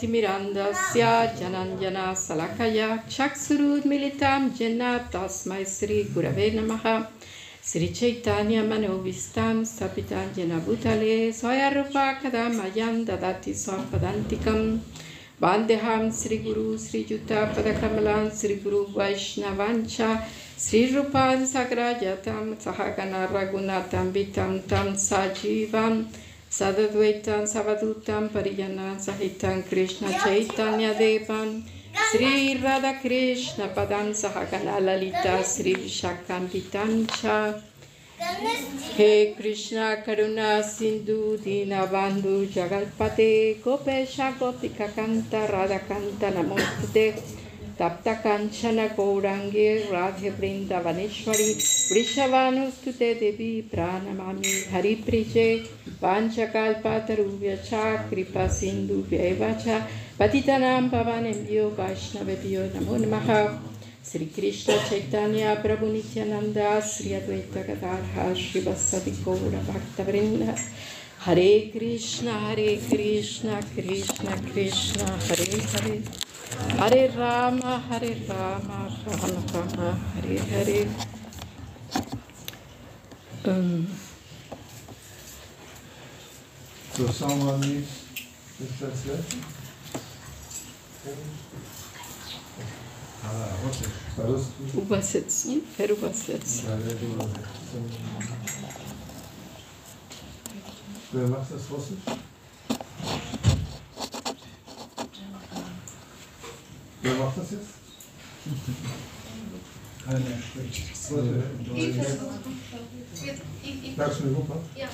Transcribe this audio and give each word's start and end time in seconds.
ज्योतिर्गतिमिरान्दस्य 0.00 1.04
सलखया 2.26 2.88
चक्षुरुर्मिलितां 3.10 4.40
जन्ना 4.58 4.90
तस्म 5.14 5.62
श्रीगुरव 5.74 6.38
नम 6.56 6.70
श्रीचैतन्यमनोविस्तां 7.70 9.54
स्थापितां 9.70 10.26
जनभूतले 10.36 11.16
स्वयरूपा 11.40 12.06
कदा 12.22 12.44
मयां 12.58 12.94
ददाति 13.08 13.54
स्वपदान्तिकं 13.62 14.62
बान्ध्यहां 15.42 16.00
श्रीगुरु 16.20 16.66
श्रीयुतापदकमलां 16.84 18.22
श्रीगुरुवैष्णवाञ्च 18.38 19.98
श्रीरूपान् 20.66 21.46
सगराजतां 21.54 22.46
सहगणरघुनाथं 22.64 24.14
रघुनाथ 24.14 24.58
तं 24.70 24.94
सजीवम् 25.08 26.02
सद्वैता 26.58 26.86
सद्वैतं 26.88 27.44
सवदूतं 27.46 28.26
परिजनान् 28.34 28.98
सहितं 29.00 29.60
कृष्णचैतन्यदेवं 29.70 31.50
श्रीराधकृष्णपदं 32.10 34.06
सह 34.20 34.36
कलालिता 34.52 35.34
श्रीविशाकान्तितं 35.52 36.90
च 37.12 37.22
हे 38.98 39.10
कृष्णा 39.38 39.94
करुणा 40.06 40.50
सिन्धु 40.70 41.20
दीनबान्धु 41.44 42.36
जगत्पते 42.54 43.30
गोपेशा 43.64 44.30
गोपिककान्त 44.40 45.34
राधाकान्त 45.54 46.24
नमोस्तुते 46.36 47.06
तप्तकाञ्चन 47.80 48.78
राधे 48.96 49.68
राधेवृन्दवनेश्वरी 49.92 51.52
Vrishavanustute 51.88 53.18
Devi 53.18 53.62
Pranamami 53.62 54.68
Hari 54.70 54.96
Priche 54.96 55.66
Panchakalpatarubhya 55.98 57.64
Cha 57.64 58.04
Kripa 58.10 58.46
Sindhu 58.46 59.04
Vyacha 59.08 59.86
Patitanam 60.18 60.90
Pavanembhyo 60.90 61.74
Vaishnavebhyo 61.74 62.68
Namo 62.74 62.98
Namaha 62.98 63.58
Sri 64.02 64.26
Krishna 64.26 64.74
Chaitanya 64.86 65.56
Prabhu 65.62 65.90
Nityananda 65.90 66.82
Sri 66.82 67.12
Advaita 67.16 67.64
Gadadhar 67.66 68.36
Sri 68.36 68.60
Vasadi 68.60 69.12
Gaura 69.24 69.58
Bhaktavrinda 69.64 70.60
Hare 71.20 71.70
Krishna 71.72 72.32
Hare 72.32 72.76
Krishna 72.86 73.62
Krishna 73.72 74.36
Krishna 74.52 75.06
Hare 75.24 75.56
Hare 75.72 76.02
Hare 76.76 77.10
Rama 77.16 77.78
Hare 77.88 78.14
Rama 78.28 78.92
Rama 79.06 79.42
Rama 79.54 79.98
Hare 80.12 80.38
Hare 80.52 81.16
ähm. 83.44 83.86
So, 86.96 87.06
schauen 87.12 87.38
wir 87.38 87.44
mal, 87.44 87.62
wie 87.62 87.76
ist 87.78 88.72
das 88.80 89.04
letzte? 89.04 89.36
Ah, 93.22 93.48
Übersetzen, 94.74 95.62
verübersetzen. 95.76 96.64
Wer 101.12 101.28
macht 101.28 101.52
das 101.52 101.70
Russisch? 101.70 101.98
Wer 107.02 107.14
macht 107.14 107.38
das 107.38 107.50
jetzt? 107.52 107.68
Keiner 110.07 110.19
spricht. 110.19 111.11
Warte. 111.11 111.43
Ich 111.75 111.95
versuche. 111.95 112.23
Ich, 113.63 113.89
ich, 113.89 113.97
Kannst 113.97 114.19
du 114.19 114.23
mir 114.25 114.35
gucken? 114.35 114.55
ja, 114.75 114.81
ja. 114.85 114.89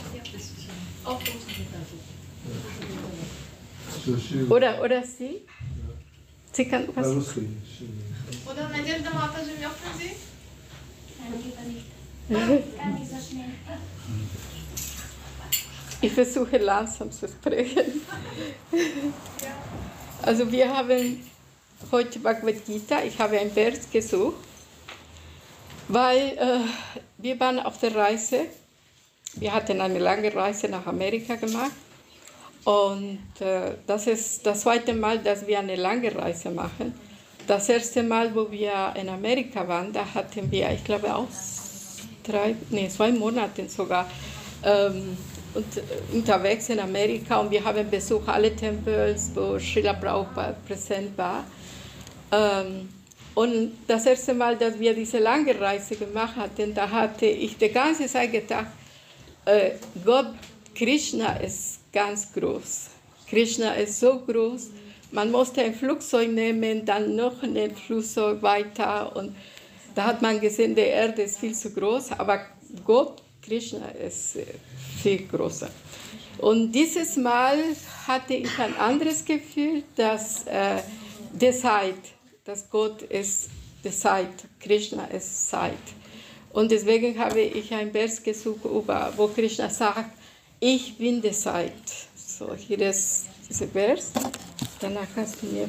Auch 1.05 1.19
gut. 1.19 1.27
So, 4.05 4.17
she- 4.17 4.43
Oder, 4.49 4.81
oder 4.83 5.03
Sie? 5.03 5.41
Sie 6.53 6.65
kann 6.65 6.87
was. 6.93 7.07
По-русски. 7.07 7.47
she- 7.65 7.89
Oder 8.49 8.69
Надежда 8.69 9.09
Мата 9.11 9.39
живет 9.43 9.71
в 9.71 9.95
Азии? 9.95 10.15
Nein, 11.19 11.33
lieber 11.43 11.63
nicht. 11.67 12.77
Gar 12.77 12.99
nicht 12.99 13.09
so 13.09 13.17
schnell. 13.17 13.49
Ich 16.01 16.11
versuche 16.13 16.57
langsam 16.57 17.11
zu 17.11 17.27
sprechen. 17.27 18.01
Also 20.21 20.49
wir 20.51 20.69
haben 20.75 21.23
heute 21.91 22.19
Bhagavad 22.19 22.65
Gita, 22.65 23.03
ich 23.03 23.17
habe 23.19 23.39
ein 23.39 23.51
Vers 23.51 23.89
gesucht, 23.91 24.35
weil 25.94 26.36
äh, 26.36 26.58
wir 27.18 27.38
waren 27.38 27.60
auf 27.60 27.78
der 27.78 27.94
Reise, 27.94 28.46
wir 29.36 29.54
hatten 29.54 29.80
eine 29.80 30.00
lange 30.00 30.34
Reise 30.34 30.68
nach 30.68 30.86
Amerika 30.86 31.36
gemacht 31.36 31.70
und 32.64 33.20
äh, 33.40 33.76
das 33.86 34.08
ist 34.08 34.44
das 34.44 34.62
zweite 34.62 34.92
Mal, 34.92 35.20
dass 35.20 35.46
wir 35.46 35.60
eine 35.60 35.76
lange 35.76 36.12
Reise 36.14 36.50
machen. 36.50 36.94
Das 37.46 37.68
erste 37.68 38.02
Mal, 38.02 38.34
wo 38.34 38.50
wir 38.50 38.94
in 39.00 39.08
Amerika 39.08 39.68
waren, 39.68 39.92
da 39.92 40.04
hatten 40.14 40.50
wir, 40.50 40.70
ich 40.72 40.82
glaube, 40.82 41.14
auch 41.14 41.28
drei, 42.24 42.56
nee, 42.70 42.88
zwei 42.88 43.12
Monate 43.12 43.68
sogar 43.68 44.10
ähm, 44.64 45.16
und, 45.54 45.76
äh, 45.76 45.82
unterwegs 46.12 46.70
in 46.70 46.80
Amerika 46.80 47.38
und 47.38 47.52
wir 47.52 47.64
haben 47.64 47.88
besucht 47.88 48.28
alle 48.28 48.56
Tempels, 48.56 49.30
wo 49.34 49.58
Srila 49.60 49.92
Prabhupada 49.92 50.56
präsent 50.66 51.16
war. 51.16 51.44
Ähm, 52.32 52.88
und 53.34 53.72
das 53.86 54.06
erste 54.06 54.34
Mal, 54.34 54.56
dass 54.56 54.78
wir 54.78 54.94
diese 54.94 55.18
lange 55.18 55.58
Reise 55.58 55.96
gemacht 55.96 56.36
hatten, 56.36 56.72
da 56.74 56.88
hatte 56.88 57.26
ich 57.26 57.56
die 57.56 57.68
ganze 57.68 58.06
Zeit 58.06 58.32
gedacht, 58.32 58.68
äh, 59.44 59.72
Gott, 60.04 60.28
Krishna 60.74 61.36
ist 61.36 61.80
ganz 61.92 62.32
groß. 62.32 62.90
Krishna 63.28 63.72
ist 63.74 64.00
so 64.00 64.20
groß. 64.20 64.70
Man 65.10 65.30
musste 65.30 65.62
ein 65.62 65.74
Flugzeug 65.74 66.30
nehmen, 66.30 66.84
dann 66.84 67.16
noch 67.16 67.42
ein 67.42 67.74
Flugzeug 67.74 68.42
weiter. 68.42 69.14
Und 69.16 69.36
da 69.94 70.04
hat 70.04 70.22
man 70.22 70.40
gesehen, 70.40 70.74
die 70.74 70.82
Erde 70.82 71.22
ist 71.22 71.38
viel 71.38 71.54
zu 71.54 71.70
groß, 71.70 72.12
aber 72.12 72.40
Gott, 72.84 73.22
Krishna, 73.42 73.88
ist 73.88 74.36
äh, 74.36 74.46
viel 75.02 75.26
größer. 75.26 75.70
Und 76.38 76.72
dieses 76.72 77.16
Mal 77.16 77.58
hatte 78.06 78.34
ich 78.34 78.58
ein 78.58 78.76
anderes 78.76 79.24
Gefühl, 79.24 79.84
dass 79.94 80.46
äh, 80.46 80.82
die 81.32 81.52
Zeit, 81.52 81.94
dass 82.44 82.68
Gott 82.68 83.02
ist 83.02 83.48
die 83.82 83.90
Zeit, 83.90 84.44
Krishna 84.60 85.06
ist 85.06 85.48
Zeit. 85.48 85.78
Und 86.52 86.70
deswegen 86.70 87.18
habe 87.18 87.40
ich 87.40 87.72
ein 87.72 87.90
Vers 87.90 88.22
gesucht, 88.22 88.64
über, 88.64 89.12
wo 89.16 89.28
Krishna 89.28 89.68
sagt, 89.68 90.10
ich 90.60 90.96
bin 90.96 91.20
die 91.20 91.32
Zeit. 91.32 91.72
So, 92.14 92.54
hier 92.54 92.80
ist 92.80 93.26
dieser 93.48 93.66
Vers. 93.66 94.12
Danach 94.80 95.06
kannst 95.14 95.42
du 95.42 95.46
mir 95.46 95.68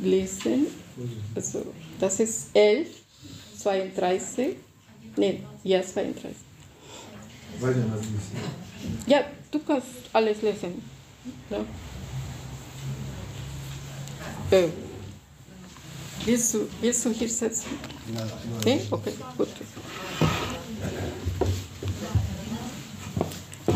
lesen. 0.00 0.66
Also, 1.34 1.64
das 1.98 2.20
ist 2.20 2.48
11, 2.52 2.88
32. 3.58 4.56
Nein, 5.16 5.46
ja, 5.62 5.82
32. 5.82 6.30
Weiter 7.60 7.78
nach 7.78 7.96
lesen. 7.96 8.30
Ja, 9.06 9.24
du 9.50 9.60
kannst 9.60 9.88
alles 10.12 10.42
lesen. 10.42 10.82
Ja. 11.50 11.64
Äh, 14.50 14.68
willst, 16.24 16.54
du, 16.54 16.68
willst 16.80 17.04
du 17.04 17.10
hier 17.10 17.28
sitzen? 17.28 17.70
Nee? 18.64 18.80
Okay, 18.90 19.12
gut. 19.36 19.48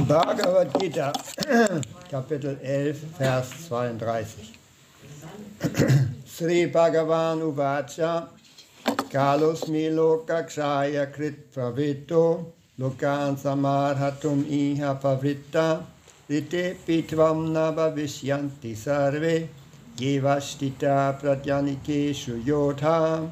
Bhagavad 0.07 0.73
Gita, 0.81 1.13
Kapitel 2.11 2.59
11, 2.63 2.97
Vers 3.19 3.51
32. 3.69 4.55
Sri 6.25 6.71
Bhagavan 6.71 7.43
Uvacha 7.43 8.29
Kalosmi 8.85 9.91
Lokakshaya 9.91 11.13
Krit 11.13 11.53
Pravito 11.53 12.53
Lokan 12.79 13.37
Samarhatum 13.37 14.45
Iha 14.45 15.01
Pavritta 15.01 15.83
Rite 16.29 16.77
Pitvam 16.87 17.49
Nabhavishyanti 17.51 18.77
Sarve 18.77 19.49
Jevashtita 19.99 21.13
Pradyanikeshu 21.21 22.37
Yodha 22.45 23.31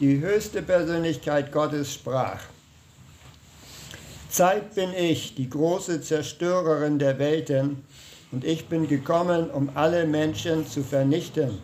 Die 0.00 0.18
höchste 0.18 0.60
Persönlichkeit 0.62 1.52
Gottes 1.52 1.94
sprach 1.94 2.40
Zeit 4.28 4.74
bin 4.74 4.94
ich, 4.94 5.34
die 5.34 5.50
große 5.50 6.00
Zerstörerin 6.00 6.98
der 6.98 7.18
Welten, 7.18 7.84
und 8.32 8.46
ich 8.46 8.66
bin 8.66 8.88
gekommen, 8.88 9.50
um 9.50 9.68
alle 9.74 10.06
Menschen 10.06 10.66
zu 10.66 10.82
vernichten. 10.82 11.58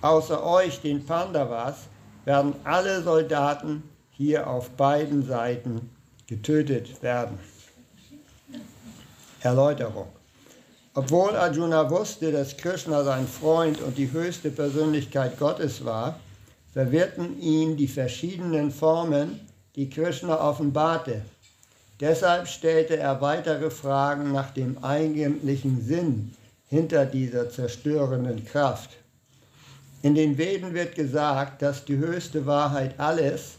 Außer 0.00 0.42
euch, 0.44 0.80
den 0.80 1.04
Pandavas, 1.04 1.88
werden 2.24 2.54
alle 2.62 3.02
Soldaten 3.02 3.82
hier 4.12 4.48
auf 4.48 4.70
beiden 4.70 5.26
Seiten 5.26 5.90
getötet 6.28 7.02
werden. 7.02 7.40
Erläuterung. 9.40 10.19
Obwohl 11.00 11.34
Arjuna 11.34 11.88
wusste, 11.88 12.30
dass 12.30 12.58
Krishna 12.58 13.02
sein 13.02 13.26
Freund 13.26 13.80
und 13.80 13.96
die 13.96 14.12
höchste 14.12 14.50
Persönlichkeit 14.50 15.38
Gottes 15.38 15.82
war, 15.82 16.20
verwirrten 16.74 17.40
ihn 17.40 17.78
die 17.78 17.88
verschiedenen 17.88 18.70
Formen, 18.70 19.40
die 19.76 19.88
Krishna 19.88 20.38
offenbarte. 20.38 21.22
Deshalb 22.00 22.48
stellte 22.48 22.98
er 22.98 23.18
weitere 23.22 23.70
Fragen 23.70 24.32
nach 24.32 24.50
dem 24.50 24.84
eigentlichen 24.84 25.82
Sinn 25.82 26.34
hinter 26.68 27.06
dieser 27.06 27.48
zerstörenden 27.48 28.44
Kraft. 28.44 28.90
In 30.02 30.14
den 30.14 30.36
Veden 30.36 30.74
wird 30.74 30.96
gesagt, 30.96 31.62
dass 31.62 31.82
die 31.86 31.96
höchste 31.96 32.44
Wahrheit 32.44 33.00
alles, 33.00 33.52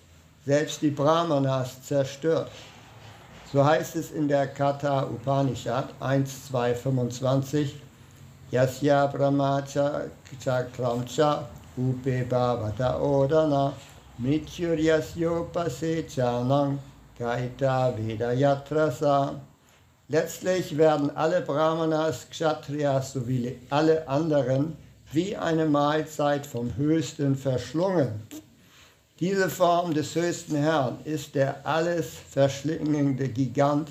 selbst 0.46 0.84
die 0.84 0.92
Brahmanas, 0.92 1.82
zerstört. 1.82 2.52
So 3.54 3.66
heißt 3.66 3.98
es 3.98 4.12
in 4.12 4.30
der 4.30 4.48
Katha 4.48 5.04
Upanishad 5.04 5.90
1, 6.00 6.48
2, 6.48 6.74
25, 6.74 7.76
Yasya 8.50 9.08
Brahmacha 9.08 10.10
Chakramcha 10.42 11.44
Upe 11.78 12.24
Bhavata 12.30 12.98
Odana 13.02 13.74
Mityuryasyopa 14.22 15.66
Chanang 16.08 16.80
Kaita 17.20 17.94
Veda 17.98 18.32
Yatrasa. 18.32 19.36
Letztlich 20.08 20.78
werden 20.78 21.12
alle 21.18 21.42
Brahmanas, 21.42 22.30
Kshatriyas 22.30 23.12
sowie 23.12 23.60
alle 23.70 24.08
anderen 24.08 24.78
wie 25.12 25.36
eine 25.36 25.66
Mahlzeit 25.66 26.46
vom 26.46 26.74
Höchsten 26.78 27.36
verschlungen. 27.36 28.14
Diese 29.22 29.52
Form 29.52 29.94
des 29.94 30.16
höchsten 30.16 30.56
Herrn 30.56 30.98
ist 31.04 31.36
der 31.36 31.64
alles 31.64 32.08
verschlingende 32.32 33.30
Gigant 33.30 33.88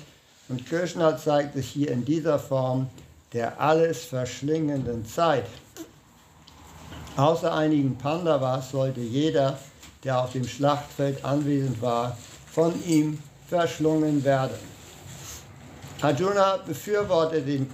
und 0.49 0.65
Krishna 0.67 1.15
zeigt 1.17 1.53
sich 1.55 1.69
hier 1.69 1.91
in 1.91 2.03
dieser 2.03 2.37
Form 2.37 2.89
der 3.31 3.57
alles 3.61 4.03
verschlingenden 4.03 5.05
Zeit. 5.05 5.45
Außer 7.15 7.53
einigen 7.53 7.97
Pandavas 7.97 8.71
sollte 8.71 8.99
jeder, 8.99 9.57
der 10.03 10.21
auf 10.21 10.33
dem 10.33 10.45
Schlachtfeld 10.45 11.23
anwesend 11.23 11.81
war, 11.81 12.17
von 12.51 12.73
ihm 12.85 13.17
verschlungen 13.47 14.25
werden. 14.25 14.57
Arjuna 16.01 16.57
befürwortete 16.57 17.41
den, 17.41 17.69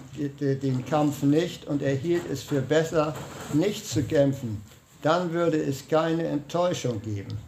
den 0.61 0.85
Kampf 0.85 1.23
nicht 1.23 1.65
und 1.65 1.81
er 1.81 1.95
hielt 1.95 2.29
es 2.29 2.43
für 2.43 2.61
besser, 2.61 3.15
nicht 3.53 3.89
zu 3.89 4.03
kämpfen. 4.03 4.61
Dann 5.01 5.31
würde 5.31 5.57
es 5.57 5.87
keine 5.87 6.27
Enttäuschung 6.27 7.01
geben. 7.01 7.46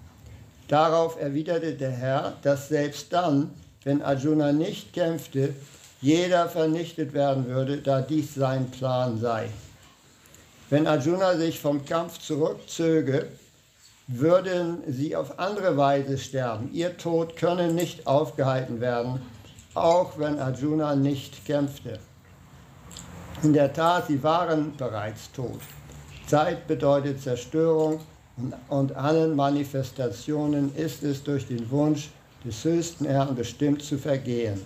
Darauf 0.69 1.19
erwiderte 1.19 1.73
der 1.73 1.91
Herr, 1.91 2.33
dass 2.43 2.69
selbst 2.69 3.11
dann, 3.11 3.49
wenn 3.83 4.03
Arjuna 4.03 4.51
nicht 4.51 4.93
kämpfte, 4.93 5.55
jeder 5.99 6.47
vernichtet 6.47 7.13
werden 7.13 7.47
würde, 7.47 7.77
da 7.77 8.01
dies 8.01 8.35
sein 8.35 8.69
Plan 8.69 9.19
sei. 9.19 9.49
Wenn 10.69 10.85
Arjuna 10.85 11.35
sich 11.37 11.59
vom 11.59 11.83
Kampf 11.83 12.19
zurückzöge, 12.19 13.27
würden 14.07 14.83
sie 14.87 15.15
auf 15.15 15.39
andere 15.39 15.75
Weise 15.75 16.19
sterben. 16.19 16.69
Ihr 16.71 16.97
Tod 16.97 17.35
könne 17.35 17.73
nicht 17.73 18.05
aufgehalten 18.05 18.79
werden, 18.79 19.21
auch 19.73 20.19
wenn 20.19 20.37
Arjuna 20.37 20.95
nicht 20.95 21.45
kämpfte. 21.47 21.97
In 23.41 23.53
der 23.53 23.73
Tat, 23.73 24.07
sie 24.07 24.21
waren 24.21 24.77
bereits 24.77 25.31
tot. 25.31 25.61
Zeit 26.27 26.67
bedeutet 26.67 27.21
Zerstörung 27.21 28.01
und 28.69 28.95
allen 28.95 29.35
Manifestationen 29.35 30.75
ist 30.75 31.03
es 31.03 31.23
durch 31.23 31.47
den 31.47 31.69
Wunsch 31.69 32.09
des 32.45 32.63
höchsten 32.63 33.05
Herrn 33.05 33.35
bestimmt 33.35 33.83
zu 33.83 33.97
vergehen. 33.97 34.61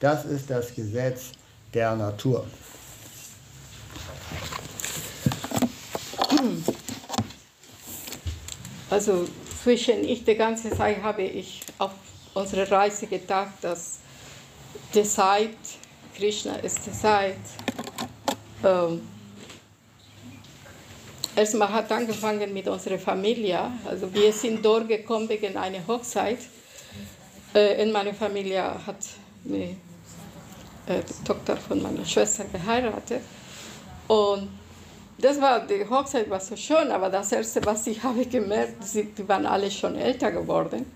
Das 0.00 0.24
ist 0.24 0.50
das 0.50 0.74
Gesetz 0.74 1.32
der 1.72 1.96
Natur. 1.96 2.46
Also 8.90 9.26
zwischen 9.62 10.04
ich 10.04 10.24
die 10.24 10.36
ganze 10.36 10.70
Zeit 10.70 11.02
habe 11.02 11.22
ich 11.22 11.62
auf 11.78 11.92
unsere 12.34 12.70
Reise 12.70 13.06
gedacht, 13.06 13.54
dass 13.62 13.98
die 14.94 15.02
Zeit, 15.02 15.56
Krishna 16.14 16.56
ist 16.56 16.86
die 16.86 16.92
Zeit. 16.92 17.36
Ähm, 18.62 19.00
erstmal 21.36 21.72
hat 21.72 21.92
angefangen 21.92 22.52
mit 22.52 22.66
unserer 22.66 22.98
Familie. 22.98 23.60
Also 23.84 24.12
wir 24.12 24.32
sind 24.32 24.64
dort 24.64 24.88
gekommen 24.88 25.28
wegen 25.28 25.56
einer 25.56 25.86
Hochzeit. 25.86 26.38
Äh, 27.54 27.82
in 27.82 27.92
meiner 27.92 28.14
Familie 28.14 28.62
hat 28.62 28.96
äh, 29.44 29.74
die 30.86 31.24
Tochter 31.24 31.56
von 31.56 31.82
meiner 31.82 32.04
Schwester 32.04 32.44
geheiratet. 32.44 33.22
Und 34.08 34.48
das 35.18 35.40
war, 35.40 35.66
die 35.66 35.88
Hochzeit 35.88 36.28
war 36.28 36.40
so 36.40 36.56
schön, 36.56 36.90
aber 36.90 37.08
das 37.08 37.32
Erste, 37.32 37.64
was 37.64 37.86
ich 37.86 38.02
habe 38.02 38.24
gemerkt, 38.26 38.84
sie, 38.84 39.08
waren 39.26 39.46
alle 39.46 39.70
schon 39.70 39.96
älter 39.96 40.30
geworden, 40.30 40.86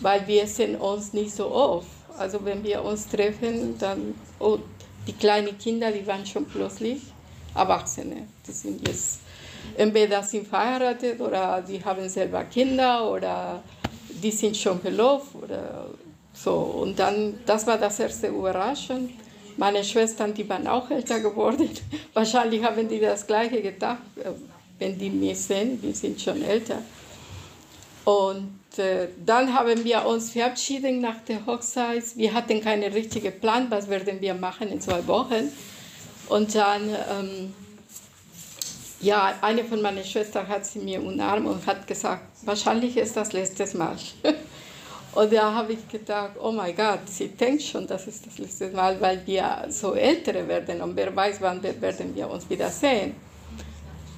weil 0.00 0.26
wir 0.26 0.46
sehen 0.46 0.76
uns 0.76 1.12
nicht 1.12 1.34
so 1.34 1.50
oft. 1.50 1.88
Also 2.16 2.44
wenn 2.44 2.64
wir 2.64 2.82
uns 2.84 3.08
treffen, 3.08 3.78
dann, 3.78 4.14
oh, 4.40 4.58
die 5.06 5.12
kleinen 5.12 5.56
Kinder, 5.58 5.92
die 5.92 6.06
waren 6.06 6.26
schon 6.26 6.44
plötzlich 6.46 7.00
Erwachsene. 7.54 8.26
Die 8.46 8.52
sind 8.52 8.86
jetzt, 8.86 9.20
entweder 9.76 10.22
sind 10.22 10.46
verheiratet 10.46 11.20
oder 11.20 11.62
die 11.66 11.84
haben 11.84 12.08
selber 12.08 12.44
Kinder 12.44 13.10
oder 13.10 13.62
die 14.22 14.30
sind 14.30 14.56
schon 14.56 14.80
verlobt 14.80 15.34
oder 15.42 15.86
so. 16.32 16.54
Und 16.54 16.98
dann, 16.98 17.38
das 17.46 17.66
war 17.66 17.78
das 17.78 17.98
erste 18.00 18.28
Überraschung. 18.28 19.10
Meine 19.56 19.82
Schwestern, 19.82 20.34
die 20.34 20.48
waren 20.48 20.66
auch 20.66 20.90
älter 20.90 21.20
geworden. 21.20 21.68
Wahrscheinlich 22.14 22.62
haben 22.62 22.88
die 22.88 23.00
das 23.00 23.26
Gleiche 23.26 23.60
gedacht, 23.60 23.98
äh, 24.16 24.30
wenn 24.78 24.96
die 24.96 25.10
mich 25.10 25.38
sehen, 25.38 25.80
die 25.82 25.92
sind 25.92 26.20
schon 26.20 26.42
älter. 26.42 26.80
Und 28.04 28.78
äh, 28.78 29.08
dann 29.26 29.52
haben 29.52 29.84
wir 29.84 30.06
uns 30.06 30.30
verabschiedet 30.30 31.00
nach 31.00 31.20
der 31.26 31.44
Hochzeit. 31.44 32.04
Wir 32.16 32.32
hatten 32.32 32.60
keinen 32.62 32.92
richtigen 32.92 33.38
Plan, 33.40 33.66
was 33.70 33.88
werden 33.88 34.20
wir 34.20 34.34
machen 34.34 34.68
in 34.68 34.80
zwei 34.80 35.06
Wochen. 35.06 35.52
Und 36.28 36.54
dann, 36.54 36.88
ähm, 36.88 37.54
ja, 39.00 39.34
eine 39.40 39.64
von 39.64 39.80
meinen 39.80 40.04
Schwestern 40.04 40.48
hat 40.48 40.66
sie 40.66 40.80
mir 40.80 41.00
umarmt 41.02 41.46
und 41.46 41.66
hat 41.66 41.86
gesagt, 41.86 42.22
wahrscheinlich 42.42 42.96
ist 42.96 43.16
das 43.16 43.32
letzte 43.32 43.76
Mal. 43.76 43.96
Und 45.14 45.32
da 45.32 45.52
habe 45.52 45.72
ich 45.72 45.88
gedacht, 45.88 46.32
oh 46.40 46.52
mein 46.52 46.76
Gott, 46.76 47.00
sie 47.06 47.28
denkt 47.28 47.62
schon, 47.62 47.86
das 47.86 48.06
ist 48.06 48.26
das 48.26 48.38
letzte 48.38 48.68
Mal, 48.70 49.00
weil 49.00 49.26
wir 49.26 49.64
so 49.68 49.94
ältere 49.94 50.46
werden 50.46 50.82
und 50.82 50.94
wer 50.94 51.16
weiß, 51.16 51.40
wann 51.40 51.62
werden 51.62 52.14
wir 52.14 52.28
uns 52.30 52.48
wiedersehen. 52.48 53.16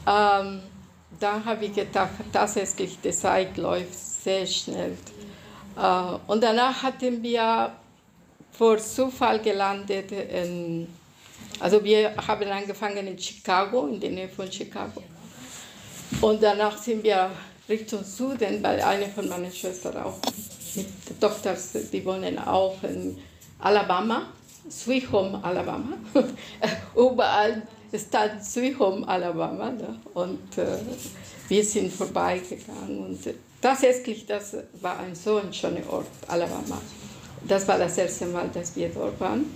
Ähm, 0.07 0.61
dann 1.19 1.45
habe 1.45 1.65
ich 1.65 1.75
gedacht, 1.75 2.11
tatsächlich, 2.33 2.99
die 3.01 3.13
Zeit 3.13 3.57
läuft 3.57 3.95
sehr 3.95 4.45
schnell. 4.45 4.97
Äh, 5.77 6.17
und 6.27 6.43
danach 6.43 6.83
hatten 6.83 7.23
wir 7.23 7.73
vor 8.53 8.79
Zufall 8.79 9.39
gelandet 9.39 10.13
in, 10.13 10.87
also 11.59 11.83
wir 11.83 12.15
haben 12.17 12.49
angefangen 12.49 13.07
in 13.07 13.19
Chicago, 13.19 13.87
in 13.87 14.01
der 14.01 14.11
Nähe 14.11 14.29
von 14.29 14.51
Chicago. 14.51 15.03
Und 16.21 16.43
danach 16.43 16.77
sind 16.77 17.03
wir 17.03 17.31
Richtung 17.69 18.03
Süden, 18.05 18.63
weil 18.63 18.81
eine 18.81 19.09
von 19.09 19.29
meinen 19.29 19.53
Schwestern 19.53 19.97
auch 19.99 20.19
mit 20.75 21.21
Tochter, 21.21 21.57
die 21.93 22.05
wohnen 22.05 22.39
auch 22.39 22.83
in 22.83 23.17
Alabama, 23.59 24.27
Sweet 24.71 25.11
Home, 25.13 25.41
Alabama. 25.43 25.97
Überall 26.97 27.63
stand 27.95 28.45
Sweet 28.45 28.79
Home, 28.79 29.07
Alabama. 29.07 29.71
Ne? 29.71 30.01
Und 30.15 30.59
äh, 30.59 30.79
wir 31.49 31.65
sind 31.65 31.93
vorbeigegangen. 31.93 33.07
Und 33.07 33.35
tatsächlich, 33.61 34.27
das 34.27 34.57
war 34.81 34.99
ein 34.99 35.15
so 35.15 35.37
ein 35.37 35.53
schöner 35.53 35.89
Ort, 35.91 36.07
Alabama. 36.29 36.81
Das 37.47 37.67
war 37.67 37.79
das 37.79 37.97
erste 37.99 38.27
Mal, 38.27 38.49
dass 38.53 38.77
wir 38.77 38.91
dort 38.91 39.19
waren. 39.21 39.47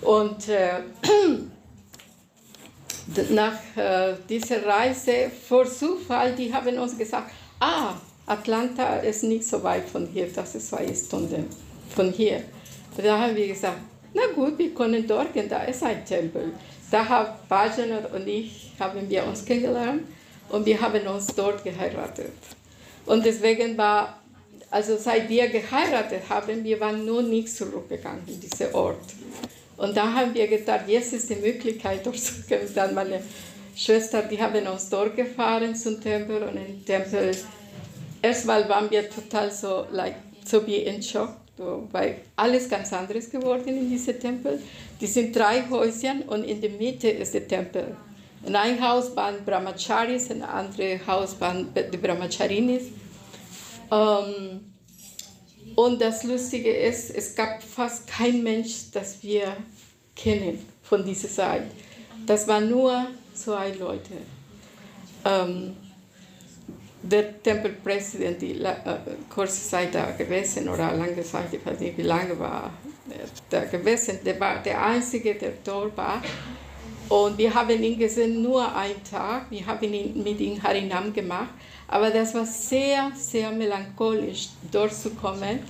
Und 0.00 0.48
äh, 0.48 0.80
nach 3.30 3.58
äh, 3.76 4.14
dieser 4.28 4.66
Reise, 4.66 5.30
vor 5.48 5.66
Zufall, 5.66 6.34
die 6.34 6.52
haben 6.52 6.78
uns 6.78 6.96
gesagt, 6.96 7.32
ah, 7.60 7.94
Atlanta 8.26 8.98
ist 8.98 9.24
nicht 9.24 9.44
so 9.44 9.62
weit 9.62 9.88
von 9.88 10.06
hier, 10.06 10.28
das 10.28 10.54
ist 10.54 10.68
zwei 10.68 10.86
Stunden 10.94 11.46
von 11.94 12.12
hier. 12.12 12.42
Da 12.96 13.18
haben 13.18 13.34
wir 13.34 13.48
gesagt, 13.48 13.78
na 14.12 14.22
gut, 14.34 14.58
wir 14.58 14.74
können 14.74 15.06
dort 15.06 15.32
gehen, 15.32 15.48
da 15.48 15.62
ist 15.62 15.82
ein 15.82 16.04
Tempel. 16.04 16.52
Da 16.90 17.08
haben 17.08 17.30
Bajaner 17.48 18.12
und 18.14 18.26
ich 18.26 18.72
haben 18.78 19.08
wir 19.08 19.24
uns 19.24 19.44
kennengelernt 19.44 20.02
und 20.48 20.66
wir 20.66 20.80
haben 20.80 21.06
uns 21.06 21.26
dort 21.28 21.62
geheiratet. 21.62 22.32
Und 23.06 23.24
deswegen 23.24 23.76
war, 23.76 24.20
also 24.70 24.96
seit 24.96 25.28
wir 25.28 25.48
geheiratet 25.48 26.22
haben, 26.28 26.64
wir 26.64 26.80
waren 26.80 27.04
nur 27.04 27.22
nicht 27.22 27.54
zurückgegangen 27.54 28.22
in 28.26 28.40
diesen 28.40 28.74
Ort. 28.74 29.00
Und 29.78 29.96
da 29.96 30.12
haben 30.12 30.34
wir 30.34 30.48
gedacht, 30.48 30.88
jetzt 30.88 31.12
ist 31.12 31.30
die 31.30 31.36
Möglichkeit, 31.36 32.04
dort 32.04 32.18
zu 32.18 32.42
gehen. 32.42 32.68
Dann 32.74 32.94
meine 32.94 33.22
Schwester, 33.76 34.22
die 34.22 34.40
haben 34.42 34.66
uns 34.66 34.90
dort 34.90 35.14
gefahren 35.14 35.74
zum 35.74 36.00
Tempel 36.00 36.42
und 36.42 36.56
im 36.56 36.84
Tempel 36.84 37.30
erstmal 38.20 38.68
waren 38.68 38.90
wir 38.90 39.08
total 39.08 39.52
so, 39.52 39.86
like, 39.92 40.16
so 40.44 40.66
wie 40.66 40.78
in 40.78 41.00
Schock, 41.00 41.30
weil 41.92 42.16
alles 42.34 42.68
ganz 42.68 42.92
anderes 42.92 43.30
geworden 43.30 43.68
in 43.68 43.88
diesem 43.88 44.18
Tempel. 44.18 44.60
Die 45.00 45.06
sind 45.06 45.34
drei 45.34 45.62
Häuser 45.70 46.14
und 46.26 46.42
in 46.42 46.60
der 46.60 46.70
Mitte 46.70 47.08
ist 47.08 47.34
der 47.34 47.46
Tempel. 47.46 47.96
In 48.44 48.56
einem 48.56 48.80
Haus 48.82 49.14
waren 49.14 49.44
Brahmacharis, 49.44 50.30
in 50.30 50.42
einem 50.42 50.70
anderen 50.70 51.06
Haus 51.06 51.40
waren 51.40 51.68
die 51.74 51.96
Brahmacharinis. 51.96 52.84
Ähm, 53.92 54.72
und 55.76 56.00
das 56.00 56.24
Lustige 56.24 56.70
ist, 56.70 57.10
es 57.10 57.34
gab 57.34 57.62
fast 57.62 58.06
keinen 58.06 58.42
Mensch, 58.42 58.90
das 58.92 59.22
wir 59.22 59.56
kennen 60.14 60.64
von 60.82 61.04
dieser 61.04 61.28
Zeit. 61.28 61.64
Das 62.26 62.46
waren 62.46 62.68
nur 62.70 63.06
zwei 63.34 63.70
Leute. 63.72 64.14
Ähm, 65.24 65.76
der 67.02 67.42
Tempelpräsident, 67.42 68.42
die 68.42 68.60
äh, 68.60 68.74
kurze 69.30 69.68
Zeit 69.68 69.94
da 69.94 70.10
gewesen 70.10 70.68
oder 70.68 70.92
lange 70.92 71.22
Zeit, 71.22 71.52
ich 71.52 71.64
weiß 71.64 71.78
nicht 71.80 71.96
wie 71.96 72.02
lange 72.02 72.38
war 72.38 72.72
der 73.50 73.66
gewesen, 73.66 74.18
der 74.24 74.38
war 74.38 74.62
der 74.62 74.84
Einzige, 74.84 75.34
der 75.34 75.52
dort 75.64 75.96
war. 75.96 76.22
Und 77.08 77.38
wir 77.38 77.54
haben 77.54 77.82
ihn 77.82 77.98
gesehen 77.98 78.42
nur 78.42 78.74
einen 78.74 79.02
Tag, 79.02 79.50
wir 79.50 79.64
haben 79.64 79.92
ihn 79.92 80.22
mit 80.22 80.40
ihm 80.40 80.62
Harinam 80.62 81.12
gemacht, 81.12 81.48
aber 81.88 82.10
das 82.10 82.34
war 82.34 82.44
sehr, 82.44 83.10
sehr 83.16 83.50
melancholisch, 83.50 84.48
dort 84.70 84.94
zu 84.94 85.10
kommen 85.10 85.60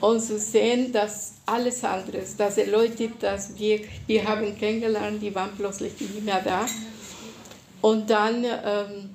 und 0.00 0.20
zu 0.20 0.38
sehen, 0.38 0.92
dass 0.92 1.34
alles 1.46 1.82
andere, 1.82 2.22
dass 2.38 2.54
die 2.54 2.62
Leute, 2.62 3.08
die 3.08 3.10
wir, 3.58 3.80
wir 4.06 4.24
haben 4.24 4.56
kennengelernt, 4.56 5.20
die 5.20 5.34
waren 5.34 5.50
plötzlich 5.56 6.00
nicht 6.00 6.24
mehr 6.24 6.40
da. 6.42 6.66
Und 7.80 8.08
dann 8.08 8.44
ähm, 8.44 9.10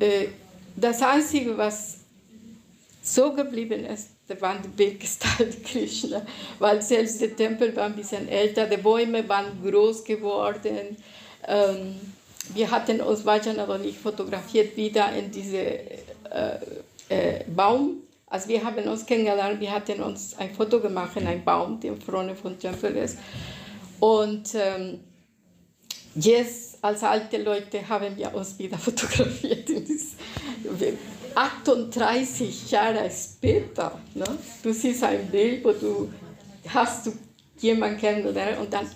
äh, 0.00 0.28
das 0.76 1.00
Einzige, 1.02 1.56
was 1.56 1.98
so 3.02 3.32
geblieben 3.32 3.84
ist, 3.86 4.10
waren 4.40 4.60
die 4.62 4.68
Bildgestalten 4.68 5.62
Krishna, 5.64 6.22
weil 6.58 6.82
selbst 6.82 7.20
der 7.20 7.34
Tempel 7.34 7.74
war 7.74 7.86
ein 7.86 7.96
bisschen 7.96 8.28
älter, 8.28 8.66
die 8.66 8.76
Bäume 8.76 9.26
waren 9.28 9.46
groß 9.64 10.04
geworden. 10.04 10.96
Ähm, 11.46 11.94
wir 12.54 12.70
hatten 12.70 13.00
uns 13.00 13.24
Vajana 13.24 13.64
und 13.64 13.84
ich 13.84 13.98
fotografiert 13.98 14.76
wieder 14.76 15.12
in 15.12 15.30
diesem 15.30 15.54
äh, 15.56 15.98
äh, 17.08 17.44
Baum. 17.46 18.02
Also 18.26 18.48
wir 18.48 18.64
haben 18.64 18.84
uns 18.84 19.06
kennengelernt, 19.06 19.60
wir 19.60 19.72
hatten 19.72 20.02
uns 20.02 20.36
ein 20.38 20.54
Foto 20.54 20.80
gemacht 20.80 21.16
in 21.16 21.26
einem 21.26 21.44
Baum, 21.44 21.80
der 21.80 21.96
vorne 21.96 22.34
vom 22.34 22.58
Tempel 22.58 22.96
ist. 22.96 23.18
Und 24.00 24.54
ähm, 24.54 25.00
jetzt 26.14 26.78
als 26.82 27.02
alte 27.02 27.42
Leute 27.42 27.88
haben 27.88 28.16
wir 28.16 28.34
uns 28.34 28.58
wieder 28.58 28.78
fotografiert 28.78 29.68
in 29.70 29.84
dieses 29.84 30.16
38 31.34 32.70
Jahre 32.70 33.10
später, 33.10 33.98
ne? 34.14 34.24
du 34.62 34.72
siehst 34.72 35.04
ein 35.04 35.26
Bild, 35.28 35.64
wo 35.64 35.72
du 35.72 36.12
hast 36.68 37.06
du 37.06 37.12
jemanden 37.58 37.98
kennengelernt 37.98 38.58
und 38.58 38.72
dann 38.72 38.86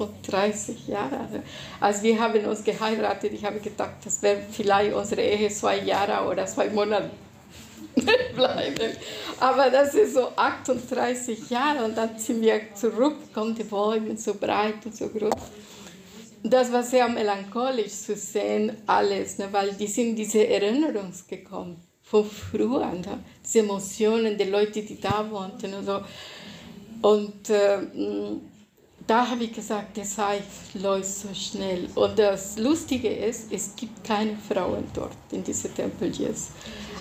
38 0.00 0.88
Jahre. 0.88 1.42
Als 1.80 2.02
wir 2.02 2.20
haben 2.20 2.44
uns 2.44 2.64
geheiratet, 2.64 3.32
ich 3.32 3.44
habe 3.44 3.60
gedacht, 3.60 3.94
das 4.04 4.22
wäre 4.22 4.38
vielleicht 4.50 4.94
unsere 4.94 5.22
Ehe 5.22 5.48
zwei 5.50 5.78
Jahre 5.78 6.28
oder 6.28 6.46
zwei 6.46 6.68
Monate 6.70 7.10
bleiben. 8.34 8.92
Aber 9.38 9.70
das 9.70 9.94
ist 9.94 10.14
so 10.14 10.28
38 10.36 11.50
Jahre 11.50 11.84
und 11.84 11.96
dann 11.96 12.18
sind 12.18 12.42
wir 12.42 12.74
zurückgekommen, 12.74 13.54
die 13.54 13.64
Bäume 13.64 14.16
so 14.16 14.34
breit 14.34 14.84
und 14.84 14.96
so 14.96 15.08
groß. 15.08 15.32
Das 16.42 16.72
war 16.72 16.82
sehr 16.82 17.08
melancholisch 17.08 17.92
zu 17.92 18.16
sehen, 18.16 18.76
alles, 18.86 19.38
ne, 19.38 19.48
weil 19.50 19.72
die 19.72 19.86
sind 19.86 20.16
diese 20.16 20.46
Erinnerungen 20.46 21.12
gekommen 21.28 21.76
von 22.02 22.24
früher, 22.24 22.92
ne, 22.92 23.22
diese 23.44 23.58
Emotionen 23.58 24.38
der 24.38 24.46
Leute, 24.46 24.82
die 24.82 24.98
da 24.98 25.26
wohnten 25.30 25.74
und 25.74 25.84
so. 25.84 26.00
Und 27.02 27.50
äh, 27.50 27.78
da 29.10 29.28
habe 29.28 29.42
ich 29.42 29.52
gesagt, 29.52 29.96
die 29.96 30.04
Zeit 30.04 30.44
läuft 30.74 31.12
so 31.12 31.34
schnell. 31.34 31.88
Und 31.96 32.16
das 32.16 32.56
Lustige 32.56 33.08
ist, 33.08 33.52
es 33.52 33.74
gibt 33.74 34.04
keine 34.04 34.36
Frauen 34.36 34.84
dort 34.94 35.16
in 35.32 35.42
diesem 35.42 35.74
Tempel 35.74 36.12
jetzt. 36.14 36.52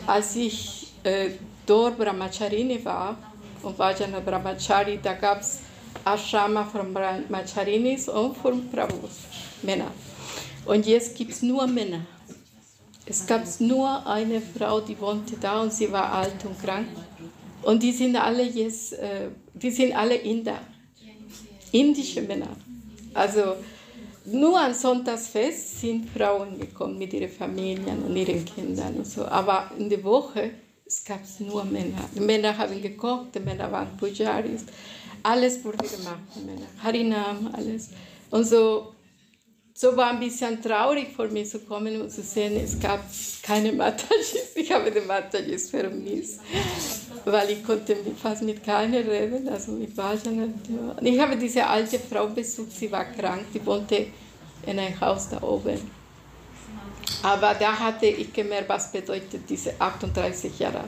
Als 0.08 0.36
ich 0.36 0.92
äh, 1.04 1.30
dort 1.68 2.00
Brahmacharini 2.00 2.84
war 2.84 3.16
und 3.62 3.78
Vajana 3.78 4.22
Brahmachari, 4.22 5.00
da 5.04 5.14
gab 5.14 5.42
es 5.42 5.60
Ashrama 6.04 6.66
von 6.66 6.92
Brahmacharinis 6.92 8.10
und 8.10 8.36
von 8.36 8.68
Prabhus, 8.72 9.20
Männer. 9.62 9.92
Und 10.66 10.88
jetzt 10.88 11.16
gibt 11.16 11.34
es 11.34 11.44
nur 11.44 11.68
Männer. 11.68 12.02
Es 13.06 13.28
gab 13.28 13.44
nur 13.60 14.08
eine 14.08 14.42
Frau, 14.42 14.82
die 14.82 15.00
wohnte 15.00 15.36
da 15.40 15.62
und 15.62 15.72
sie 15.72 15.92
war 15.92 16.12
alt 16.12 16.44
und 16.44 16.60
krank. 16.60 16.88
Und 17.62 17.84
die 17.84 17.92
sind 17.92 18.16
alle 18.16 18.44
jetzt, 18.44 18.94
äh, 18.94 19.28
die 19.54 19.70
sind 19.70 19.96
alle 19.96 20.16
Inder, 20.16 20.60
indische 21.72 22.22
Männer. 22.22 22.56
Also 23.14 23.56
nur 24.26 24.60
an 24.60 24.74
Sonntagsfest 24.74 25.82
sind 25.82 26.10
Frauen 26.10 26.60
gekommen 26.60 26.98
mit 26.98 27.14
ihren 27.14 27.30
Familien 27.30 28.04
und 28.04 28.16
ihren 28.16 28.46
Kindern 28.46 28.96
und 28.98 29.08
so. 29.08 29.26
Aber 29.26 29.72
in 29.78 29.90
der 29.90 30.04
Woche 30.04 30.52
es 30.90 31.06
gab 31.06 31.20
nur 31.40 31.64
Männer. 31.66 32.10
Die 32.16 32.20
Männer 32.20 32.58
haben 32.58 32.82
gekocht, 32.82 33.36
die 33.36 33.40
Männer 33.40 33.72
waren 33.72 33.96
Pujaris. 33.96 34.66
Alles 35.22 35.64
wurde 35.64 35.78
gemacht, 35.78 36.24
die 36.36 36.46
Männer. 36.46 36.66
Harinam, 36.84 37.52
alles. 37.54 37.90
Und 38.32 38.46
so, 38.46 38.96
so 39.82 39.96
war 39.96 40.10
ein 40.10 40.20
bisschen 40.20 40.62
traurig 40.62 41.08
für 41.16 41.30
mich 41.30 41.50
zu 41.50 41.60
kommen 41.60 42.02
und 42.02 42.12
zu 42.12 42.22
sehen, 42.22 42.60
es 42.62 42.78
gab 42.78 43.00
keine 43.42 43.72
Matajis. 43.72 44.52
Ich 44.56 44.70
habe 44.74 44.92
die 44.92 45.00
Matajis 45.00 45.70
vermisst, 45.70 46.42
weil 47.24 47.52
ich 47.52 47.64
konnte 47.64 47.96
fast 48.22 48.42
mit 48.42 48.62
keiner 48.62 48.98
reden. 48.98 49.48
Also 49.48 49.78
ich 49.78 49.96
war 49.96 50.18
schon 50.18 50.54
ich 51.02 51.18
habe 51.18 51.38
diese 51.38 51.66
alte 51.66 51.98
Frau 51.98 52.28
besucht, 52.28 52.74
sie 52.74 52.92
war 52.92 53.06
krank, 53.06 53.46
die 53.54 53.66
wohnte 53.66 54.08
in 54.66 54.80
einem 54.80 55.00
Haus 55.00 55.30
da 55.30 55.42
oben. 55.42 55.80
Aber 57.24 57.54
da 57.54 57.80
hatte 57.80 58.08
ich 58.08 58.34
gemerkt, 58.34 58.68
was 58.68 58.92
bedeutet 58.92 59.50
diese 59.50 59.80
38 59.80 60.60
Jahre 60.60 60.84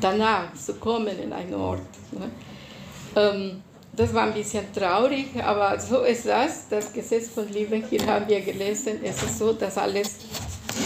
danach 0.00 0.52
zu 0.54 0.74
kommen 0.74 1.16
in 1.16 1.32
einen 1.32 1.54
Ort. 1.54 1.80
Ne? 2.10 2.28
Ähm, 3.14 3.62
das 3.96 4.12
war 4.12 4.24
ein 4.24 4.34
bisschen 4.34 4.64
traurig, 4.72 5.28
aber 5.42 5.80
so 5.80 6.02
ist 6.02 6.26
das. 6.26 6.68
Das 6.68 6.92
Gesetz 6.92 7.28
von 7.28 7.50
Liebe, 7.50 7.82
hier 7.88 8.06
haben 8.06 8.28
wir 8.28 8.40
gelesen, 8.40 9.00
es 9.02 9.22
ist 9.22 9.38
so, 9.38 9.52
dass 9.52 9.78
alles 9.78 10.16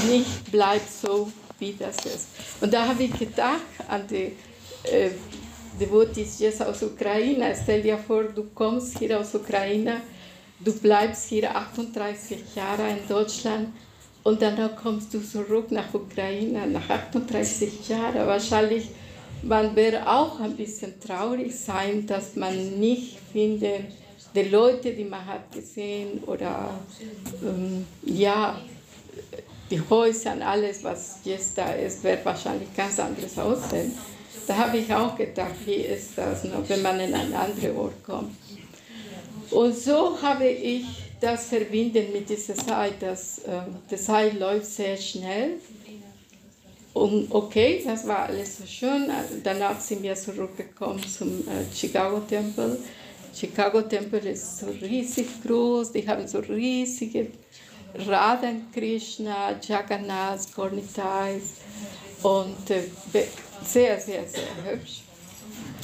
nicht 0.09 0.51
bleibt 0.51 0.91
so, 0.91 1.31
wie 1.59 1.75
das 1.79 1.97
ist. 2.07 2.29
Und 2.61 2.73
da 2.73 2.87
habe 2.87 3.03
ich 3.03 3.19
gedacht 3.19 3.61
an 3.89 4.07
die 4.07 4.37
äh, 4.85 5.11
Devotees 5.81 6.39
jetzt 6.39 6.63
aus 6.63 6.83
Ukraine. 6.83 7.55
Stell 7.61 7.83
dir 7.83 7.99
vor, 7.99 8.25
du 8.25 8.45
kommst 8.55 8.99
hier 8.99 9.19
aus 9.19 9.35
Ukraine, 9.35 10.03
du 10.61 10.73
bleibst 10.73 11.29
hier 11.29 11.55
38 11.55 12.39
Jahre 12.55 12.91
in 12.91 13.09
Deutschland 13.09 13.69
und 14.23 14.41
dann 14.41 14.77
kommst 14.77 15.13
du 15.15 15.21
zurück 15.21 15.71
nach 15.71 15.93
Ukraine 15.95 16.67
nach 16.67 16.89
38 16.89 17.89
Jahren. 17.89 18.27
Wahrscheinlich 18.27 18.89
man 19.43 19.75
wäre 19.75 20.09
auch 20.09 20.41
ein 20.41 20.57
bisschen 20.57 21.01
traurig 21.01 21.55
sein, 21.55 22.07
dass 22.07 22.37
man 22.37 22.79
nicht 22.79 23.19
findet, 23.33 23.85
die 24.35 24.43
Leute, 24.43 24.93
die 24.93 25.05
man 25.05 25.25
hat 25.25 25.51
gesehen 25.53 26.23
oder 26.27 26.71
ähm, 27.43 27.87
ja, 28.05 28.61
die 29.71 29.81
Häuser 29.89 30.33
und 30.33 30.43
alles, 30.43 30.85
was 30.85 31.19
jetzt 31.25 31.57
da 31.59 31.73
ist, 31.73 32.03
wird 32.05 32.25
wahrscheinlich 32.25 32.75
ganz 32.77 32.99
anders 32.99 33.39
aussehen. 33.39 33.93
Da 34.47 34.57
habe 34.57 34.79
ich 34.79 34.93
auch 34.93 35.17
gedacht, 35.17 35.55
wie 35.65 35.75
ist 35.75 36.11
das, 36.17 36.45
noch, 36.45 36.69
wenn 36.69 36.83
man 36.83 36.99
in 37.01 37.15
einen 37.15 37.35
anderen 37.35 37.77
Ort 37.77 38.05
kommt. 38.05 38.37
Und 39.51 39.77
so 39.77 40.21
habe 40.23 40.49
ich 40.49 40.85
das 41.21 41.47
verbinden 41.47 42.13
mit 42.13 42.29
dieser 42.29 42.55
Zeit, 42.55 42.95
dass 43.01 43.41
äh, 43.41 43.61
die 43.91 43.97
Zeit 43.97 44.39
läuft 44.39 44.67
sehr 44.67 44.97
schnell. 44.97 45.59
Und 46.93 47.31
okay, 47.31 47.83
das 47.85 48.07
war 48.07 48.25
alles 48.25 48.59
so 48.59 48.67
schön. 48.67 49.09
Danach 49.45 49.79
sind 49.81 50.03
wir 50.03 50.15
zurückgekommen 50.17 51.03
zum 51.07 51.41
äh, 51.49 51.65
Chicago-Tempel. 51.73 52.79
Chicago-Tempel 53.35 54.27
ist 54.27 54.59
so 54.59 54.67
riesig 54.83 55.27
groß, 55.45 55.93
die 55.93 56.07
haben 56.07 56.27
so 56.27 56.41
riesige 56.41 57.29
Radhan 57.95 58.67
Krishna, 58.73 59.55
Jagannath, 59.61 60.53
Gornitais 60.55 61.55
und 62.23 62.71
äh, 62.71 62.83
sehr, 63.65 64.01
sehr, 64.01 64.25
sehr 64.27 64.73
hübsch. 64.73 65.03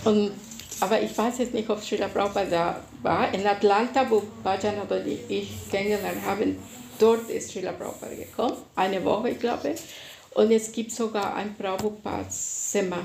Und 0.04 0.32
aber 0.80 1.00
ich 1.00 1.16
weiß 1.16 1.38
jetzt 1.38 1.54
nicht, 1.54 1.70
ob 1.70 1.82
Srila 1.82 2.08
Prabhupada 2.08 2.50
da 2.50 2.80
war. 3.02 3.32
In 3.32 3.46
Atlanta, 3.46 4.08
wo 4.10 4.22
Bhajan 4.42 4.78
und 4.78 5.06
ich 5.28 5.70
kennengelernt 5.70 6.22
haben, 6.26 6.58
dort 6.98 7.30
ist 7.30 7.50
Srila 7.50 7.72
Prabhupada 7.72 8.14
gekommen, 8.14 8.56
eine 8.74 9.02
Woche, 9.04 9.30
ich 9.30 9.38
glaube. 9.38 9.74
Und 10.36 10.50
es 10.50 10.70
gibt 10.70 10.92
sogar 10.92 11.34
ein 11.34 11.54
Prabhupada-Sema. 11.54 12.98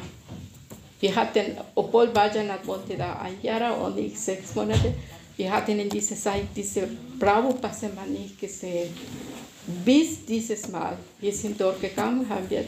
Wir 0.99 1.15
hatten, 1.15 1.55
obwohl 1.75 2.07
Bhajanat 2.07 2.67
wohnte 2.67 2.97
da 2.97 3.21
ein 3.21 3.37
Jahr 3.41 3.81
und 3.81 3.97
ich 3.97 4.19
sechs 4.19 4.53
Monate, 4.53 4.93
wir 5.37 5.49
hatten 5.49 5.79
in 5.79 5.87
dieser 5.87 6.17
Zeit 6.17 6.47
diese 6.53 6.89
Prabhupada-Sema 7.17 8.05
nicht 8.05 8.37
gesehen. 8.37 8.93
Bis 9.85 10.25
dieses 10.25 10.67
Mal. 10.67 10.97
Wir 11.21 11.31
sind 11.31 11.61
dort 11.61 11.79
gegangen, 11.79 12.27
haben 12.27 12.49
wir, 12.49 12.65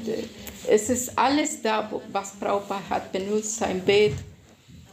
es 0.65 0.89
ist 0.89 1.19
alles 1.19 1.61
da, 1.61 1.91
was 2.13 2.31
Prabhupada 2.39 2.89
hat 2.89 3.11
benutzt, 3.11 3.57
sein 3.57 3.81
Bett, 3.81 4.13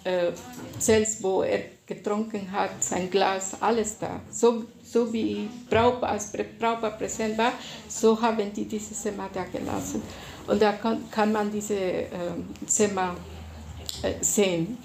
äh, 0.02 0.32
selbst 0.80 1.22
wo 1.22 1.42
er 1.42 1.60
getrunken 1.86 2.50
hat, 2.50 2.82
sein 2.82 3.08
Glas, 3.08 3.52
alles 3.60 3.96
da. 4.00 4.20
So, 4.32 4.64
so 4.90 5.12
wie 5.12 5.48
Prabhupada, 5.68 6.12
als 6.12 6.32
Prabhupada 6.32 6.90
präsent 6.96 7.38
war, 7.38 7.52
so 7.88 8.20
haben 8.20 8.52
die 8.52 8.64
diese 8.64 8.94
Sema 8.94 9.28
da 9.32 9.44
gelassen. 9.44 10.02
Und 10.46 10.60
da 10.60 10.72
kann, 10.72 11.08
kann 11.10 11.32
man 11.32 11.50
diese 11.50 11.74
äh, 11.74 12.08
Sema 12.66 13.14
äh, 14.02 14.14
sehen. 14.20 14.78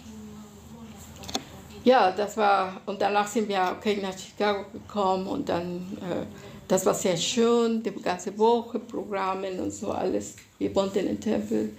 Ja, 1.83 2.11
das 2.11 2.35
war, 2.37 2.81
und 2.85 3.01
danach 3.01 3.27
sind 3.27 3.47
wir 3.47 3.75
okay, 3.77 3.99
nach 4.01 4.17
Chicago 4.17 4.65
gekommen 4.71 5.27
und 5.27 5.49
dann, 5.49 5.97
äh, 6.01 6.25
das 6.67 6.85
war 6.85 6.93
sehr 6.93 7.17
schön, 7.17 7.81
die 7.81 7.91
ganze 7.91 8.35
Woche, 8.37 8.79
Programme 8.79 9.51
und 9.61 9.71
so 9.71 9.91
alles. 9.91 10.35
Wir 10.57 10.75
wohnten 10.75 11.07
im 11.07 11.19
Tempel. 11.19 11.71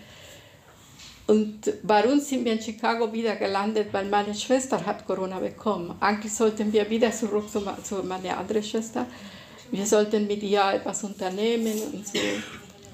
Und 1.26 1.72
uns 2.08 2.28
sind 2.28 2.44
wir 2.44 2.52
in 2.52 2.62
Chicago 2.62 3.12
wieder 3.12 3.34
gelandet, 3.34 3.88
weil 3.92 4.08
meine 4.08 4.34
Schwester 4.34 4.84
hat 4.86 5.06
Corona 5.06 5.40
bekommen. 5.40 5.96
Eigentlich 6.00 6.32
sollten 6.32 6.72
wir 6.72 6.88
wieder 6.88 7.10
zurück 7.10 7.50
zu, 7.50 7.60
zu 7.82 7.96
meiner 8.04 8.38
anderen 8.38 8.62
Schwester. 8.62 9.06
Wir 9.72 9.84
sollten 9.86 10.28
mit 10.28 10.42
ihr 10.44 10.62
etwas 10.72 11.02
unternehmen 11.02 11.74
und 11.92 12.06
so. 12.06 12.18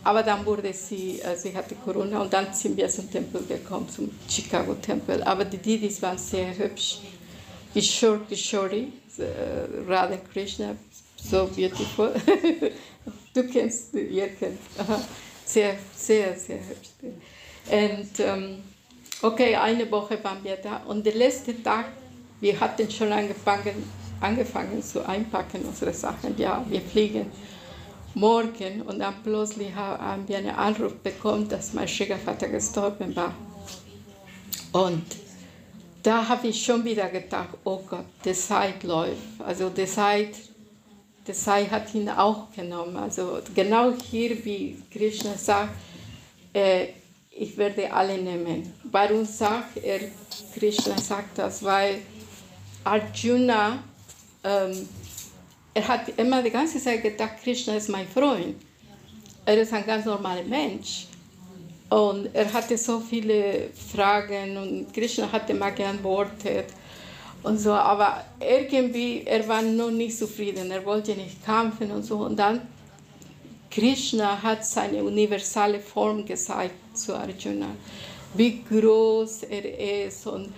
Aber 0.04 0.22
dann 0.22 0.44
wurde 0.46 0.72
sie, 0.72 1.20
äh, 1.20 1.36
sie 1.36 1.54
hatte 1.54 1.74
Corona 1.76 2.22
und 2.22 2.32
dann 2.32 2.52
sind 2.52 2.76
wir 2.76 2.88
zum 2.88 3.10
Tempel 3.10 3.42
gekommen, 3.46 3.88
zum 3.88 4.10
Chicago 4.28 4.74
Tempel. 4.74 5.22
Aber 5.22 5.44
die 5.44 5.58
Didis 5.58 6.00
waren 6.02 6.18
sehr 6.18 6.56
hübsch. 6.56 7.00
Kishore 7.72 8.20
Kishori, 8.28 8.92
äh, 9.18 9.24
Radha 9.86 10.16
Krishna, 10.32 10.74
so 11.16 11.46
beautiful. 11.46 12.12
du 13.34 13.44
kennst, 13.44 13.94
ihr 13.94 14.28
kennt. 14.28 14.58
Sehr, 15.44 15.76
sehr, 15.94 16.36
sehr 16.36 16.58
hübsch. 16.58 16.90
Und 17.70 18.20
ähm, 18.20 18.58
okay, 19.22 19.56
eine 19.56 19.90
Woche 19.90 20.22
waren 20.22 20.42
wir 20.42 20.56
da 20.56 20.78
und 20.86 21.06
der 21.06 21.14
letzte 21.14 21.62
Tag, 21.62 21.86
wir 22.40 22.58
hatten 22.58 22.90
schon 22.90 23.12
angefangen, 23.12 23.88
angefangen 24.20 24.82
zu 24.82 25.06
einpacken 25.08 25.62
unsere 25.64 25.92
Sachen. 25.92 26.36
Ja, 26.38 26.64
wir 26.68 26.80
fliegen 26.80 27.30
morgen 28.14 28.82
und 28.82 28.98
dann 28.98 29.14
plötzlich 29.22 29.74
haben 29.74 30.28
wir 30.28 30.38
einen 30.38 30.50
Anruf 30.50 30.94
bekommen, 30.96 31.48
dass 31.48 31.72
mein 31.72 31.88
Schwiegervater 31.88 32.48
gestorben 32.48 33.14
war. 33.16 33.34
Und 34.72 35.04
da 36.02 36.28
habe 36.28 36.48
ich 36.48 36.64
schon 36.64 36.84
wieder 36.84 37.08
gedacht, 37.08 37.50
oh 37.64 37.80
Gott, 37.88 38.04
die 38.24 38.32
Zeit 38.32 38.82
läuft. 38.82 39.16
Also 39.38 39.68
die 39.68 39.86
Zeit, 39.86 40.34
die 41.26 41.32
Zeit 41.32 41.70
hat 41.70 41.94
ihn 41.94 42.08
auch 42.08 42.50
genommen. 42.52 42.96
Also 42.96 43.38
genau 43.54 43.92
hier, 44.10 44.44
wie 44.44 44.82
Krishna 44.90 45.34
sagt, 45.36 45.74
äh, 46.52 46.88
ich 47.42 47.56
werde 47.56 47.92
alle 47.92 48.18
nehmen. 48.18 48.72
Warum 48.84 49.24
sagt 49.24 49.76
er, 49.82 50.00
Krishna 50.54 50.96
sagt 50.98 51.38
das? 51.38 51.62
Weil 51.62 51.98
Arjuna 52.84 53.82
ähm, 54.44 54.88
er 55.74 55.88
hat 55.88 56.08
immer 56.16 56.42
die 56.42 56.50
ganze 56.50 56.78
Zeit 56.78 57.02
gedacht, 57.02 57.36
Krishna 57.42 57.76
ist 57.76 57.88
mein 57.88 58.06
Freund. 58.06 58.56
Er 59.44 59.60
ist 59.60 59.72
ein 59.72 59.86
ganz 59.86 60.04
normaler 60.04 60.44
Mensch. 60.44 61.06
Und 61.88 62.34
er 62.34 62.52
hatte 62.52 62.76
so 62.78 63.00
viele 63.00 63.68
Fragen 63.92 64.56
und 64.56 64.94
Krishna 64.94 65.30
hatte 65.30 65.52
mal 65.52 65.74
geantwortet 65.74 66.66
und 67.42 67.58
so, 67.58 67.72
aber 67.72 68.24
irgendwie, 68.40 69.24
er 69.26 69.46
war 69.46 69.60
noch 69.60 69.90
nicht 69.90 70.16
zufrieden, 70.16 70.70
er 70.70 70.84
wollte 70.86 71.12
nicht 71.12 71.44
kämpfen 71.44 71.90
und 71.90 72.02
so. 72.02 72.18
Und 72.18 72.38
dann, 72.38 72.62
Krishna 73.72 74.42
hat 74.42 74.66
seine 74.66 75.02
universale 75.02 75.80
Form 75.80 76.26
gezeigt 76.26 76.74
zu 76.94 77.16
Arjuna, 77.16 77.68
wie 78.34 78.62
groß 78.62 79.44
er 79.44 80.06
ist 80.06 80.26
und 80.26 80.52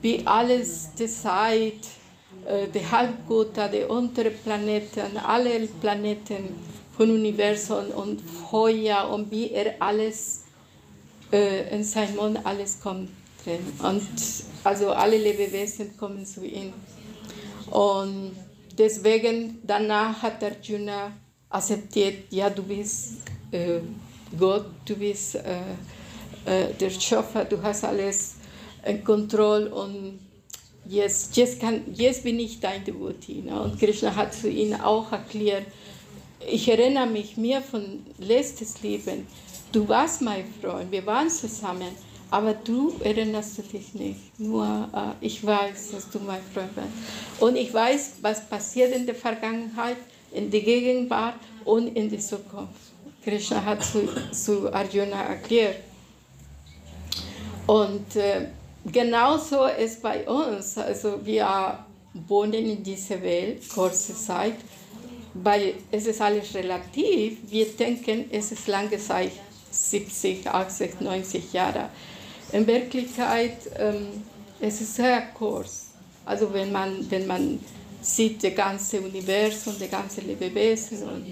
wie 0.00 0.24
alles 0.24 0.90
die 0.96 1.08
Zeit, 1.08 1.82
äh, 2.46 2.68
die 2.72 2.86
Halbgötter, 2.88 3.68
die 3.68 3.82
unteren 3.82 4.34
Planeten, 4.44 5.16
alle 5.16 5.66
Planeten 5.80 6.54
vom 6.96 7.10
Universum 7.10 7.86
und 7.96 8.20
Feuer 8.20 9.10
und 9.12 9.32
wie 9.32 9.50
er 9.50 9.74
alles 9.80 10.44
äh, 11.32 11.74
in 11.74 11.82
seinem 11.82 12.16
Mund 12.16 12.38
alles 12.44 12.80
kommt 12.80 13.10
drin. 13.44 13.66
Und 13.82 14.06
also 14.62 14.92
alle 14.92 15.18
Lebewesen 15.18 15.96
kommen 15.96 16.24
zu 16.24 16.44
ihm. 16.44 16.72
Und 17.68 18.36
deswegen 18.78 19.58
danach 19.64 20.22
hat 20.22 20.44
Arjuna 20.44 21.12
akzeptiert, 21.50 22.24
ja, 22.30 22.48
du 22.48 22.62
bist 22.62 23.16
äh, 23.50 23.80
Gott, 24.38 24.66
du 24.84 24.94
bist 24.94 25.34
äh, 25.34 25.60
äh, 26.44 26.72
der 26.74 26.90
Schöpfer, 26.90 27.44
du 27.44 27.60
hast 27.62 27.84
alles 27.84 28.36
in 28.86 29.02
Kontrolle 29.04 29.74
und 29.74 30.20
jetzt, 30.86 31.36
jetzt, 31.36 31.60
kann, 31.60 31.82
jetzt 31.94 32.22
bin 32.22 32.38
ich 32.38 32.60
dein 32.60 32.84
Devotee. 32.84 33.42
Ne? 33.42 33.60
Und 33.60 33.78
Krishna 33.78 34.14
hat 34.14 34.32
zu 34.32 34.48
ihm 34.48 34.74
auch 34.74 35.10
erklärt, 35.12 35.66
ich 36.48 36.68
erinnere 36.68 37.06
mich 37.06 37.36
mehr 37.36 37.60
von 37.60 38.06
letztes 38.18 38.82
Leben. 38.82 39.26
Du 39.72 39.86
warst 39.88 40.22
mein 40.22 40.44
Freund, 40.60 40.90
wir 40.90 41.04
waren 41.04 41.28
zusammen, 41.28 41.90
aber 42.30 42.54
du 42.54 42.94
erinnerst 43.00 43.58
dich 43.72 43.94
nicht. 43.94 44.38
Nur 44.38 44.88
äh, 44.94 45.24
ich 45.26 45.44
weiß, 45.44 45.90
dass 45.92 46.08
du 46.10 46.20
mein 46.20 46.40
Freund 46.54 46.74
bist. 46.74 46.86
Und 47.40 47.56
ich 47.56 47.74
weiß, 47.74 48.14
was 48.22 48.48
passiert 48.48 48.94
in 48.94 49.06
der 49.06 49.14
Vergangenheit, 49.14 49.96
in 50.32 50.50
der 50.50 50.60
Gegenwart 50.60 51.40
und 51.64 51.96
in 51.96 52.08
der 52.10 52.20
Zukunft. 52.20 52.90
Krishna 53.22 53.64
hat 53.64 53.84
zu, 53.84 54.08
zu 54.32 54.72
Arjuna 54.72 55.22
erklärt. 55.22 55.76
Und 57.66 58.16
äh, 58.16 58.46
genauso 58.90 59.66
ist 59.66 60.02
bei 60.02 60.26
uns. 60.28 60.78
Also 60.78 61.24
wir 61.24 61.78
wohnen 62.26 62.52
in 62.54 62.82
dieser 62.82 63.22
Welt 63.22 63.68
kurze 63.68 64.14
Zeit, 64.14 64.56
weil 65.34 65.74
es 65.90 66.06
ist 66.06 66.20
alles 66.20 66.54
relativ. 66.54 67.38
Wir 67.48 67.66
denken, 67.66 68.24
es 68.32 68.52
ist 68.52 68.66
lange 68.66 68.98
Zeit, 68.98 69.32
70, 69.70 70.48
80, 70.48 71.00
90 71.00 71.52
Jahre. 71.52 71.90
In 72.52 72.66
Wirklichkeit 72.66 73.58
ähm, 73.76 74.08
es 74.60 74.80
ist 74.80 74.96
sehr 74.96 75.22
kurz. 75.34 75.86
Also 76.26 76.52
wenn 76.52 76.70
man, 76.70 77.10
wenn 77.10 77.26
man 77.26 77.60
sieht 78.00 78.42
das 78.42 78.54
ganze 78.54 79.00
Universum, 79.00 79.74
das 79.78 79.90
ganze 79.90 80.20
Lebewesen 80.20 81.02
und 81.02 81.26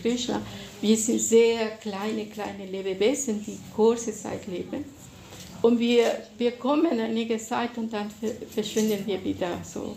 Krishna, 0.00 0.42
wir 0.80 0.96
sind 0.96 1.18
sehr 1.18 1.70
kleine, 1.76 2.26
kleine 2.26 2.66
Lebewesen, 2.66 3.44
die 3.44 3.58
kurze 3.74 4.12
Zeit 4.12 4.46
leben. 4.46 4.84
Und 5.62 5.78
wir, 5.78 6.22
wir 6.38 6.52
kommen 6.52 6.98
einige 6.98 7.36
Zeit 7.38 7.76
und 7.76 7.92
dann 7.92 8.10
verschwinden 8.50 9.06
wir 9.06 9.22
wieder 9.22 9.58
so. 9.62 9.96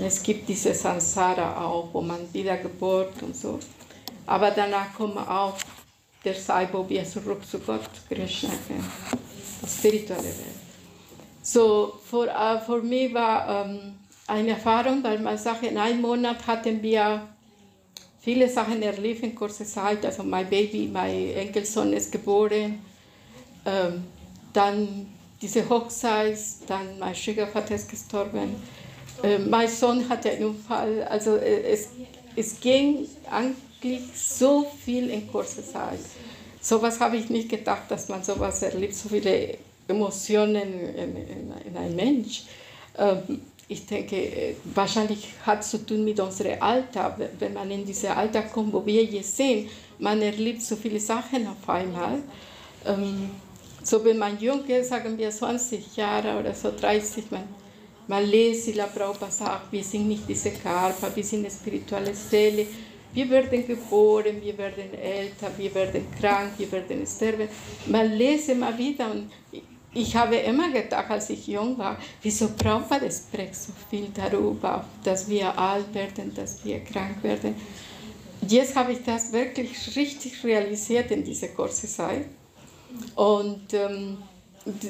Es 0.00 0.22
gibt 0.22 0.48
diese 0.48 0.74
Sansara 0.74 1.64
auch, 1.64 1.88
wo 1.92 2.00
man 2.00 2.32
wieder 2.32 2.56
Geburt 2.56 3.22
und 3.22 3.36
so. 3.36 3.58
Aber 4.26 4.50
danach 4.50 4.92
kommt 4.94 5.16
auch 5.16 5.56
der 6.24 6.36
Zeit, 6.36 6.72
wo 6.72 6.88
wir 6.88 7.04
zurück 7.04 7.46
zu 7.48 7.58
Gott, 7.60 7.88
Krishna 8.08 8.50
die 9.62 9.68
spirituelle 9.68 10.24
Welt. 10.24 10.60
So, 11.42 11.98
für, 12.04 12.28
uh, 12.28 12.60
für 12.64 12.82
mich 12.82 13.12
war 13.14 13.64
um, 13.64 13.94
eine 14.30 14.50
Erfahrung, 14.50 15.02
weil 15.02 15.18
man 15.18 15.36
sagt, 15.36 15.64
in 15.64 15.76
einem 15.76 16.00
Monat 16.00 16.46
hatten 16.46 16.82
wir 16.82 17.28
viele 18.20 18.48
Sachen 18.48 18.82
erlebt 18.82 19.22
in 19.22 19.34
kurzer 19.34 19.64
Zeit. 19.64 20.04
Also 20.06 20.22
mein 20.22 20.48
Baby, 20.48 20.88
mein 20.92 21.34
Enkelsohn 21.34 21.92
ist 21.92 22.12
geboren. 22.12 22.78
Ähm, 23.66 24.04
dann 24.52 25.06
diese 25.42 25.68
Hochzeit, 25.68 26.38
dann 26.66 26.98
mein 26.98 27.14
Schwiegervater 27.14 27.74
ist 27.74 27.88
gestorben. 27.88 28.54
Äh, 29.22 29.38
mein 29.38 29.68
Sohn 29.68 30.08
hatte 30.08 30.30
einen 30.30 30.44
Unfall. 30.46 31.02
Also 31.04 31.36
äh, 31.36 31.62
es, 31.72 31.88
es 32.36 32.60
ging 32.60 33.08
eigentlich 33.30 34.02
so 34.14 34.66
viel 34.84 35.10
in 35.10 35.30
kurzer 35.30 35.64
Zeit. 35.64 36.00
Sowas 36.60 37.00
habe 37.00 37.16
ich 37.16 37.30
nicht 37.30 37.48
gedacht, 37.48 37.90
dass 37.90 38.08
man 38.08 38.22
sowas 38.22 38.62
erlebt, 38.62 38.94
so 38.94 39.08
viele 39.08 39.56
Emotionen 39.88 40.56
in, 40.56 41.16
in, 41.16 41.52
in 41.66 41.76
einem 41.76 41.96
Mensch. 41.96 42.44
Ähm, 42.98 43.40
ich 43.70 43.86
denke, 43.86 44.16
äh, 44.16 44.56
wahrscheinlich 44.74 45.28
hat 45.46 45.60
es 45.60 45.70
zu 45.70 45.86
tun 45.86 46.04
mit 46.04 46.18
unserem 46.18 46.60
Alter. 46.60 47.16
Wenn 47.38 47.52
man 47.52 47.70
in 47.70 47.86
dieses 47.86 48.10
Alter 48.10 48.42
kommt, 48.42 48.72
wo 48.72 48.84
wir 48.84 49.04
jetzt 49.04 49.36
sehen, 49.36 49.68
man 50.00 50.20
erlebt 50.20 50.60
so 50.60 50.74
viele 50.74 50.98
Sachen 50.98 51.46
auf 51.46 51.68
einmal. 51.68 52.18
Ähm, 52.84 53.30
so 53.84 54.04
wenn 54.04 54.18
man 54.18 54.40
jung 54.40 54.64
ist, 54.64 54.88
sagen 54.88 55.16
wir 55.16 55.30
20 55.30 55.96
Jahre 55.96 56.40
oder 56.40 56.52
so 56.52 56.72
30, 56.76 57.30
man, 57.30 57.44
man 58.08 58.26
lest 58.26 58.64
Sila 58.64 58.86
Prabhupada 58.86 59.30
sagt, 59.30 59.70
wir 59.70 59.84
sind 59.84 60.08
nicht 60.08 60.28
diese 60.28 60.50
Körper, 60.50 61.14
wir 61.14 61.24
sind 61.24 61.40
eine 61.40 61.50
spirituelle 61.50 62.12
Seele. 62.12 62.66
Wir 63.12 63.30
werden 63.30 63.66
geboren, 63.66 64.42
wir 64.42 64.58
werden 64.58 64.94
älter, 65.00 65.50
wir 65.56 65.72
werden 65.76 66.06
krank, 66.20 66.54
wir 66.58 66.70
werden 66.72 67.06
sterben. 67.06 67.48
Man 67.86 68.12
lest 68.14 68.48
immer 68.48 68.76
wieder 68.76 69.12
und 69.12 69.30
ich 69.92 70.14
habe 70.14 70.36
immer 70.36 70.70
gedacht, 70.70 71.10
als 71.10 71.30
ich 71.30 71.46
jung 71.46 71.76
war, 71.76 71.98
wieso 72.22 72.48
Prabhupada 72.48 73.10
spricht 73.10 73.56
so 73.56 73.72
viel 73.88 74.08
darüber, 74.14 74.84
dass 75.02 75.28
wir 75.28 75.56
alt 75.58 75.92
werden, 75.92 76.32
dass 76.34 76.64
wir 76.64 76.80
krank 76.80 77.22
werden. 77.22 77.56
Jetzt 78.46 78.76
habe 78.76 78.92
ich 78.92 79.04
das 79.04 79.32
wirklich 79.32 79.96
richtig 79.96 80.42
realisiert 80.44 81.10
in 81.10 81.24
dieser 81.24 81.48
kurzen 81.48 81.88
Zeit. 81.88 82.26
Und 83.14 83.72
ähm, 83.74 84.18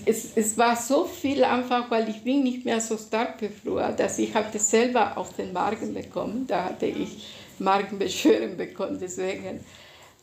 es, 0.04 0.36
es 0.36 0.58
war 0.58 0.76
so 0.76 1.04
viel 1.04 1.44
einfach, 1.44 1.90
weil 1.90 2.08
ich 2.08 2.22
bin 2.22 2.42
nicht 2.42 2.64
mehr 2.64 2.80
so 2.80 2.96
stark 2.96 3.40
wie 3.40 3.48
früher, 3.48 3.92
dass 3.92 4.18
ich 4.18 4.34
habe 4.34 4.48
das 4.52 4.70
selber 4.70 5.16
auf 5.16 5.34
den 5.34 5.52
Magen 5.52 5.94
bekommen. 5.94 6.46
Da 6.46 6.64
hatte 6.64 6.86
ich 6.86 7.26
Magenbeschwerden 7.58 8.56
bekommen, 8.56 8.98
deswegen. 9.00 9.60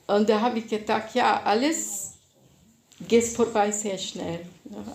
Und 0.07 0.29
da 0.29 0.39
habe 0.39 0.59
ich 0.59 0.67
gedacht, 0.67 1.13
ja, 1.15 1.41
alles 1.43 2.16
geht 3.05 3.23
vorbei 3.25 3.71
sehr 3.71 3.97
schnell. 3.97 4.39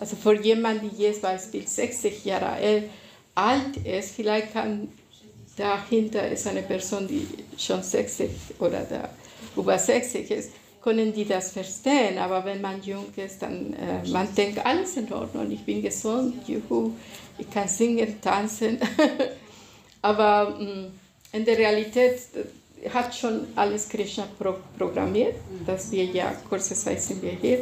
Also 0.00 0.16
für 0.16 0.40
jemanden, 0.40 0.90
der 0.96 1.08
jetzt 1.08 1.22
Beispiel 1.22 1.66
60 1.66 2.24
Jahre 2.24 2.84
alt 3.34 3.76
ist, 3.84 4.14
vielleicht 4.14 4.52
kann 4.52 4.88
dahinter 5.56 6.28
ist 6.28 6.46
eine 6.46 6.62
Person, 6.62 7.06
die 7.06 7.26
schon 7.58 7.82
60 7.82 8.30
oder 8.58 8.80
da 8.88 9.08
über 9.56 9.78
60 9.78 10.30
ist, 10.30 10.50
können 10.82 11.12
die 11.12 11.24
das 11.24 11.52
verstehen. 11.52 12.18
Aber 12.18 12.44
wenn 12.44 12.60
man 12.60 12.82
jung 12.82 13.06
ist, 13.16 13.42
dann 13.42 13.74
äh, 13.74 14.08
man 14.08 14.34
denkt, 14.34 14.64
alles 14.64 14.96
in 14.96 15.12
Ordnung, 15.12 15.50
ich 15.50 15.64
bin 15.64 15.82
gesund, 15.82 16.48
juhu, 16.48 16.92
ich 17.38 17.48
kann 17.50 17.68
singen, 17.68 18.20
tanzen. 18.20 18.78
Aber 20.02 20.56
mh, 20.58 20.64
mm, 20.64 20.86
in 21.32 21.44
der 21.44 21.58
Realität 21.58 22.18
äh, 22.34 22.90
hat 22.90 23.14
schon 23.14 23.46
alles 23.54 23.88
Krishna 23.88 24.26
pro 24.38 24.54
programmiert, 24.76 25.36
dass 25.64 25.92
wir 25.92 26.04
ja 26.04 26.32
kurze 26.48 26.74
Zeit 26.74 27.00
sind 27.00 27.22
wir 27.22 27.32
hier 27.32 27.60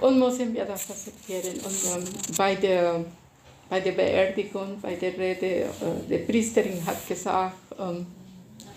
und 0.00 0.18
müssen 0.18 0.54
wir 0.54 0.64
das 0.64 0.90
akzeptieren. 0.90 1.54
Und 1.64 1.96
ähm, 1.96 2.04
bei, 2.36 2.54
der, 2.54 3.04
bei 3.68 3.80
der 3.80 3.92
Beerdigung, 3.92 4.78
bei 4.80 4.94
der 4.94 5.16
Rede, 5.16 5.46
äh, 5.46 5.68
die 6.08 6.18
Priesterin 6.18 6.84
hat 6.86 7.06
gesagt, 7.06 7.56
ähm, 7.78 8.06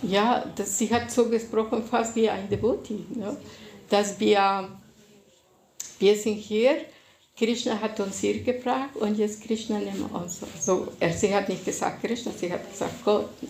ja, 0.04 0.44
das, 0.56 0.78
sie 0.78 0.92
hat 0.92 1.12
so 1.12 1.30
gesprochen, 1.30 1.84
fast 1.84 2.16
wie 2.16 2.30
ein 2.30 2.50
Devotee, 2.50 3.06
ne? 3.16 3.38
dass 3.90 4.20
wir, 4.20 4.70
wir 6.00 6.16
sind 6.16 6.36
hier, 6.36 6.78
Krishna 7.38 7.80
hat 7.80 8.00
uns 8.00 8.20
hier 8.20 8.42
gebracht 8.42 8.96
und 8.96 9.18
jetzt 9.18 9.44
Krishna 9.44 9.80
nimmt 9.80 10.14
uns. 10.14 10.42
So, 10.60 10.88
sie 11.16 11.34
hat 11.34 11.50
nicht 11.50 11.66
gesagt 11.66 12.02
Krishna, 12.04 12.32
sie 12.32 12.52
hat 12.52 12.70
gesagt 12.70 13.04
Gott. 13.04 13.30
Ne? 13.42 13.50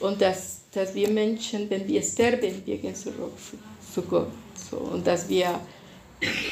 Und 0.00 0.20
dass, 0.20 0.60
dass 0.72 0.94
wir 0.94 1.10
Menschen, 1.10 1.68
wenn 1.68 1.86
wir 1.88 2.02
sterben, 2.02 2.62
wir 2.64 2.78
gehen 2.78 2.94
zurück 2.94 3.32
zu, 3.36 3.58
zu 3.92 4.02
Gott. 4.02 4.30
So, 4.70 4.76
und 4.76 5.06
dass 5.06 5.28
wir 5.28 5.60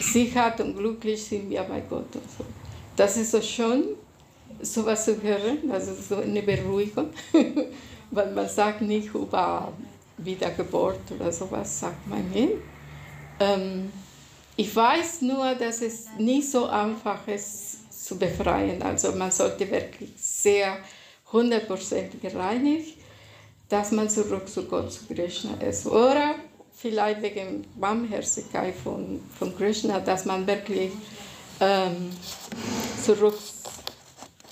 sicher 0.00 0.54
und 0.58 0.76
glücklich 0.76 1.24
sind 1.24 1.50
wir 1.50 1.62
bei 1.62 1.80
Gott. 1.80 2.12
So. 2.12 2.44
Das 2.94 3.16
ist 3.16 3.30
so 3.30 3.40
schön, 3.40 3.84
sowas 4.60 5.04
zu 5.04 5.20
hören, 5.22 5.70
also 5.70 5.92
so 5.94 6.16
eine 6.16 6.42
Beruhigung. 6.42 7.10
weil 8.10 8.32
man 8.32 8.48
sagt 8.48 8.82
nicht 8.82 9.14
über 9.14 9.72
Wiedergeburt 10.18 11.00
oder 11.10 11.32
sowas, 11.32 11.80
sagt 11.80 12.06
man 12.06 12.30
nicht. 12.30 12.54
Ähm, 13.40 13.92
ich 14.56 14.74
weiß 14.74 15.22
nur, 15.22 15.54
dass 15.54 15.82
es 15.82 16.06
nicht 16.18 16.50
so 16.50 16.66
einfach 16.66 17.26
ist 17.28 18.06
zu 18.06 18.18
befreien. 18.18 18.80
Also 18.82 19.12
man 19.12 19.30
sollte 19.30 19.70
wirklich 19.70 20.10
sehr 20.16 20.78
100% 21.30 22.20
gereinigt, 22.22 22.96
dass 23.68 23.90
man 23.90 24.08
zurück 24.08 24.48
zu 24.48 24.64
Gott, 24.64 24.92
zu 24.92 25.04
Krishna 25.06 25.60
ist. 25.60 25.86
Oder 25.86 26.36
vielleicht 26.86 27.22
wegen 27.22 27.64
Barmherzigkeit 27.74 28.74
von, 28.76 29.20
von 29.38 29.56
Krishna, 29.56 29.98
dass 30.00 30.24
man 30.24 30.46
wirklich 30.46 30.92
ähm, 31.60 32.10
zurück 33.04 33.38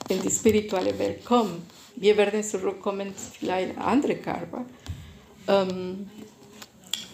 in 0.08 0.20
die 0.20 0.30
spirituelle 0.30 0.98
Welt 0.98 1.24
kommt. 1.24 1.62
Wir 1.96 2.16
werden 2.16 2.42
zurückkommen, 2.42 3.14
vielleicht 3.38 3.78
andere 3.78 4.16
Körper. 4.16 4.64
Ähm, 5.46 6.10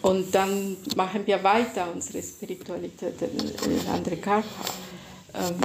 und 0.01 0.33
dann 0.33 0.77
machen 0.95 1.21
wir 1.27 1.43
weiter 1.43 1.87
unsere 1.93 2.23
Spiritualität 2.23 3.21
in, 3.21 3.71
in 3.71 3.87
andere 3.87 4.17
Körper. 4.17 4.65
Ähm, 5.35 5.55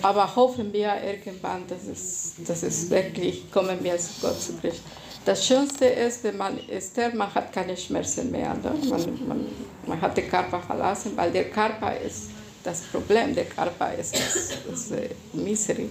aber 0.00 0.34
hoffen 0.36 0.72
wir 0.72 0.94
irgendwann, 1.04 1.66
dass 1.66 1.84
es, 1.86 2.34
dass 2.46 2.62
es 2.62 2.88
wirklich 2.88 3.50
kommen 3.50 3.82
wir 3.82 3.98
zu 3.98 4.10
Gott 4.20 4.40
zu 4.40 4.52
Christus. 4.58 5.01
Das 5.24 5.46
Schönste 5.46 5.84
ist, 5.86 6.24
wenn 6.24 6.36
man 6.36 6.58
ist, 6.58 6.96
man 7.14 7.32
hat 7.32 7.52
keine 7.52 7.76
Schmerzen 7.76 8.30
mehr. 8.30 8.54
Ne? 8.54 8.74
Man, 8.88 9.28
man, 9.28 9.46
man 9.86 10.00
hat 10.00 10.16
den 10.16 10.28
Körper 10.28 10.60
verlassen, 10.60 11.12
weil 11.14 11.30
der 11.30 11.48
Körper 11.50 11.96
ist 11.96 12.30
das 12.64 12.80
Problem. 12.80 13.34
Der 13.34 13.44
Körper 13.44 13.94
ist 13.94 14.14
das, 14.14 14.50
das 14.68 14.90
äh, 14.90 15.10
Misery. 15.32 15.88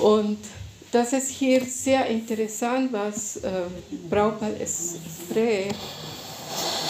Und 0.00 0.38
das 0.92 1.12
ist 1.12 1.30
hier 1.30 1.64
sehr 1.64 2.06
interessant, 2.06 2.92
was 2.92 3.36
äh, 3.38 3.62
es 4.60 4.96
spricht. 5.28 5.74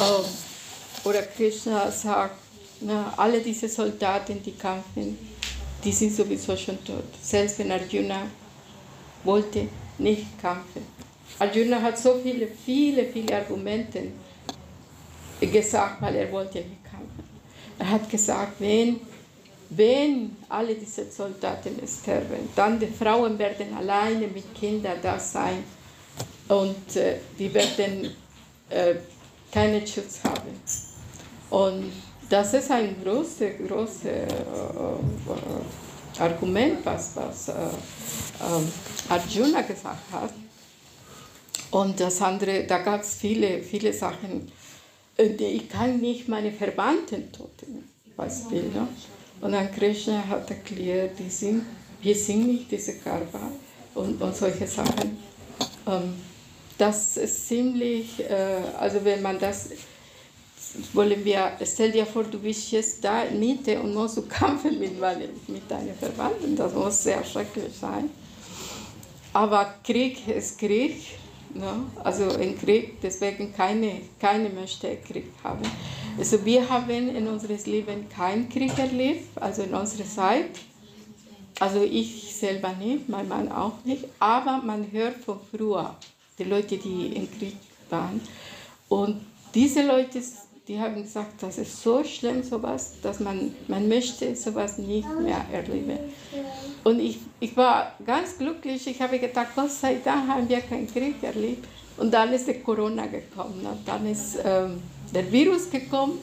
Äh, 0.00 1.08
oder 1.08 1.22
Krishna 1.22 1.90
sagt, 1.90 2.36
na, 2.80 3.14
alle 3.16 3.40
diese 3.40 3.68
Soldaten, 3.68 4.42
die 4.42 4.52
kämpfen, 4.52 5.18
die 5.82 5.92
sind 5.92 6.14
sowieso 6.14 6.56
schon 6.56 6.82
tot. 6.84 7.04
Selbst 7.22 7.58
wenn 7.58 7.72
Arjuna 7.72 8.26
wollte 9.24 9.68
nicht 9.98 10.40
kämpfen. 10.40 10.86
Arjuna 11.38 11.80
hat 11.80 11.98
so 11.98 12.20
viele, 12.22 12.46
viele, 12.46 13.06
viele 13.06 13.36
Argumente 13.36 14.02
gesagt, 15.40 16.00
weil 16.00 16.16
er 16.16 16.30
wollte 16.30 16.58
nicht 16.58 16.84
kämpfen. 16.84 17.24
Er 17.78 17.90
hat 17.90 18.08
gesagt, 18.08 18.60
wenn, 18.60 19.00
wenn 19.70 20.36
alle 20.48 20.74
diese 20.74 21.10
Soldaten 21.10 21.76
sterben, 21.86 22.48
dann 22.54 22.78
die 22.78 22.86
Frauen 22.86 23.38
werden 23.38 23.74
alleine 23.76 24.28
mit 24.28 24.54
Kindern 24.54 24.98
da 25.02 25.18
sein 25.18 25.64
und 26.48 26.96
äh, 26.96 27.16
die 27.38 27.52
werden 27.52 28.10
äh, 28.70 28.94
keinen 29.50 29.86
Schutz 29.86 30.20
haben. 30.24 30.60
Und 31.50 31.92
das 32.28 32.54
ist 32.54 32.70
ein 32.70 32.96
großes, 33.02 33.68
großes 33.68 34.04
äh, 34.04 34.22
äh, 34.22 34.28
Argument, 36.18 36.84
was, 36.84 37.16
was 37.16 37.48
äh, 37.48 37.52
ähm, 37.52 38.72
Arjuna 39.08 39.62
gesagt 39.62 40.12
hat. 40.12 40.32
Und 41.70 41.98
das 42.00 42.20
andere, 42.20 42.64
da 42.64 42.78
gab 42.78 43.00
es 43.00 43.14
viele, 43.14 43.62
viele 43.62 43.92
Sachen. 43.92 44.52
Ich 45.16 45.68
kann 45.68 46.00
nicht 46.00 46.28
meine 46.28 46.52
Verwandten 46.52 47.32
töten, 47.32 47.88
Beispiel. 48.16 48.64
Ne? 48.64 48.88
Und 49.40 49.52
dann 49.52 49.72
Krishna 49.72 50.26
hat 50.28 50.50
erklärt, 50.50 51.18
die 51.18 51.30
sind, 51.30 51.64
wir 52.00 52.14
sind 52.14 52.46
nicht 52.46 52.70
diese 52.70 52.94
Körper 52.94 53.50
und, 53.94 54.20
und 54.20 54.36
solche 54.36 54.66
Sachen. 54.66 55.18
Ähm, 55.86 56.14
das 56.78 57.16
ist 57.16 57.48
ziemlich, 57.48 58.20
äh, 58.20 58.60
also 58.78 59.04
wenn 59.04 59.22
man 59.22 59.38
das 59.38 59.70
wollen 60.92 61.24
wir, 61.24 61.52
stell 61.64 61.92
dir 61.92 62.06
vor, 62.06 62.24
du 62.24 62.38
bist 62.38 62.70
jetzt 62.72 63.04
da 63.04 63.24
in 63.24 63.40
Mitte 63.40 63.80
und 63.80 63.94
musst 63.94 64.16
du 64.16 64.22
kämpfen 64.22 64.78
mit, 64.78 64.98
mit 65.48 65.70
deinen 65.70 65.94
Verwandten. 65.94 66.56
Das 66.56 66.72
muss 66.74 67.02
sehr 67.02 67.22
schrecklich 67.24 67.74
sein. 67.78 68.10
Aber 69.32 69.74
Krieg 69.84 70.26
ist 70.28 70.58
Krieg. 70.58 70.96
Ne? 71.54 71.86
Also 72.02 72.30
ein 72.36 72.58
Krieg, 72.58 73.00
deswegen 73.02 73.52
keine, 73.52 74.00
keine 74.18 74.48
möchte 74.48 74.96
Krieg 74.96 75.30
haben. 75.44 75.62
Also 76.18 76.44
wir 76.44 76.68
haben 76.68 77.14
in 77.14 77.26
unserem 77.26 77.58
Leben 77.66 78.08
keinen 78.08 78.48
Krieg 78.48 78.78
erlebt, 78.78 79.28
also 79.40 79.62
in 79.62 79.74
unserer 79.74 80.06
Zeit. 80.06 80.50
Also 81.60 81.82
ich 81.82 82.34
selber 82.34 82.72
nicht, 82.72 83.08
mein 83.08 83.28
Mann 83.28 83.52
auch 83.52 83.84
nicht, 83.84 84.04
aber 84.18 84.62
man 84.64 84.90
hört 84.90 85.16
von 85.16 85.38
früher, 85.50 85.94
die 86.38 86.44
Leute, 86.44 86.78
die 86.78 87.14
im 87.14 87.30
Krieg 87.30 87.56
waren. 87.90 88.20
Und 88.88 89.20
diese 89.54 89.86
Leute 89.86 90.20
die 90.72 90.80
haben 90.80 91.02
gesagt, 91.02 91.42
das 91.42 91.58
ist 91.58 91.82
so 91.82 92.02
schlimm, 92.02 92.42
sowas, 92.42 92.94
dass 93.02 93.20
man, 93.20 93.54
man 93.68 93.88
möchte 93.88 94.34
sowas 94.34 94.78
nicht 94.78 95.06
mehr 95.20 95.44
erleben. 95.52 95.98
Und 96.82 96.98
ich, 96.98 97.18
ich 97.40 97.54
war 97.58 97.92
ganz 98.06 98.38
glücklich, 98.38 98.86
ich 98.86 99.02
habe 99.02 99.18
gedacht, 99.18 99.48
Gott 99.54 99.70
sei 99.70 99.98
Dank 100.02 100.28
haben 100.28 100.48
wir 100.48 100.60
keinen 100.62 100.90
Krieg 100.90 101.22
erlebt. 101.22 101.68
Und 101.98 102.14
dann 102.14 102.32
ist 102.32 102.48
der 102.48 102.60
Corona 102.60 103.04
gekommen, 103.04 103.66
und 103.70 103.86
dann 103.86 104.06
ist 104.06 104.38
ähm, 104.42 104.80
der 105.14 105.30
Virus 105.30 105.68
gekommen 105.68 106.18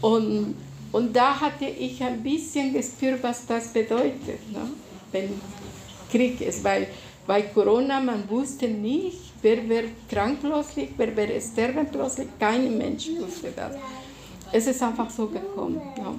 und, 0.00 0.54
und 0.92 1.16
da 1.16 1.40
hatte 1.40 1.64
ich 1.64 2.00
ein 2.04 2.22
bisschen 2.22 2.72
gespürt, 2.72 3.20
was 3.20 3.46
das 3.46 3.72
bedeutet, 3.72 4.52
ne? 4.52 4.70
wenn 5.10 5.40
Krieg 6.08 6.40
ist, 6.40 6.62
weil 6.62 6.86
bei 7.30 7.42
Corona 7.42 8.00
man 8.00 8.28
wusste 8.28 8.66
nicht, 8.66 9.30
Wer 9.42 9.66
wird 9.68 10.08
krank 10.08 10.38
plötzlich, 10.42 10.90
wer 10.96 11.16
wird 11.16 11.42
sterben 11.42 11.86
plötzlich, 11.90 12.28
kein 12.38 12.76
Mensch 12.76 13.08
wusste 13.18 13.52
das. 13.56 13.74
Es 14.52 14.66
ist 14.66 14.82
einfach 14.82 15.08
so 15.08 15.28
gekommen. 15.28 15.80
Ja. 15.96 16.14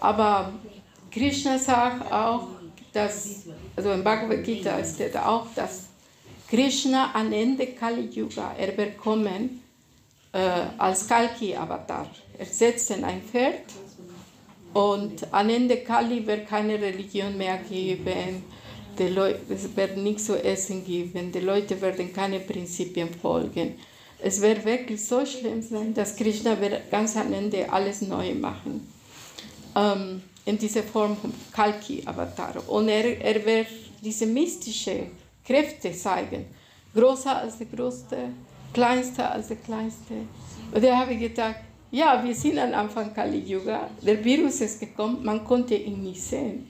Aber 0.00 0.52
Krishna 1.10 1.58
sagt 1.58 2.12
auch, 2.12 2.48
dass, 2.92 3.44
also 3.76 3.92
im 3.92 4.04
Bhagavad 4.04 4.44
Gita 4.44 4.84
steht 4.84 5.16
auch, 5.16 5.46
dass 5.54 5.86
Krishna 6.48 7.14
am 7.14 7.32
Ende 7.32 7.68
Kali 7.68 8.10
Yuga, 8.10 8.52
er 8.58 8.76
wird 8.76 8.98
kommen 8.98 9.62
äh, 10.32 10.38
als 10.76 11.08
Kalki-Avatar. 11.08 12.10
Er 12.36 12.46
setzt 12.46 12.90
in 12.90 13.04
ein 13.04 13.22
Pferd 13.22 13.64
und 14.74 15.26
am 15.32 15.48
Ende 15.48 15.78
Kali 15.78 16.26
wird 16.26 16.46
keine 16.46 16.74
Religion 16.74 17.38
mehr 17.38 17.56
geben 17.58 18.44
die 19.00 19.08
Leute, 19.08 19.40
es 19.48 19.74
wird 19.74 19.96
nichts 19.96 20.26
zu 20.26 20.42
essen 20.42 20.84
geben, 20.84 21.32
die 21.32 21.40
Leute 21.40 21.80
werden 21.80 22.12
keine 22.12 22.38
Prinzipien 22.40 23.08
folgen. 23.20 23.76
Es 24.22 24.40
wird 24.40 24.64
wirklich 24.64 25.02
so 25.02 25.24
schlimm 25.24 25.62
sein, 25.62 25.94
dass 25.94 26.14
Krishna 26.14 26.60
wird 26.60 26.90
ganz 26.90 27.16
am 27.16 27.32
Ende 27.32 27.72
alles 27.72 28.02
neu 28.02 28.34
machen. 28.34 28.86
Ähm, 29.74 30.22
in 30.44 30.58
dieser 30.58 30.82
Form 30.82 31.16
von 31.16 31.32
Kalki-Avatar. 31.52 32.68
Und 32.68 32.88
er, 32.88 33.20
er 33.20 33.44
wird 33.44 33.68
diese 34.02 34.26
mystische 34.26 35.06
Kräfte 35.44 35.92
zeigen. 35.92 36.46
Größer 36.94 37.36
als 37.36 37.58
der 37.58 37.66
Größte, 37.68 38.16
kleinster 38.74 39.32
als 39.32 39.48
der 39.48 39.56
Kleinste. 39.56 40.14
Und 40.74 40.84
da 40.84 40.98
habe 40.98 41.14
ich 41.14 41.20
gedacht, 41.20 41.56
ja, 41.90 42.22
wir 42.22 42.34
sind 42.34 42.58
am 42.58 42.74
Anfang 42.74 43.14
Kali-Yuga. 43.14 43.90
Der 44.02 44.22
Virus 44.24 44.60
ist 44.60 44.80
gekommen, 44.80 45.24
man 45.24 45.44
konnte 45.44 45.74
ihn 45.74 46.02
nicht 46.02 46.22
sehen. 46.22 46.66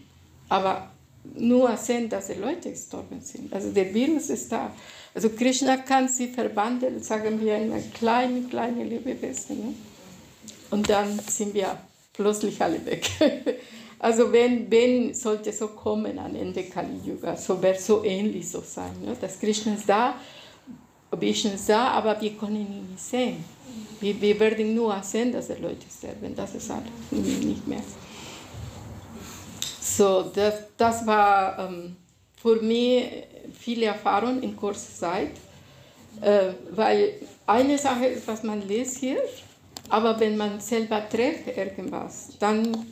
Aber 0.48 0.89
nur 1.35 1.76
sehen, 1.76 2.09
dass 2.09 2.28
die 2.28 2.35
Leute 2.35 2.70
gestorben 2.70 3.20
sind. 3.20 3.52
Also 3.52 3.70
der 3.70 3.92
Virus 3.92 4.30
ist 4.30 4.50
da. 4.50 4.72
Also 5.14 5.30
Krishna 5.30 5.78
kann 5.78 6.09
sie 6.09 6.28
verwandeln, 6.28 7.02
sagen 7.02 7.40
wir, 7.40 7.56
in 7.56 7.72
ein 7.72 7.92
kleine, 7.92 8.42
kleine 8.42 8.85
Lebewesen. 8.85 9.59
Ne? 9.59 9.74
Und 10.70 10.88
dann 10.88 11.18
sind 11.18 11.52
wir 11.54 11.78
plötzlich 12.12 12.61
alle 12.62 12.85
weg. 12.85 13.09
Also 14.02 14.33
wenn, 14.33 14.70
wenn 14.70 15.12
sollte 15.12 15.52
so 15.52 15.68
kommen 15.68 16.18
am 16.18 16.35
Ende 16.35 16.62
Kali 16.62 17.00
Yuga, 17.04 17.37
so 17.37 17.62
wird 17.62 17.78
so 17.78 18.02
ähnlich 18.02 18.48
so 18.48 18.62
sein. 18.62 18.92
Ne? 19.04 19.14
Das 19.20 19.38
Krishna 19.38 19.74
ist 19.74 19.87
da, 19.87 20.14
Vishnu 21.18 21.52
ist 21.52 21.68
da, 21.68 21.88
aber 21.88 22.20
wir 22.20 22.30
können 22.30 22.56
ihn 22.56 22.90
nicht 22.90 23.02
sehen. 23.02 23.44
Wir, 24.00 24.20
wir 24.20 24.38
werden 24.40 24.74
nur 24.74 25.02
sehen, 25.02 25.33
dass 25.33 25.48
die 25.48 25.61
Leute 25.61 25.87
sterben. 25.90 26.35
Das 26.35 26.54
ist 26.54 26.70
alles 26.70 26.88
nicht 27.11 27.66
mehr. 27.66 27.83
So, 29.80 30.30
das, 30.34 30.54
das 30.76 31.06
war 31.06 31.58
ähm, 31.58 31.96
für 32.36 32.56
mich 32.56 33.04
viele 33.58 33.86
Erfahrung 33.86 34.42
in 34.42 34.54
kurzer 34.54 34.94
Zeit, 34.94 35.32
äh, 36.20 36.52
weil 36.70 37.14
eine 37.46 37.78
Sache 37.78 38.06
ist, 38.06 38.28
was 38.28 38.42
man 38.42 38.66
liest 38.66 38.98
hier, 38.98 39.22
aber 39.88 40.20
wenn 40.20 40.36
man 40.36 40.60
selber 40.60 41.08
trifft 41.08 41.48
irgendwas, 41.56 42.28
dann, 42.38 42.86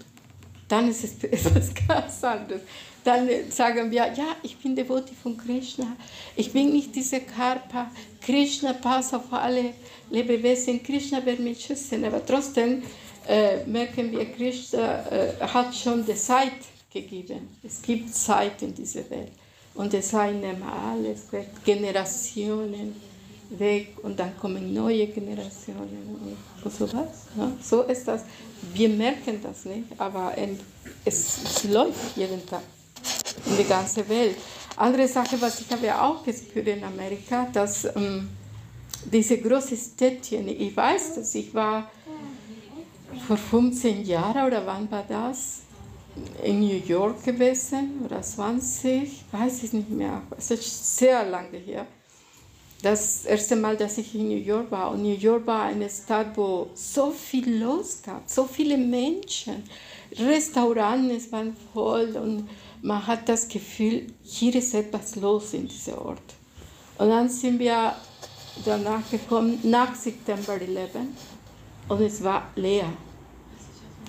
dann 0.66 0.88
ist 0.88 1.05
es 1.05 1.24
etwas 1.24 1.72
ganz 1.87 2.24
anderes. 2.24 2.62
Dann 3.05 3.29
sagen 3.51 3.90
wir, 3.90 4.12
ja, 4.12 4.37
ich 4.42 4.57
bin 4.57 4.74
Devoti 4.74 5.14
von 5.14 5.37
Krishna, 5.37 5.96
ich 6.37 6.53
bin 6.53 6.72
nicht 6.72 6.94
dieser 6.94 7.20
Karpa, 7.20 7.90
Krishna 8.20 8.72
passt 8.72 9.14
auf 9.14 9.33
alle 9.33 9.74
Lebewesen, 10.11 10.83
Krishna 10.83 11.24
wird 11.24 11.38
mich 11.40 11.64
schützen, 11.64 12.05
aber 12.05 12.24
trotzdem 12.24 12.83
äh, 13.27 13.64
merken 13.66 14.11
wir, 14.11 14.24
Krishna 14.33 15.07
äh, 15.11 15.35
hat 15.40 15.74
schon 15.74 16.05
die 16.05 16.14
Zeit 16.14 16.53
gegeben. 16.92 17.48
Es 17.62 17.83
gibt 17.83 18.14
Zeit 18.14 18.62
in 18.62 18.74
dieser 18.74 19.09
Welt. 19.11 19.33
Und 19.74 19.94
es 19.94 20.11
sei 20.11 20.35
alles 20.62 21.31
weg, 21.31 21.48
Generationen 21.64 22.96
weg 23.51 23.96
und 24.03 24.18
dann 24.18 24.37
kommen 24.38 24.74
neue 24.74 25.07
Generationen 25.07 26.37
und 26.62 26.72
sowas. 26.72 27.27
Ne? 27.35 27.53
So 27.62 27.83
ist 27.83 28.07
das. 28.09 28.24
Wir 28.74 28.88
merken 28.88 29.40
das 29.42 29.64
nicht, 29.64 29.88
aber 29.98 30.35
es, 31.05 31.38
es 31.44 31.64
läuft 31.64 32.16
jeden 32.16 32.44
Tag 32.44 32.62
in 33.46 33.57
der 33.57 33.64
ganzen 33.64 34.09
Welt. 34.09 34.37
Andere 34.77 35.09
Sache, 35.09 35.40
was 35.40 35.61
ich 35.61 35.70
habe 35.70 36.01
auch 36.01 36.24
gespürt 36.24 36.68
in 36.68 36.85
Amerika, 36.85 37.48
dass 37.53 37.85
ähm, 37.85 38.29
diese 39.11 39.38
großen 39.38 39.77
Städtchen, 39.77 40.48
ich 40.48 40.77
weiß, 40.77 41.14
dass 41.16 41.35
ich 41.35 41.55
war 41.55 41.90
vor 43.27 43.37
15 43.37 44.05
Jahren 44.05 44.46
oder 44.46 44.66
wann 44.66 44.90
war 44.90 45.05
das? 45.09 45.62
In 46.42 46.61
New 46.61 46.81
York 46.87 47.24
gewesen 47.24 48.02
oder 48.04 48.22
20, 48.22 49.24
weiß 49.31 49.62
ich 49.64 49.72
nicht 49.72 49.90
mehr. 49.90 50.22
Es 50.37 50.50
ist 50.50 50.96
sehr 50.96 51.24
lange 51.24 51.59
her. 51.59 51.87
Das 52.83 53.24
erste 53.24 53.57
Mal, 53.57 53.76
dass 53.76 53.98
ich 53.98 54.14
in 54.14 54.28
New 54.28 54.37
York 54.37 54.70
war. 54.70 54.92
Und 54.92 55.02
New 55.02 55.16
York 55.16 55.46
war 55.46 55.64
eine 55.64 55.90
Stadt, 55.90 56.37
wo 56.37 56.70
so 56.74 57.11
viel 57.11 57.59
los 57.61 58.00
gab, 58.04 58.22
so 58.28 58.44
viele 58.44 58.78
Menschen. 58.78 59.64
Restaurants 60.16 61.33
waren 61.33 61.57
voll 61.72 62.16
und 62.16 62.48
man 62.83 63.04
hat 63.07 63.28
das 63.28 63.48
Gefühl, 63.48 64.07
hier 64.22 64.54
ist 64.54 64.74
etwas 64.74 65.16
los 65.16 65.54
in 65.54 65.66
diesem 65.66 65.98
Ort. 65.98 66.35
Und 66.98 67.09
dann 67.09 67.28
sind 67.28 67.59
wir 67.59 67.94
danach 68.64 69.11
gekommen, 69.11 69.59
nach 69.64 69.94
September 69.94 70.54
11 70.54 70.90
und 71.88 72.00
es 72.00 72.22
war 72.22 72.50
leer. 72.54 72.92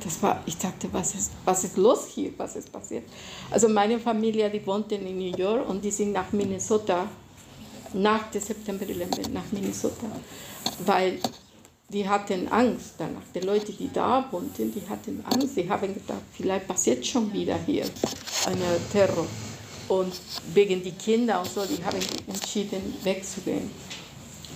Das 0.03 0.21
war, 0.23 0.41
ich 0.45 0.57
dachte, 0.57 0.87
was 0.91 1.15
ist, 1.15 1.31
was 1.45 1.63
ist 1.63 1.77
los 1.77 2.07
hier, 2.07 2.31
was 2.37 2.55
ist 2.55 2.71
passiert? 2.71 3.03
Also 3.51 3.67
meine 3.67 3.99
Familie, 3.99 4.49
die 4.49 4.65
wohnte 4.65 4.95
in 4.95 5.17
New 5.17 5.35
York 5.35 5.67
und 5.67 5.83
die 5.83 5.91
sind 5.91 6.13
nach 6.13 6.31
Minnesota, 6.31 7.07
nach 7.93 8.29
dem 8.31 8.41
September 8.41 8.87
11, 8.87 9.29
nach 9.33 9.51
Minnesota, 9.51 10.07
weil 10.85 11.19
die 11.91 12.07
hatten 12.07 12.47
Angst 12.49 12.93
danach. 12.99 13.23
Die 13.33 13.39
Leute, 13.39 13.73
die 13.73 13.89
da 13.91 14.27
wohnten, 14.31 14.71
die 14.71 14.87
hatten 14.87 15.23
Angst. 15.25 15.57
Die 15.57 15.67
haben 15.67 15.93
gedacht, 15.93 16.21
vielleicht 16.31 16.67
passiert 16.67 17.05
schon 17.05 17.33
wieder 17.33 17.57
hier 17.65 17.85
ein 18.45 18.61
Terror. 18.91 19.25
Und 19.87 20.13
wegen 20.53 20.83
die 20.83 20.91
Kinder 20.91 21.39
und 21.39 21.49
so, 21.49 21.65
die 21.65 21.83
haben 21.83 21.97
entschieden, 22.27 22.93
wegzugehen. 23.03 23.71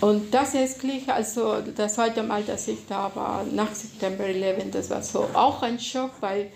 Und 0.03 0.33
das 0.33 0.53
ist 0.53 0.81
gleich, 0.81 1.07
also 1.07 1.61
das 1.61 1.93
zweite 1.93 2.23
Mal, 2.23 2.43
dass 2.43 2.67
ich 2.67 2.79
da 2.89 3.09
war, 3.15 3.45
nach 3.45 3.73
September 3.73 4.25
11, 4.25 4.69
das 4.69 4.89
war 4.89 5.01
so 5.01 5.29
auch 5.33 5.61
ein 5.61 5.79
Schock, 5.79 6.11
weil 6.19 6.51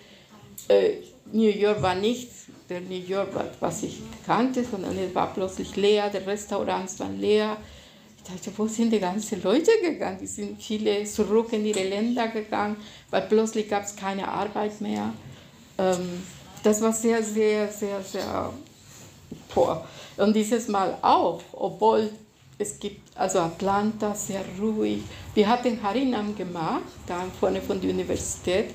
äh, 0.68 0.96
New 1.32 1.48
York 1.48 1.82
war 1.82 1.96
nicht 1.96 2.30
der 2.68 2.82
New 2.82 3.00
York, 3.00 3.30
was 3.62 3.84
ich 3.84 4.02
kannte, 4.26 4.66
sondern 4.66 4.98
es 4.98 5.16
war 5.16 5.34
plötzlich 5.34 5.78
leer, 5.78 6.10
die 6.10 6.18
Restaurants 6.18 7.00
waren 7.00 7.22
leer. 7.22 7.56
Ich 8.18 8.24
dachte, 8.30 8.52
wo 8.58 8.68
sind 8.68 8.92
die 8.92 9.00
ganzen 9.00 9.42
Leute 9.42 9.72
gegangen? 9.82 10.18
Die 10.20 10.28
sind 10.28 10.62
viele 10.62 11.06
zurück 11.06 11.54
in 11.54 11.66
ihre 11.66 11.88
Länder 11.88 12.28
gegangen, 12.28 12.76
weil 13.12 13.22
plötzlich 13.30 13.70
gab 13.70 13.84
es 13.84 13.96
keine 13.96 14.28
Arbeit 14.28 14.82
mehr. 14.82 15.14
Ähm, 15.78 16.22
das 16.64 16.82
war 16.82 16.92
sehr, 16.92 17.24
sehr, 17.24 17.70
sehr, 17.70 18.02
sehr 18.02 18.52
boah. 19.56 19.88
Und 20.18 20.36
dieses 20.36 20.68
Mal 20.68 20.98
auch, 21.02 21.42
obwohl 21.54 22.10
es 22.58 22.80
gibt 22.80 23.16
also 23.16 23.40
Atlanta 23.40 24.16
sehr 24.16 24.44
ruhig. 24.60 25.02
Wir 25.34 25.48
hatten 25.48 25.82
Harinam 25.82 26.36
gemacht, 26.36 26.84
da 27.06 27.26
vorne 27.40 27.62
von 27.62 27.80
der 27.80 27.92
Universität. 27.92 28.72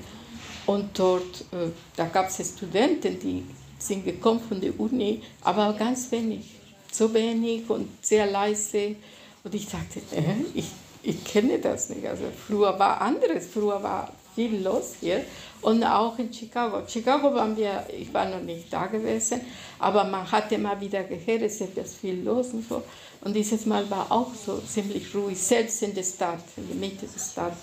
Und 0.65 0.97
dort, 0.97 1.41
äh, 1.51 1.69
da 1.95 2.05
gab 2.05 2.29
es 2.29 2.37
Studenten, 2.55 3.19
die 3.19 3.43
sind 3.77 4.05
gekommen 4.05 4.39
von 4.39 4.61
der 4.61 4.79
Uni, 4.79 5.21
aber 5.41 5.73
ganz 5.73 6.09
wenig. 6.11 6.45
So 6.91 7.13
wenig 7.13 7.69
und 7.69 7.89
sehr 8.01 8.25
leise. 8.31 8.95
Und 9.43 9.53
ich 9.53 9.67
dachte, 9.67 9.99
äh, 10.15 10.35
ich, 10.53 10.69
ich 11.01 11.21
kenne 11.25 11.59
das 11.59 11.89
nicht. 11.89 12.05
Also 12.05 12.23
früher 12.47 12.79
war 12.79 13.01
anderes, 13.01 13.47
früher 13.47 13.83
war 13.83 14.13
viel 14.35 14.63
los 14.63 14.95
hier 14.99 15.25
und 15.61 15.83
auch 15.83 16.17
in 16.19 16.31
Chicago. 16.33 16.81
Chicago 16.87 17.33
waren 17.33 17.55
wir, 17.55 17.85
ich 17.97 18.13
war 18.13 18.25
noch 18.25 18.41
nicht 18.41 18.71
da 18.71 18.87
gewesen, 18.87 19.41
aber 19.79 20.03
man 20.03 20.29
hatte 20.31 20.57
mal 20.57 20.79
wieder 20.79 21.03
gehört, 21.03 21.41
es 21.41 21.55
ist 21.55 21.61
etwas 21.61 21.95
viel 21.95 22.23
los 22.23 22.49
und 22.53 22.67
so. 22.67 22.83
Und 23.23 23.33
dieses 23.33 23.65
Mal 23.65 23.89
war 23.89 24.11
auch 24.11 24.31
so 24.33 24.59
ziemlich 24.59 25.15
ruhig, 25.15 25.39
selbst 25.39 25.81
in 25.81 25.93
der 25.95 26.03
Stadt, 26.03 26.43
in 26.57 26.67
der 26.67 26.75
Mitte 26.75 27.07
der 27.07 27.19
Stadt, 27.19 27.57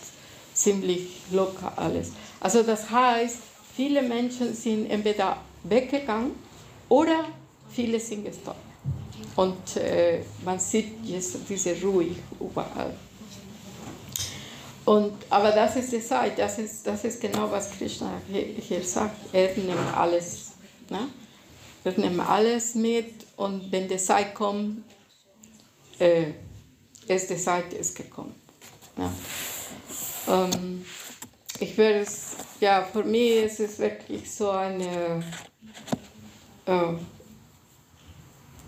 ziemlich 0.54 1.08
locker 1.30 1.72
alles. 1.76 2.12
Also 2.40 2.62
das 2.62 2.90
heißt, 2.90 3.36
viele 3.76 4.02
Menschen 4.02 4.54
sind 4.54 4.90
entweder 4.90 5.36
weggegangen 5.64 6.32
oder 6.88 7.26
viele 7.70 8.00
sind 8.00 8.24
gestorben. 8.24 8.58
Und 9.36 9.76
äh, 9.76 10.20
man 10.44 10.58
sieht 10.58 11.04
jetzt 11.04 11.36
diese 11.48 11.80
Ruhe 11.80 12.16
überall. 12.40 12.94
Und, 14.86 15.12
aber 15.28 15.52
das 15.52 15.76
ist 15.76 15.92
die 15.92 16.02
Zeit, 16.02 16.38
das 16.38 16.58
ist, 16.58 16.86
das 16.86 17.04
ist 17.04 17.20
genau, 17.20 17.50
was 17.50 17.70
Krishna 17.70 18.10
hier, 18.30 18.42
hier 18.42 18.82
sagt. 18.82 19.14
Er 19.32 19.54
nimmt 19.56 19.96
alles. 19.96 20.52
Ne? 20.88 21.08
Er 21.84 21.98
nimmt 21.98 22.20
alles 22.20 22.74
mit 22.74 23.26
und 23.36 23.70
wenn 23.70 23.88
die 23.88 23.98
Zeit 23.98 24.34
kommt, 24.34 24.82
äh, 26.00 26.32
die 27.08 27.36
Zeit 27.36 27.72
ist 27.72 27.96
gekommen. 27.96 28.34
Ja. 28.96 29.12
Ähm, 30.28 30.84
ich 31.58 31.76
würde 31.76 32.00
es, 32.00 32.36
ja, 32.60 32.82
für 32.82 33.04
mich 33.04 33.44
ist 33.44 33.60
es 33.60 33.78
wirklich 33.78 34.30
so 34.30 34.50
eine, 34.50 35.22
äh, 36.66 36.92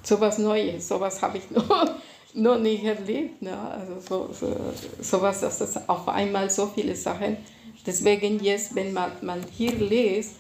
so 0.03 0.21
was 0.21 0.39
Neues, 0.39 0.89
so 0.89 1.01
was 1.01 1.23
habe 1.23 1.39
ich 1.39 1.51
noch, 1.51 1.95
noch 2.35 2.59
nicht 2.59 2.85
erlebt. 2.85 3.43
Ne? 3.43 3.57
Also 3.57 4.01
so, 4.01 4.33
so, 4.33 4.57
so 5.01 5.23
was, 5.23 5.41
dass 5.41 5.59
das 5.59 5.89
auf 5.89 6.09
einmal 6.09 6.51
so 6.51 6.67
viele 6.67 6.97
Sachen, 6.97 7.37
deswegen 7.87 8.43
jetzt, 8.43 8.75
wenn 8.75 8.93
man, 8.93 9.13
man 9.23 9.43
hier 9.53 9.73
liest, 9.73 10.37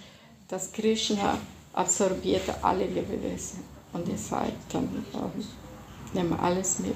dass 0.48 0.72
Krishna 0.72 1.38
absorbiert 1.72 2.42
alle 2.60 2.84
Lebewesen 2.84 3.60
und 3.92 4.06
die 4.06 4.16
Zeit 4.16 4.52
dann. 4.70 5.04
Ähm, 5.14 5.61
nehmen 6.14 6.38
alles 6.38 6.78
mit. 6.78 6.94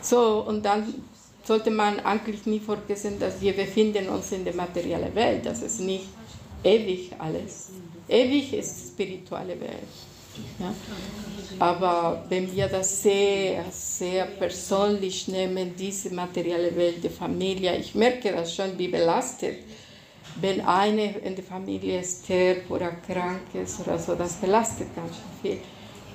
So, 0.00 0.44
und 0.46 0.64
dann 0.64 0.94
sollte 1.44 1.70
man 1.70 2.00
eigentlich 2.00 2.46
nie 2.46 2.60
vergessen, 2.60 3.18
dass 3.18 3.40
wir 3.40 3.54
befinden 3.54 4.08
uns 4.08 4.32
in 4.32 4.44
der 4.44 4.54
materiellen 4.54 5.14
Welt. 5.14 5.44
Das 5.44 5.62
ist 5.62 5.80
nicht 5.80 6.06
ewig 6.62 7.12
alles. 7.18 7.70
Ewig 8.08 8.52
ist 8.52 8.80
die 8.80 8.88
spirituelle 8.88 9.60
Welt. 9.60 9.92
Ja? 10.58 10.74
Aber 11.58 12.24
wenn 12.28 12.50
wir 12.54 12.68
das 12.68 13.02
sehr, 13.02 13.64
sehr 13.70 14.24
persönlich 14.26 15.28
nehmen, 15.28 15.74
diese 15.76 16.12
materielle 16.14 16.74
Welt, 16.76 17.02
die 17.02 17.08
Familie, 17.08 17.76
ich 17.76 17.94
merke 17.94 18.32
das 18.32 18.54
schon, 18.54 18.78
wie 18.78 18.88
belastet, 18.88 19.58
wenn 20.40 20.60
eine 20.62 21.18
in 21.18 21.34
der 21.34 21.44
Familie 21.44 22.02
stirbt 22.02 22.70
oder 22.70 22.92
krank 23.06 23.54
ist 23.54 23.80
oder 23.80 23.98
so, 23.98 24.14
das 24.14 24.34
belastet 24.34 24.94
ganz 24.94 25.14
schön 25.16 25.42
viel. 25.42 25.60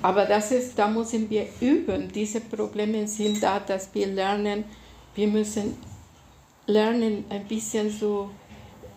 Aber 0.02 0.26
das 0.26 0.52
ist, 0.52 0.78
da 0.78 0.88
müssen 0.88 1.30
wir 1.30 1.48
üben. 1.60 2.12
Diese 2.12 2.42
Probleme 2.42 3.08
sind 3.08 3.42
da, 3.42 3.60
dass 3.60 3.94
wir 3.94 4.08
lernen, 4.08 4.64
wir 5.16 5.28
müssen 5.28 5.76
lernen, 6.68 7.26
ein 7.30 7.46
bisschen 7.46 7.90
so 7.90 8.30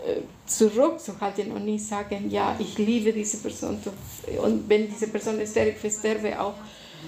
äh, 0.06 0.20
zurückzuhalten 0.46 1.52
und 1.52 1.64
nicht 1.64 1.84
sagen, 1.86 2.30
ja, 2.30 2.56
ich 2.58 2.76
liebe 2.78 3.12
diese 3.12 3.38
Person 3.38 3.78
und 4.42 4.68
wenn 4.68 4.88
diese 4.88 5.08
Person 5.08 5.40
ich 5.40 5.50
sterbe 5.50 6.40
auch. 6.40 6.54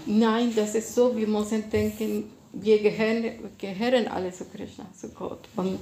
Nein, 0.06 0.52
das 0.54 0.74
ist 0.74 0.94
so, 0.94 1.14
wir 1.14 1.26
müssen 1.26 1.68
denken, 1.70 2.30
wir 2.52 2.82
gehören, 2.82 3.24
gehören 3.58 4.08
alle 4.08 4.32
zu 4.32 4.44
Krishna, 4.44 4.86
zu 4.98 5.08
Gott. 5.08 5.48
Und 5.56 5.78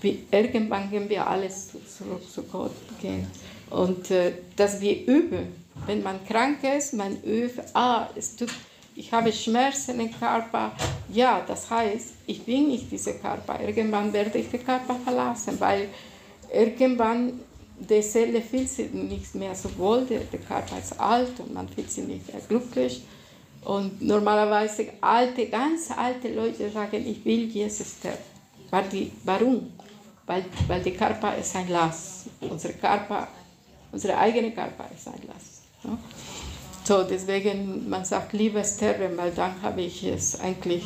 wir, 0.00 0.16
irgendwann 0.30 0.90
gehen 0.90 1.08
wir 1.08 1.26
alles 1.26 1.68
zurück 1.68 2.22
zu 2.28 2.42
Gott 2.44 2.72
gehen. 3.00 3.26
Und 3.70 4.10
äh, 4.10 4.32
dass 4.56 4.80
wir 4.80 5.06
üben, 5.06 5.61
wenn 5.86 6.02
man 6.02 6.24
krank 6.26 6.58
ist, 6.64 6.94
man 6.94 7.22
übt, 7.22 7.62
ah, 7.74 8.08
es 8.14 8.36
tut, 8.36 8.50
ich 8.94 9.12
habe 9.12 9.32
Schmerzen 9.32 9.98
im 10.00 10.12
Körper. 10.12 10.72
Ja, 11.10 11.42
das 11.46 11.70
heißt, 11.70 12.14
ich 12.26 12.44
bin 12.44 12.68
nicht 12.68 12.90
dieser 12.90 13.14
Körper. 13.14 13.58
Irgendwann 13.60 14.12
werde 14.12 14.38
ich 14.38 14.50
den 14.50 14.64
Körper 14.64 14.96
verlassen, 14.96 15.58
weil 15.58 15.88
irgendwann 16.52 17.40
die 17.78 18.02
Seele 18.02 18.40
fühlt 18.42 18.68
sich 18.68 18.92
nicht 18.92 19.34
mehr 19.34 19.54
so 19.54 19.76
wohl, 19.78 20.04
der, 20.04 20.20
der 20.20 20.40
Körper 20.40 20.78
ist 20.78 20.98
alt 21.00 21.40
und 21.40 21.52
man 21.52 21.68
fühlt 21.68 21.90
sich 21.90 22.06
nicht 22.06 22.32
mehr 22.32 22.42
glücklich. 22.46 23.02
Und 23.64 24.02
normalerweise 24.02 24.88
alte, 25.00 25.46
ganz 25.46 25.90
alte 25.90 26.34
Leute 26.34 26.70
sagen, 26.70 27.06
ich 27.06 27.24
will 27.24 27.46
Jesus 27.46 27.96
sterben. 27.98 28.18
Warum? 29.24 29.72
Weil, 30.26 30.44
weil 30.66 30.82
der 30.82 30.94
Körper 30.94 31.36
ist 31.36 31.54
ein 31.56 31.68
Last. 31.68 32.26
Unser 32.40 32.72
Körper, 32.72 33.28
unser 33.90 34.18
eigener 34.18 34.50
Körper 34.50 34.88
ist 34.94 35.06
ein 35.06 35.20
Last. 35.26 35.51
So, 36.84 37.04
deswegen, 37.04 37.88
man 37.88 38.04
sagt 38.04 38.32
lieber 38.32 38.64
sterben, 38.64 39.16
weil 39.16 39.30
dann 39.32 39.60
habe 39.62 39.82
ich 39.82 40.02
es 40.04 40.40
eigentlich, 40.40 40.84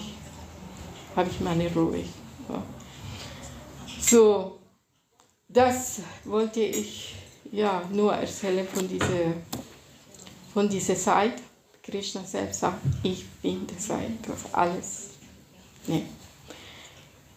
habe 1.14 1.30
ich 1.30 1.40
meine 1.40 1.72
Ruhe. 1.72 2.05
So, 4.01 4.59
das 5.49 6.01
wollte 6.24 6.61
ich 6.61 7.14
ja 7.51 7.82
nur 7.90 8.12
erzählen 8.14 8.66
von 8.68 8.86
dieser, 8.86 9.32
von 10.53 10.68
dieser 10.68 10.97
Zeit. 10.97 11.42
Krishna 11.82 12.22
selbst 12.24 12.61
sagt, 12.61 12.82
ich 13.03 13.26
bin 13.42 13.66
die 13.66 13.78
Zeit, 13.78 14.11
das 14.26 14.53
alles. 14.53 15.11
Nee. 15.86 16.03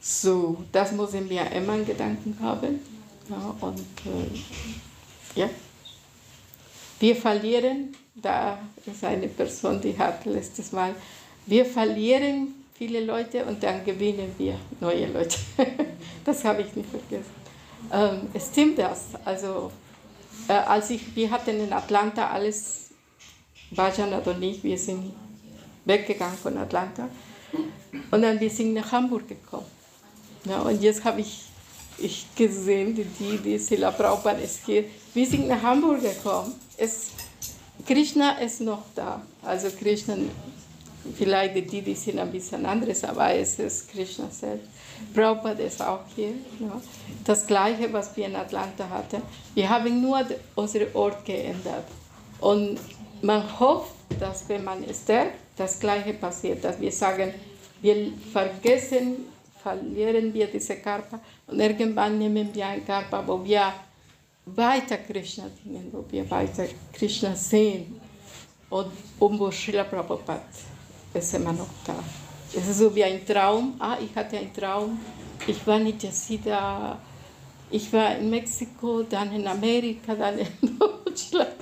So, 0.01 0.63
das 0.71 0.91
müssen 0.91 1.29
wir 1.29 1.49
immer 1.51 1.75
in 1.75 1.85
Gedanken 1.85 2.37
haben. 2.41 2.79
Ja, 3.29 3.55
und 3.61 3.79
äh, 3.79 5.39
ja. 5.39 5.49
Wir 6.99 7.15
verlieren, 7.15 7.95
da 8.15 8.59
ist 8.85 9.03
eine 9.03 9.27
Person, 9.27 9.79
die 9.81 9.97
hat 9.97 10.25
letztes 10.25 10.71
Mal, 10.71 10.93
wir 11.45 11.65
verlieren 11.65 12.53
viele 12.77 13.03
Leute 13.03 13.45
und 13.45 13.61
dann 13.61 13.83
gewinnen 13.83 14.33
wir 14.37 14.57
neue 14.79 15.07
Leute. 15.07 15.37
das 16.25 16.43
habe 16.43 16.61
ich 16.61 16.75
nicht 16.75 16.89
vergessen. 16.89 17.39
Ähm, 17.91 18.29
es 18.33 18.47
stimmt 18.47 18.77
das. 18.79 19.07
Also, 19.25 19.71
äh, 20.47 20.53
als 20.53 20.89
ich, 20.89 21.15
wir 21.15 21.31
hatten 21.31 21.59
in 21.59 21.73
Atlanta 21.73 22.29
alles, 22.29 22.89
Bajan 23.71 24.13
und 24.13 24.41
ich, 24.43 24.63
wir 24.63 24.77
sind 24.77 25.13
weggegangen 25.85 26.37
von 26.37 26.57
Atlanta. 26.57 27.09
Und 28.11 28.21
dann 28.21 28.39
wir 28.39 28.49
sind 28.49 28.73
nach 28.73 28.91
Hamburg 28.91 29.27
gekommen. 29.27 29.65
Ja, 30.45 30.61
und 30.61 30.81
jetzt 30.81 31.03
habe 31.03 31.21
ich, 31.21 31.45
ich 31.97 32.25
gesehen, 32.35 32.95
die, 32.95 33.37
die, 33.37 33.57
Sila 33.57 33.91
Prabhupada 33.91 34.39
ist 34.39 34.65
hier. 34.65 34.85
Wir 35.13 35.25
sind 35.25 35.47
nach 35.47 35.61
Hamburg 35.61 36.01
gekommen. 36.01 36.53
Es, 36.79 37.11
Krishna 37.85 38.39
ist 38.39 38.61
noch 38.61 38.83
da. 38.95 39.21
Also 39.43 39.69
Krishna, 39.69 40.15
vielleicht 41.17 41.55
die, 41.55 41.81
die 41.81 41.95
sind 41.95 42.19
ein 42.19 42.31
bisschen 42.31 42.65
anderes, 42.65 43.03
aber 43.03 43.33
es 43.33 43.59
ist 43.59 43.89
Krishna 43.91 44.29
selbst. 44.29 44.67
Prabhupada 45.13 45.63
ist 45.63 45.81
auch 45.81 46.01
hier. 46.15 46.33
Ja. 46.59 46.81
Das 47.23 47.45
Gleiche, 47.47 47.91
was 47.91 48.15
wir 48.15 48.25
in 48.25 48.35
Atlanta 48.35 48.89
hatten. 48.89 49.21
Wir 49.53 49.69
haben 49.69 50.01
nur 50.01 50.25
unseren 50.55 50.87
Ort 50.93 51.25
geändert. 51.25 51.85
Und 52.39 52.79
man 53.21 53.59
hofft, 53.59 53.93
dass 54.19 54.47
wenn 54.49 54.63
man 54.63 54.83
stärkt, 54.93 55.37
das 55.57 55.79
Gleiche 55.79 56.13
passiert, 56.13 56.63
dass 56.63 56.79
wir 56.79 56.91
sagen, 56.91 57.33
wir 57.81 58.13
vergessen, 58.31 59.27
verlieren 59.61 60.33
wir 60.33 60.47
diese 60.47 60.75
Körper 60.77 61.19
und 61.47 61.59
irgendwann 61.59 62.17
nehmen 62.17 62.49
wir 62.53 62.67
einen 62.67 62.85
Körper, 62.85 63.23
wo 63.25 63.43
wir 63.43 63.73
weiter 64.55 64.97
Krishna 64.97 65.45
dienen, 65.63 65.89
wo 65.91 66.05
wir 66.09 66.29
weiter 66.29 66.65
Krishna 66.93 67.35
sehen 67.35 67.99
und 68.69 68.91
um 69.19 69.39
wo 69.39 69.51
Srila 69.51 69.83
Prabhupada 69.83 70.41
ist 71.13 71.33
immer 71.33 71.53
noch 71.53 71.69
da. 71.85 71.95
Es 72.53 72.67
ist 72.67 72.79
so 72.79 72.93
wie 72.95 73.03
ein 73.03 73.25
Traum. 73.25 73.75
Ah, 73.79 73.97
ich 74.01 74.15
hatte 74.15 74.37
einen 74.37 74.53
Traum. 74.53 74.99
Ich 75.47 75.65
war 75.65 75.79
in 75.79 75.97
Jasida, 75.99 76.99
ich 77.71 77.91
war 77.93 78.15
in 78.17 78.29
Mexiko, 78.29 79.03
dann 79.03 79.31
in 79.33 79.47
Amerika, 79.47 80.15
dann 80.15 80.39
in 80.39 80.47
Deutschland. 80.79 81.55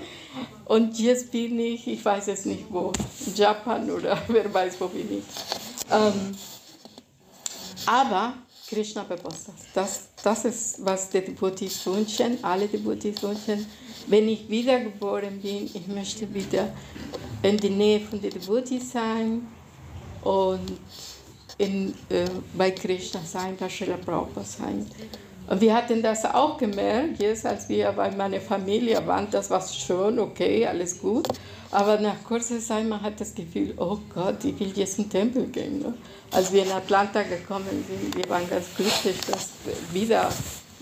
Und 0.65 0.97
jetzt 0.99 1.31
bin 1.31 1.59
ich, 1.59 1.87
ich 1.87 2.03
weiß 2.03 2.27
es 2.27 2.45
nicht 2.45 2.65
wo, 2.69 2.91
in 3.25 3.35
Japan 3.35 3.89
oder 3.89 4.17
wer 4.27 4.53
weiß, 4.53 4.79
wo 4.79 4.87
bin 4.87 5.19
ich. 5.19 5.23
Ähm, 5.91 6.35
aber 7.85 8.33
Krishna 8.69 9.03
bewusst 9.03 9.49
das, 9.73 10.09
das 10.21 10.45
ist, 10.45 10.85
was 10.85 11.09
die 11.09 11.21
Devotees 11.21 11.85
wünschen, 11.85 12.37
alle 12.43 12.67
Devotees 12.67 13.23
wünschen. 13.23 13.65
Wenn 14.07 14.27
ich 14.27 14.49
wiedergeboren 14.49 15.39
bin, 15.41 15.69
ich 15.73 15.87
möchte 15.87 16.31
wieder 16.33 16.69
in 17.43 17.57
die 17.57 17.69
Nähe 17.69 18.01
von 18.01 18.21
den 18.21 18.31
Devotees 18.31 18.91
sein 18.91 19.47
und 20.23 20.79
in, 21.57 21.93
äh, 22.09 22.25
bei 22.53 22.71
Krishna 22.71 23.21
sein, 23.21 23.55
bei 23.57 23.69
Srila 23.69 23.97
Prabhupada 23.97 24.43
sein. 24.43 24.85
Und 25.47 25.61
wir 25.61 25.73
hatten 25.73 26.01
das 26.01 26.25
auch 26.25 26.57
gemerkt, 26.57 27.21
jetzt, 27.21 27.45
als 27.45 27.69
wir 27.69 27.91
bei 27.93 28.11
meiner 28.11 28.41
Familie 28.41 29.05
waren, 29.07 29.29
das 29.31 29.49
war 29.49 29.65
schön, 29.65 30.19
okay, 30.19 30.65
alles 30.65 30.99
gut. 30.99 31.27
Aber 31.71 31.99
nach 31.99 32.23
kurzer 32.23 32.59
Zeit, 32.59 32.87
man 32.87 33.01
hat 33.01 33.19
das 33.19 33.35
Gefühl, 33.35 33.73
oh 33.77 33.97
Gott, 34.13 34.43
ich 34.43 34.59
will 34.59 34.71
jetzt 34.75 34.97
in 34.97 35.05
den 35.05 35.09
Tempel 35.09 35.47
gehen. 35.47 35.79
Ne? 35.79 35.93
Als 36.31 36.51
wir 36.51 36.63
in 36.63 36.71
Atlanta 36.71 37.23
gekommen 37.23 37.83
sind, 37.87 38.15
wir 38.15 38.29
waren 38.29 38.49
ganz 38.49 38.67
glücklich, 38.75 39.17
dass 39.29 39.49
wir 39.65 39.75
wieder 39.93 40.29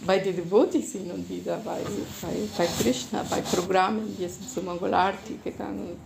bei 0.06 0.20
den 0.20 0.36
Devotees 0.36 0.92
sind 0.92 1.12
und 1.12 1.28
wieder 1.30 1.58
bei, 1.58 1.80
bei, 2.22 2.34
bei 2.58 2.68
Krishna, 2.82 3.26
bei 3.30 3.42
Programmen. 3.42 4.16
Wir 4.18 4.30
sind 4.30 4.50
zu 4.50 4.62
Mangolarti 4.62 5.40
gegangen 5.44 5.98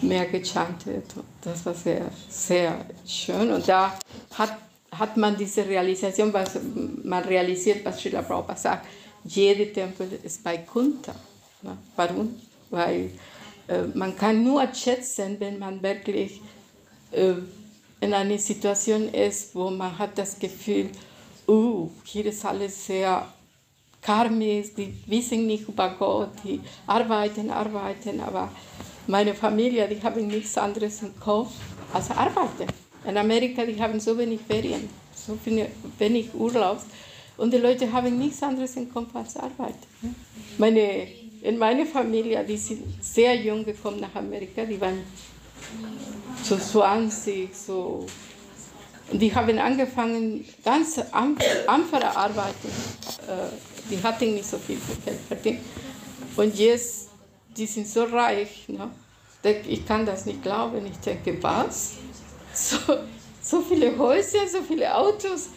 und 0.00 0.08
mehr 0.08 0.26
gechantet. 0.26 1.04
Das 1.40 1.64
war 1.64 1.74
sehr, 1.74 2.10
sehr 2.28 2.84
schön. 3.06 3.50
Und 3.52 3.66
da 3.66 3.98
hat 4.34 4.52
hat 4.90 5.16
man 5.16 5.36
diese 5.36 5.64
Realisation, 5.66 6.32
was 6.32 6.58
man 7.04 7.24
realisiert, 7.24 7.84
was 7.84 8.00
Srila 8.00 8.22
Prabhupada 8.22 8.58
sagt, 8.58 8.86
jeder 9.24 9.72
Tempel 9.72 10.08
ist 10.22 10.42
bei 10.42 10.58
Kunta. 10.58 11.14
Ne? 11.62 11.76
Warum? 11.96 12.40
Weil 12.70 13.10
man 13.94 14.16
kann 14.16 14.42
nur 14.42 14.66
schätzen, 14.74 15.36
wenn 15.38 15.58
man 15.58 15.82
wirklich 15.82 16.40
äh, 17.12 17.34
in 18.00 18.14
einer 18.14 18.38
Situation 18.38 19.08
ist, 19.08 19.54
wo 19.54 19.70
man 19.70 19.96
hat 19.98 20.16
das 20.16 20.38
Gefühl, 20.38 20.90
uh, 21.46 21.90
hier 22.04 22.26
ist 22.26 22.44
alles 22.44 22.86
sehr 22.86 23.26
karmisch, 24.00 24.74
die 24.76 24.94
wissen 25.06 25.46
nicht 25.46 25.68
über 25.68 25.90
Gott, 25.98 26.30
die 26.44 26.60
arbeiten, 26.86 27.50
arbeiten, 27.50 28.20
aber 28.20 28.50
meine 29.06 29.34
Familie, 29.34 29.86
die 29.88 30.02
haben 30.02 30.26
nichts 30.26 30.56
anderes 30.56 31.02
im 31.02 31.18
Kopf 31.18 31.52
als 31.92 32.10
arbeiten. 32.10 32.66
In 33.06 33.16
Amerika, 33.16 33.64
die 33.64 33.80
haben 33.80 33.98
so 34.00 34.16
wenig 34.16 34.40
Ferien, 34.40 34.88
so 35.14 35.38
wenig 35.98 36.34
Urlaubs. 36.34 36.84
Und 37.36 37.52
die 37.52 37.58
Leute 37.58 37.90
haben 37.90 38.18
nichts 38.18 38.42
anderes 38.42 38.76
im 38.76 38.92
Kopf 38.92 39.14
als 39.14 39.36
Arbeit. 39.36 39.76
Meine, 40.58 41.08
in 41.42 41.58
meiner 41.58 41.86
Familie, 41.86 42.44
die 42.44 42.56
sind 42.56 43.02
sehr 43.02 43.34
jung 43.36 43.64
gekommen 43.64 44.00
nach 44.00 44.14
Amerika, 44.14 44.64
die 44.64 44.80
waren 44.80 45.04
so 46.42 46.56
20, 46.56 47.54
so. 47.54 48.06
Und 49.10 49.18
die 49.18 49.34
haben 49.34 49.58
angefangen, 49.58 50.44
ganz 50.64 51.00
einfache 51.12 52.16
Arbeiten. 52.16 52.68
Äh, 53.26 53.90
die 53.90 54.00
hatten 54.02 54.34
nicht 54.34 54.46
so 54.46 54.58
viel 54.58 54.78
Geld 55.04 55.18
verdient. 55.26 55.60
Und 56.36 56.56
jetzt, 56.56 57.08
die 57.56 57.66
sind 57.66 57.88
so 57.88 58.04
reich. 58.04 58.68
Ne? 58.68 58.90
Ich 59.66 59.84
kann 59.84 60.06
das 60.06 60.26
nicht 60.26 60.42
glauben. 60.42 60.86
Ich 60.86 60.98
denke, 60.98 61.42
was? 61.42 61.94
So, 62.52 62.76
so 63.42 63.60
viele 63.62 63.96
Häuser, 63.96 64.46
so 64.46 64.60
viele 64.62 64.94
Autos. 64.94 65.48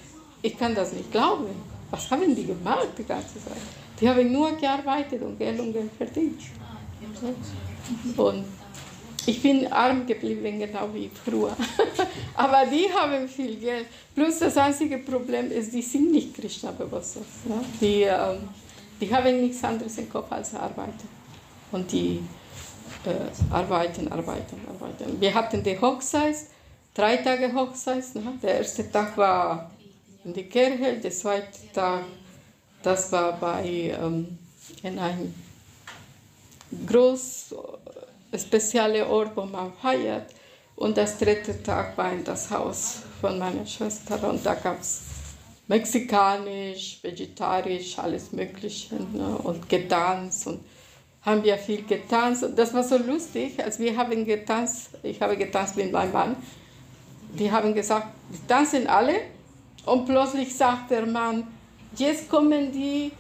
Ich 0.42 0.58
kann 0.58 0.74
das 0.74 0.94
nicht 0.94 1.12
glauben. 1.12 1.48
Was 1.92 2.10
haben 2.10 2.36
die 2.36 2.46
gemacht 2.46 2.90
die 2.98 3.04
ganze 3.04 3.36
Zeit? 3.36 3.83
Die 4.00 4.10
haben 4.10 4.32
nur 4.32 4.56
gearbeitet 4.58 5.22
und 5.22 5.38
Geld 5.38 5.60
und 5.60 5.74
Geld 5.74 5.92
verdient. 5.98 6.42
Und 8.18 8.46
ich 9.26 9.42
bin 9.42 9.72
arm 9.72 10.06
geblieben, 10.06 10.60
genau 10.60 10.90
wie 10.94 11.10
früher. 11.10 11.56
Aber 12.36 12.66
die 12.66 12.88
haben 12.92 13.28
viel 13.28 13.56
Geld. 13.56 13.88
Plus 14.14 14.40
das 14.40 14.58
einzige 14.58 14.98
Problem 14.98 15.52
ist, 15.52 15.74
die 15.74 15.82
sind 15.82 16.12
nicht 16.12 16.34
Krishna 16.34 16.72
bewusst. 16.72 17.18
Ja? 17.48 17.62
Die, 17.80 18.02
ähm, 18.02 18.50
die 19.00 19.14
haben 19.14 19.42
nichts 19.42 19.64
anderes 19.64 19.98
im 19.98 20.10
Kopf 20.10 20.32
als 20.32 20.54
arbeiten. 20.56 21.08
Und 21.72 21.92
die 21.92 22.22
äh, 23.06 23.54
arbeiten, 23.54 24.12
arbeiten, 24.12 24.58
arbeiten. 24.68 25.22
Wir 25.22 25.34
hatten 25.34 25.64
die 25.64 25.80
Hochzeit 25.80 26.36
drei 26.94 27.18
Tage 27.18 27.54
Hochzeit. 27.54 28.04
Ne? 28.16 28.34
Der 28.42 28.58
erste 28.58 28.90
Tag 28.92 29.18
war 29.18 29.72
in 30.24 30.34
der 30.34 30.44
Kirche, 30.44 31.00
der 31.00 31.12
zweite 31.12 31.72
Tag, 31.74 32.04
das 32.84 33.12
war 33.12 33.34
bei 33.34 33.96
ähm, 34.00 34.38
in 34.82 35.00
einem 35.00 35.34
groß 36.88 37.56
äh, 38.32 38.40
speziellen 38.40 39.08
Ort, 39.08 39.36
wo 39.36 39.44
man 39.46 39.74
feiert. 39.82 40.34
Und 40.76 40.98
das 40.98 41.18
dritte 41.18 41.62
Tag 41.62 41.98
war 41.98 42.12
in 42.12 42.24
das 42.24 42.50
Haus 42.50 43.04
von 43.22 43.38
meiner 43.38 43.66
Schwester 43.66 44.28
und 44.28 44.44
da 44.46 44.56
gab 44.56 44.82
es 44.82 45.02
mexikanisch, 45.68 47.00
vegetarisch, 47.04 47.98
alles 48.00 48.32
Mögliche 48.32 48.96
ne? 48.96 49.38
und 49.44 49.70
getanzt 49.70 50.48
und 50.48 50.62
haben 51.22 51.44
wir 51.44 51.58
viel 51.58 51.84
getanzt. 51.86 52.44
Und 52.44 52.58
das 52.58 52.74
war 52.74 52.84
so 52.84 52.98
lustig, 52.98 53.64
als 53.64 53.80
wir 53.80 53.96
haben 53.96 54.26
getanzt, 54.26 54.90
ich 55.04 55.22
habe 55.22 55.38
getanzt 55.38 55.78
mit 55.78 55.92
meinem 55.92 56.12
Mann 56.12 56.36
die 57.38 57.52
haben 57.52 57.74
gesagt, 57.74 58.08
die 58.32 58.48
tanzen 58.48 58.88
alle. 58.88 59.16
Und 59.86 60.06
plötzlich 60.06 60.56
sagt 60.56 60.92
der 60.92 61.06
Mann, 61.06 61.48
jetzt 61.98 62.30
kommen 62.30 62.72
die 62.72 63.12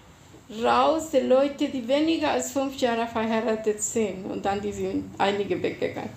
raus, 0.63 1.09
die 1.11 1.19
Leute, 1.19 1.69
die 1.69 1.87
weniger 1.87 2.31
als 2.31 2.51
fünf 2.51 2.77
Jahre 2.77 3.07
verheiratet 3.07 3.81
sind. 3.81 4.25
Und 4.25 4.45
dann 4.45 4.61
die 4.61 4.71
sind 4.71 5.09
einige 5.17 5.61
weggegangen. 5.61 6.09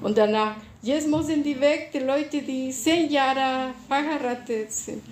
Und 0.00 0.16
danach, 0.18 0.56
jetzt 0.82 1.08
müssen 1.08 1.42
die 1.42 1.58
weg, 1.60 1.90
die 1.92 1.98
Leute, 1.98 2.42
die 2.42 2.70
zehn 2.70 3.10
Jahre 3.10 3.72
verheiratet 3.88 4.72
sind. 4.72 5.02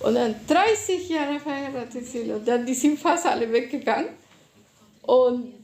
Und 0.00 0.14
dann 0.14 0.34
30 0.46 1.08
Jahre 1.08 1.40
verheiratet 1.40 2.06
sind. 2.06 2.30
Und 2.30 2.46
dann 2.46 2.64
die 2.64 2.74
sind 2.74 2.98
fast 2.98 3.26
alle 3.26 3.50
weggegangen. 3.52 4.10
Und 5.02 5.54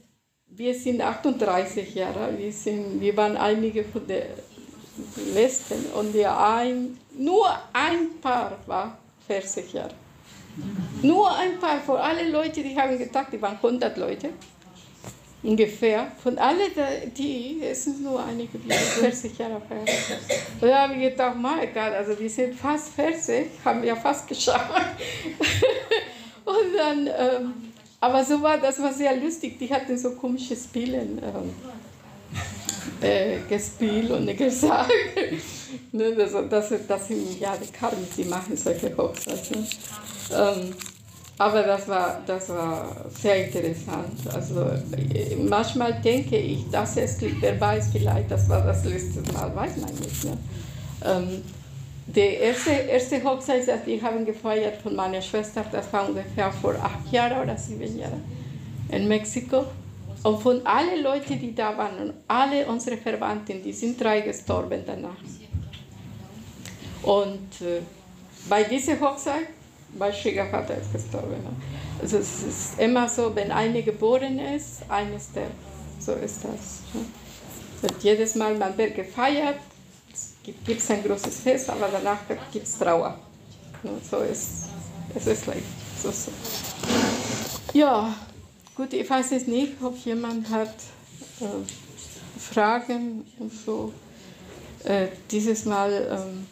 wir 0.47 0.75
sind 0.75 1.01
38 1.01 1.95
Jahre. 1.95 2.37
Wir, 2.37 2.51
sind, 2.51 2.99
wir 2.99 3.15
waren 3.15 3.37
einige 3.37 3.83
von 3.83 4.05
der 4.05 4.27
letzten 5.33 5.85
und 5.97 6.13
wir 6.13 6.37
ein, 6.37 6.97
nur 7.17 7.47
ein 7.73 8.19
Paar 8.21 8.59
war 8.67 8.97
40 9.27 9.73
Jahre. 9.73 10.02
Nur 11.01 11.35
ein 11.35 11.59
Paar 11.59 11.79
von 11.79 11.97
allen 11.97 12.31
Leuten, 12.31 12.63
die 12.63 12.77
haben 12.77 12.97
gedacht, 12.97 13.27
die 13.31 13.41
waren 13.41 13.55
100 13.55 13.97
Leute 13.97 14.29
ungefähr. 15.43 16.07
Von 16.21 16.37
allen 16.37 16.71
die, 17.15 17.61
es 17.61 17.83
sind 17.83 18.01
nur 18.01 18.23
einige, 18.23 18.57
die 18.57 18.71
40 18.71 19.37
Jahre 19.37 19.61
verheiratet. 19.61 20.19
Und 20.61 20.67
da 20.67 20.83
habe 20.83 20.93
ich 20.95 21.09
gedacht, 21.11 21.35
mein 21.37 21.73
Gott, 21.73 21.93
also 21.93 22.17
wir 22.19 22.29
sind 22.29 22.55
fast 22.55 22.93
40, 22.93 23.47
haben 23.65 23.81
wir 23.83 23.95
fast 23.95 24.27
geschafft. 24.27 24.71
und 26.45 26.77
dann, 26.77 27.07
ähm, 27.07 27.53
aber 27.99 28.23
so 28.23 28.41
war, 28.41 28.57
das 28.57 28.81
war 28.81 28.93
sehr 28.93 29.15
lustig. 29.17 29.59
Die 29.59 29.71
hatten 29.73 29.97
so 29.97 30.11
komische 30.11 30.55
Spielen 30.55 31.21
ähm, 31.21 31.53
äh, 33.01 33.39
gespielt 33.49 34.11
und 34.11 34.37
gesagt. 34.37 34.91
Ne, 35.91 36.15
das, 36.15 36.31
das, 36.49 36.73
das 36.87 37.07
sind 37.07 37.39
ja 37.39 37.55
die 37.55 37.71
Karten, 37.71 38.07
die 38.17 38.25
machen 38.25 38.55
solche 38.57 38.95
Hochzeiten. 38.95 39.67
Ähm, 40.31 40.73
aber 41.37 41.63
das 41.63 41.87
war, 41.87 42.21
das 42.25 42.49
war 42.49 43.05
sehr 43.09 43.47
interessant. 43.47 44.19
Also 44.31 44.61
äh, 44.61 45.35
manchmal 45.35 45.93
denke 46.01 46.37
ich, 46.37 46.69
dass 46.69 46.97
es, 46.97 47.17
wer 47.39 47.59
weiß, 47.59 47.89
vielleicht 47.91 48.29
das 48.29 48.47
war 48.47 48.61
das 48.61 48.85
letzte 48.85 49.21
Mal, 49.33 49.55
weiß 49.55 49.77
man 49.77 49.93
nicht. 49.95 50.23
Ne? 50.23 50.37
Ähm, 51.03 51.43
die 52.05 52.19
erste, 52.19 52.71
erste 52.71 53.23
Hochzeit, 53.23 53.63
die 53.87 54.01
haben 54.01 54.25
gefeiert 54.25 54.81
von 54.81 54.95
meiner 54.95 55.21
Schwester, 55.21 55.65
das 55.71 55.91
war 55.91 56.07
ungefähr 56.07 56.51
vor 56.51 56.75
acht 56.75 57.11
Jahren 57.11 57.41
oder 57.41 57.57
sieben 57.57 57.97
Jahren 57.97 58.21
in 58.89 59.07
Mexiko. 59.07 59.65
Und 60.23 60.41
von 60.41 60.65
allen 60.65 61.03
Leuten, 61.03 61.39
die 61.39 61.53
da 61.53 61.77
waren, 61.77 61.97
und 61.97 62.13
alle 62.27 62.65
unsere 62.67 62.97
Verwandten, 62.97 63.61
die 63.61 63.73
sind 63.73 63.99
drei 64.01 64.21
gestorben 64.21 64.81
danach. 64.85 65.17
Und 67.03 67.61
äh, 67.61 67.81
bei 68.49 68.63
dieser 68.63 68.99
Hochzeit, 68.99 69.47
mein 69.97 70.13
Schwiegervater 70.13 70.77
ist 70.77 70.91
gestorben. 70.91 71.31
Ne? 71.43 71.51
Also 72.01 72.17
es 72.17 72.43
ist 72.43 72.79
immer 72.79 73.07
so, 73.07 73.35
wenn 73.35 73.51
eine 73.51 73.83
geboren 73.83 74.39
ist, 74.39 74.81
eine 74.89 75.19
stirbt. 75.19 75.51
So 75.99 76.13
ist 76.13 76.37
das. 76.43 76.81
Ne? 76.93 77.05
Und 77.83 78.03
jedes 78.03 78.35
Mal, 78.35 78.55
man 78.55 78.77
wird 78.77 78.95
gefeiert, 78.95 79.59
gibt 80.43 80.81
es 80.81 80.89
ein 80.89 81.03
großes 81.03 81.41
Fest, 81.41 81.69
aber 81.69 81.89
danach 81.91 82.19
gibt 82.51 82.65
es 82.65 82.77
Trauer. 82.77 83.17
Ne? 83.83 83.91
So 84.09 84.17
ist 84.17 84.63
es 85.15 85.27
ist 85.27 85.45
like, 85.45 85.63
so, 86.01 86.11
so. 86.11 86.31
Ja, 87.73 88.13
gut, 88.75 88.93
ich 88.93 89.07
weiß 89.09 89.31
es 89.33 89.47
nicht, 89.47 89.73
ob 89.81 89.97
jemand 89.97 90.49
hat 90.49 90.73
äh, 91.39 92.39
Fragen 92.39 93.25
und 93.39 93.51
so. 93.53 93.93
Äh, 94.83 95.07
dieses 95.29 95.65
Mal 95.65 95.91
ähm, 96.11 96.47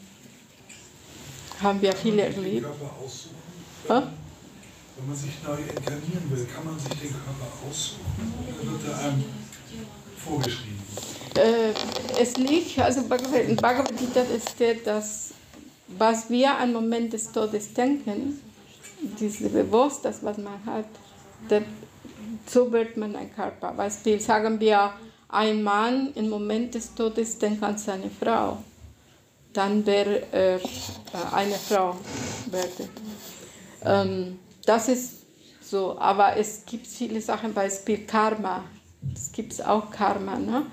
haben 1.62 1.82
wir 1.82 1.94
viele 1.94 2.24
erlebt. 2.24 2.68
Hä? 3.88 4.02
Wenn 4.98 5.08
man 5.08 5.16
sich 5.16 5.32
neu 5.44 5.58
inkarnieren 5.58 6.30
will, 6.30 6.46
kann 6.54 6.66
man 6.66 6.80
sich 6.80 6.90
den 6.90 7.12
Körper 7.12 7.48
aussuchen 7.68 8.34
oder 8.40 8.72
wird 8.72 8.88
er 8.88 9.00
einem 9.00 9.24
vorgeschrieben? 10.18 10.82
Äh, 11.36 11.74
es 12.22 12.38
liegt, 12.38 12.78
also 12.78 13.02
in 13.02 13.56
Bhagavad 13.56 13.98
Gita 13.98 14.24
steht, 14.54 14.86
dass 14.86 15.34
was 15.98 16.30
wir 16.30 16.58
am 16.58 16.74
Moment 16.74 17.14
des 17.14 17.32
Todes 17.32 17.74
denken, 17.74 18.40
dieses 19.20 19.52
Bewusst, 19.52 20.06
das 20.06 20.24
was 20.24 20.38
man 20.38 20.64
hat, 20.66 20.86
das, 21.50 21.64
so 22.46 22.72
wird 22.72 22.98
man 22.98 23.16
ein 23.16 23.34
Körper. 23.34 23.74
Beispiel 23.74 24.20
sagen 24.20 24.60
wir, 24.60 24.94
ein 25.30 25.64
Mann 25.64 26.12
im 26.16 26.30
Moment 26.30 26.76
des 26.76 26.94
Todes 26.94 27.38
denkt 27.38 27.64
an 27.64 27.78
seine 27.78 28.10
Frau, 28.10 28.58
dann 29.54 29.86
wäre 29.86 30.24
er 30.32 30.56
äh, 30.56 30.60
eine 31.34 31.56
Frau 31.56 31.96
werden. 32.48 32.90
Ähm, 33.84 34.40
das 34.66 34.88
ist 34.88 35.22
so, 35.62 35.98
aber 35.98 36.38
es 36.38 36.66
gibt 36.66 36.88
viele 36.88 37.22
Sachen, 37.22 37.54
Beispiel 37.54 38.06
Karma. 38.06 38.64
Es 39.14 39.32
gibt 39.32 39.66
auch 39.66 39.90
Karma. 39.90 40.38
Ne? 40.38 40.66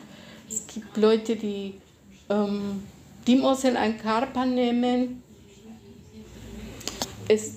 Es 0.48 0.66
gibt 0.66 0.96
Leute, 0.96 1.36
die, 1.36 1.80
ähm, 2.28 2.82
die 3.26 3.36
müssen 3.36 3.76
einen 3.76 3.98
Körper 3.98 4.44
nehmen. 4.44 5.22
Es, 7.28 7.54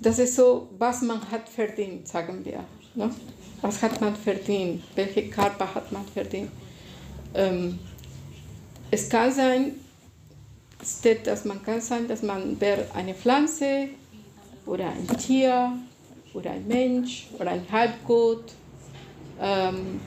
das 0.00 0.18
ist 0.18 0.36
so, 0.36 0.68
was 0.78 1.02
man 1.02 1.20
hat 1.30 1.48
verdient, 1.48 2.06
sagen 2.06 2.44
wir. 2.44 2.64
Ne? 2.94 3.10
Was 3.62 3.82
hat 3.82 4.00
man 4.00 4.14
verdient? 4.14 4.82
Welche 4.94 5.28
Körper 5.28 5.74
hat 5.74 5.90
man 5.92 6.04
verdient? 6.06 6.50
Ähm, 7.34 7.78
es 8.90 9.08
kann 9.08 9.32
sein, 9.32 9.72
steht, 10.86 11.26
dass 11.26 11.44
man 11.44 11.62
kann 11.62 11.80
sein, 11.80 12.08
dass 12.08 12.22
man 12.22 12.60
wäre 12.60 12.86
eine 12.94 13.14
Pflanze 13.14 13.88
oder 14.64 14.88
ein 14.88 15.06
Tier 15.18 15.72
oder 16.34 16.50
ein 16.50 16.66
Mensch 16.66 17.28
oder 17.38 17.50
ein 17.50 17.66
Halbgott. 17.70 18.52
Ähm, 19.40 20.00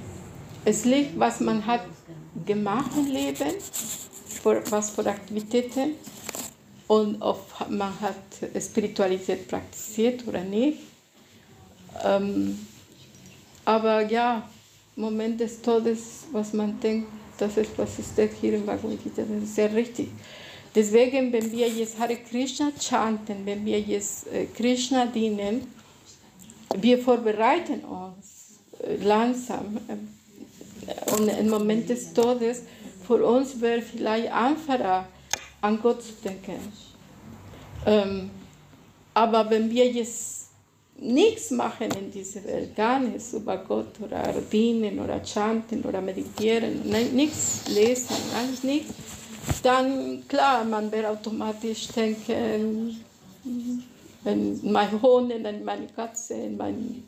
es 0.65 0.85
liegt, 0.85 1.19
was 1.19 1.39
man 1.39 1.65
hat 1.65 1.85
gemacht 2.45 2.91
im 2.95 3.07
Leben, 3.07 3.53
für, 4.41 4.63
was 4.69 4.91
für 4.91 5.05
Aktivitäten 5.05 5.95
und 6.87 7.21
ob 7.21 7.45
man 7.69 7.93
hat 7.99 8.15
Spiritualität 8.61 9.47
praktiziert 9.47 10.27
oder 10.27 10.43
nicht. 10.43 10.79
Ähm, 12.03 12.67
aber 13.65 14.01
ja, 14.09 14.49
Moment 14.95 15.39
des 15.39 15.61
Todes, 15.61 16.25
was 16.31 16.53
man 16.53 16.79
denkt, 16.79 17.07
das 17.37 17.57
ist, 17.57 17.77
was 17.77 17.91
steht 18.11 18.33
hier 18.41 18.55
im 18.55 18.65
Bhagavad 18.65 19.01
Gita, 19.03 19.21
das 19.21 19.43
ist 19.43 19.55
sehr 19.55 19.73
richtig. 19.73 20.09
Deswegen, 20.75 21.33
wenn 21.33 21.51
wir 21.51 21.67
jetzt 21.67 21.99
Hare 21.99 22.17
Krishna 22.17 22.71
chanten, 22.79 23.45
wenn 23.45 23.65
wir 23.65 23.79
jetzt 23.79 24.27
äh, 24.27 24.45
Krishna 24.45 25.07
dienen, 25.07 25.67
wir 26.77 26.99
vorbereiten 26.99 27.81
uns 27.81 28.59
äh, 28.83 29.03
langsam. 29.03 29.77
Äh, 29.87 31.11
und 31.13 31.27
im 31.27 31.49
Moment 31.49 31.89
des 31.89 32.13
Todes, 32.13 32.63
für 33.05 33.25
uns 33.25 33.59
wäre 33.59 33.81
vielleicht 33.81 34.31
einfacher, 34.31 35.07
an 35.61 35.81
Gott 35.81 36.03
zu 36.03 36.13
denken. 36.23 36.59
Ähm, 37.85 38.29
aber 39.13 39.49
wenn 39.49 39.69
wir 39.69 39.87
jetzt 39.91 40.49
nichts 40.99 41.51
machen 41.51 41.89
in 41.99 42.11
dieser 42.11 42.43
Welt, 42.43 42.75
gar 42.75 42.99
nichts 42.99 43.33
über 43.33 43.57
Gott 43.57 43.99
oder 44.01 44.33
dienen 44.51 44.99
oder 44.99 45.23
chanten 45.25 45.83
oder 45.83 46.01
meditieren, 46.01 46.89
nichts 47.15 47.61
lesen, 47.67 48.15
alles 48.37 48.63
nichts, 48.63 48.93
dann 49.61 50.27
klar, 50.27 50.63
man 50.63 50.91
wird 50.91 51.05
automatisch 51.05 51.87
denken, 51.89 53.03
an 54.25 54.59
meine 54.63 55.01
Hunde, 55.01 55.35
an 55.35 55.63
meine 55.63 55.87
Katze, 55.87 56.49
mein, 56.49 57.03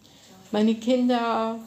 meine 0.51 0.75
Kinder, 0.75 1.59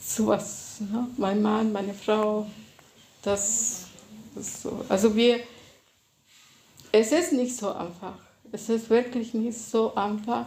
sowas, 0.00 0.78
ne? 0.80 1.08
mein 1.16 1.42
Mann, 1.42 1.72
meine 1.72 1.94
Frau, 1.94 2.46
das, 3.22 3.86
das 4.34 4.62
so. 4.62 4.84
Also 4.88 5.14
wir, 5.14 5.40
es 6.92 7.12
ist 7.12 7.32
nicht 7.32 7.56
so 7.56 7.72
einfach. 7.72 8.18
Es 8.52 8.68
ist 8.68 8.88
wirklich 8.88 9.34
nicht 9.34 9.58
so 9.58 9.94
einfach, 9.94 10.46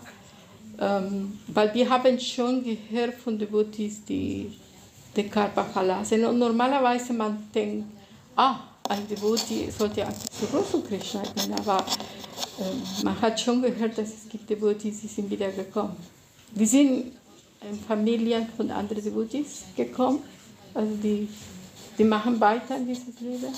ähm, 0.80 1.38
weil 1.48 1.74
wir 1.74 1.90
haben 1.90 2.20
schon 2.20 2.64
gehört 2.64 3.16
von 3.16 3.38
Devotees, 3.38 4.06
die 4.06 4.58
den 5.16 5.30
Körper 5.30 5.66
verlassen. 5.66 6.24
Und 6.26 6.40
normalerweise 6.40 7.14
man 7.14 7.50
denkt, 7.54 7.99
ah, 8.40 8.60
ein 8.88 9.08
Devotee 9.08 9.70
sollte 9.70 10.06
eigentlich 10.06 10.32
zu 10.32 10.46
Rosu 10.56 10.82
Krishna 10.82 11.22
gehen, 11.36 11.54
aber 11.54 11.86
äh, 12.60 13.04
man 13.04 13.20
hat 13.22 13.40
schon 13.40 13.62
gehört, 13.62 13.98
dass 13.98 14.08
es 14.08 14.30
gibt 14.30 14.50
Devotees, 14.50 15.02
die 15.02 15.08
sind 15.08 15.30
wieder 15.30 15.52
gekommen. 15.52 15.96
Die 16.52 16.66
sind 16.66 17.12
in 17.70 17.80
Familien 17.88 18.48
von 18.56 18.72
anderen 18.72 19.04
Devotees 19.04 19.66
gekommen, 19.76 20.20
also 20.74 20.92
die, 21.04 21.28
die 21.98 22.04
machen 22.06 22.40
weiter 22.40 22.78
in 22.78 22.88
dieses 22.88 23.20
Leben, 23.20 23.54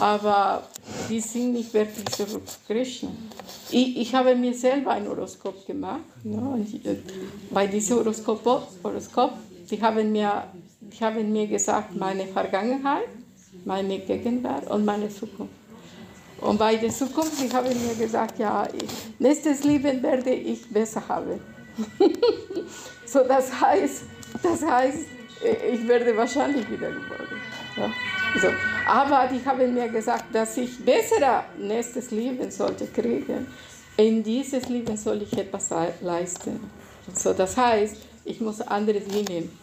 aber 0.00 0.68
die 1.08 1.20
sind 1.20 1.52
nicht 1.52 1.72
wirklich 1.72 2.06
zu 2.06 2.24
Rosu 2.24 2.40
Krishna. 2.66 3.10
Ich, 3.70 3.96
ich 3.96 4.14
habe 4.14 4.34
mir 4.34 4.54
selber 4.54 4.90
ein 4.90 5.08
Horoskop 5.08 5.66
gemacht, 5.66 6.00
ne, 6.24 6.36
und 6.36 6.68
ich, 6.68 6.84
äh, 6.84 6.96
bei 7.50 7.66
diesem 7.68 7.98
Horoskop, 7.98 8.44
Horoskop 8.82 9.32
die 9.70 9.80
haben 9.80 10.12
mir, 10.12 10.44
die 10.80 11.04
haben 11.04 11.32
mir 11.32 11.46
gesagt, 11.46 11.96
meine 11.96 12.26
Vergangenheit, 12.26 13.08
meine 13.64 13.98
Gegenwart 14.00 14.70
und 14.70 14.84
meine 14.84 15.08
Zukunft. 15.08 15.54
Und 16.40 16.58
bei 16.58 16.76
der 16.76 16.90
Zukunft, 16.90 17.36
sie 17.36 17.50
haben 17.50 17.68
mir 17.68 17.94
gesagt, 17.94 18.38
ja, 18.38 18.68
ich, 18.72 18.90
nächstes 19.18 19.64
Leben 19.64 20.02
werde 20.02 20.30
ich 20.30 20.68
besser 20.68 21.02
haben. 21.08 21.40
so, 23.06 23.20
das 23.26 23.60
heißt, 23.60 24.02
das 24.42 24.62
heißt, 24.62 24.98
ich 25.72 25.88
werde 25.88 26.16
wahrscheinlich 26.16 26.68
wiedergeboren. 26.70 27.26
Ja, 27.76 27.90
so. 28.40 28.48
Aber 28.86 29.28
die 29.32 29.44
haben 29.44 29.74
mir 29.74 29.88
gesagt, 29.88 30.34
dass 30.34 30.56
ich 30.56 30.84
besser 30.84 31.44
nächstes 31.58 32.10
Leben 32.10 32.50
sollte 32.50 32.86
kriegen. 32.86 33.46
In 33.96 34.22
dieses 34.22 34.68
Leben 34.68 34.96
soll 34.96 35.22
ich 35.22 35.32
etwas 35.38 35.70
leisten. 36.00 36.60
So, 37.14 37.32
das 37.32 37.56
heißt, 37.56 37.96
ich 38.24 38.40
muss 38.40 38.60
andere 38.60 39.00
dienen. 39.00 39.56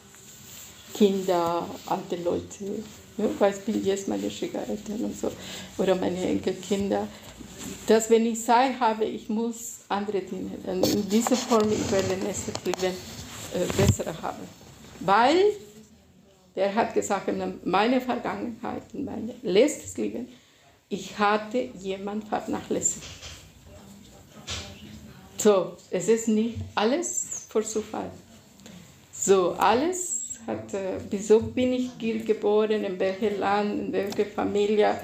Kinder, 0.94 1.66
alte 1.86 2.18
Leute, 2.18 2.84
ne? 3.18 3.30
Beispiel 3.40 3.86
jetzt 3.86 4.08
meine 4.08 4.30
Schwiegereltern 4.30 5.06
und 5.06 5.18
so, 5.18 5.32
oder 5.78 5.96
meine 5.96 6.22
Enkelkinder. 6.24 7.08
Dass 7.88 8.10
wenn 8.10 8.26
ich 8.26 8.44
Zeit 8.44 8.80
habe, 8.80 9.06
ich 9.06 9.30
muss 9.30 9.80
andere. 9.88 10.22
Und 10.66 10.88
in 10.88 11.10
dieser 11.10 11.36
Form 11.36 11.72
ich 11.72 11.92
werde 11.92 12.16
nächstes 12.24 12.56
Leben 12.66 12.96
äh, 13.54 13.66
besser 13.78 14.06
haben. 14.22 14.48
Weil, 15.00 15.38
der 16.56 16.74
hat 16.74 16.94
gesagt, 16.94 17.28
in 17.28 17.60
meiner 17.64 18.02
Vergangenheit, 18.02 18.84
in 18.94 19.06
meinem 19.06 19.32
letztes 19.44 19.98
Leben, 19.98 20.28
ich 20.90 21.18
hatte 21.18 21.70
jemand 21.80 22.28
vernachlässigt. 22.28 23.06
So, 25.38 25.78
es 25.90 26.08
ist 26.08 26.28
nicht 26.28 26.58
alles 26.76 27.48
für 27.50 27.64
Zufall. 27.64 28.12
So, 29.12 29.54
alles 29.54 30.21
hat, 30.48 30.74
äh, 30.74 30.98
wieso 31.10 31.40
bin 31.42 31.74
ich 31.74 31.92
hier 32.00 32.24
geboren, 32.24 32.84
in 32.84 33.00
welchem 33.00 33.40
Land, 33.40 33.80
in 33.80 33.94
welcher 33.94 34.26
Familie, 34.26 34.96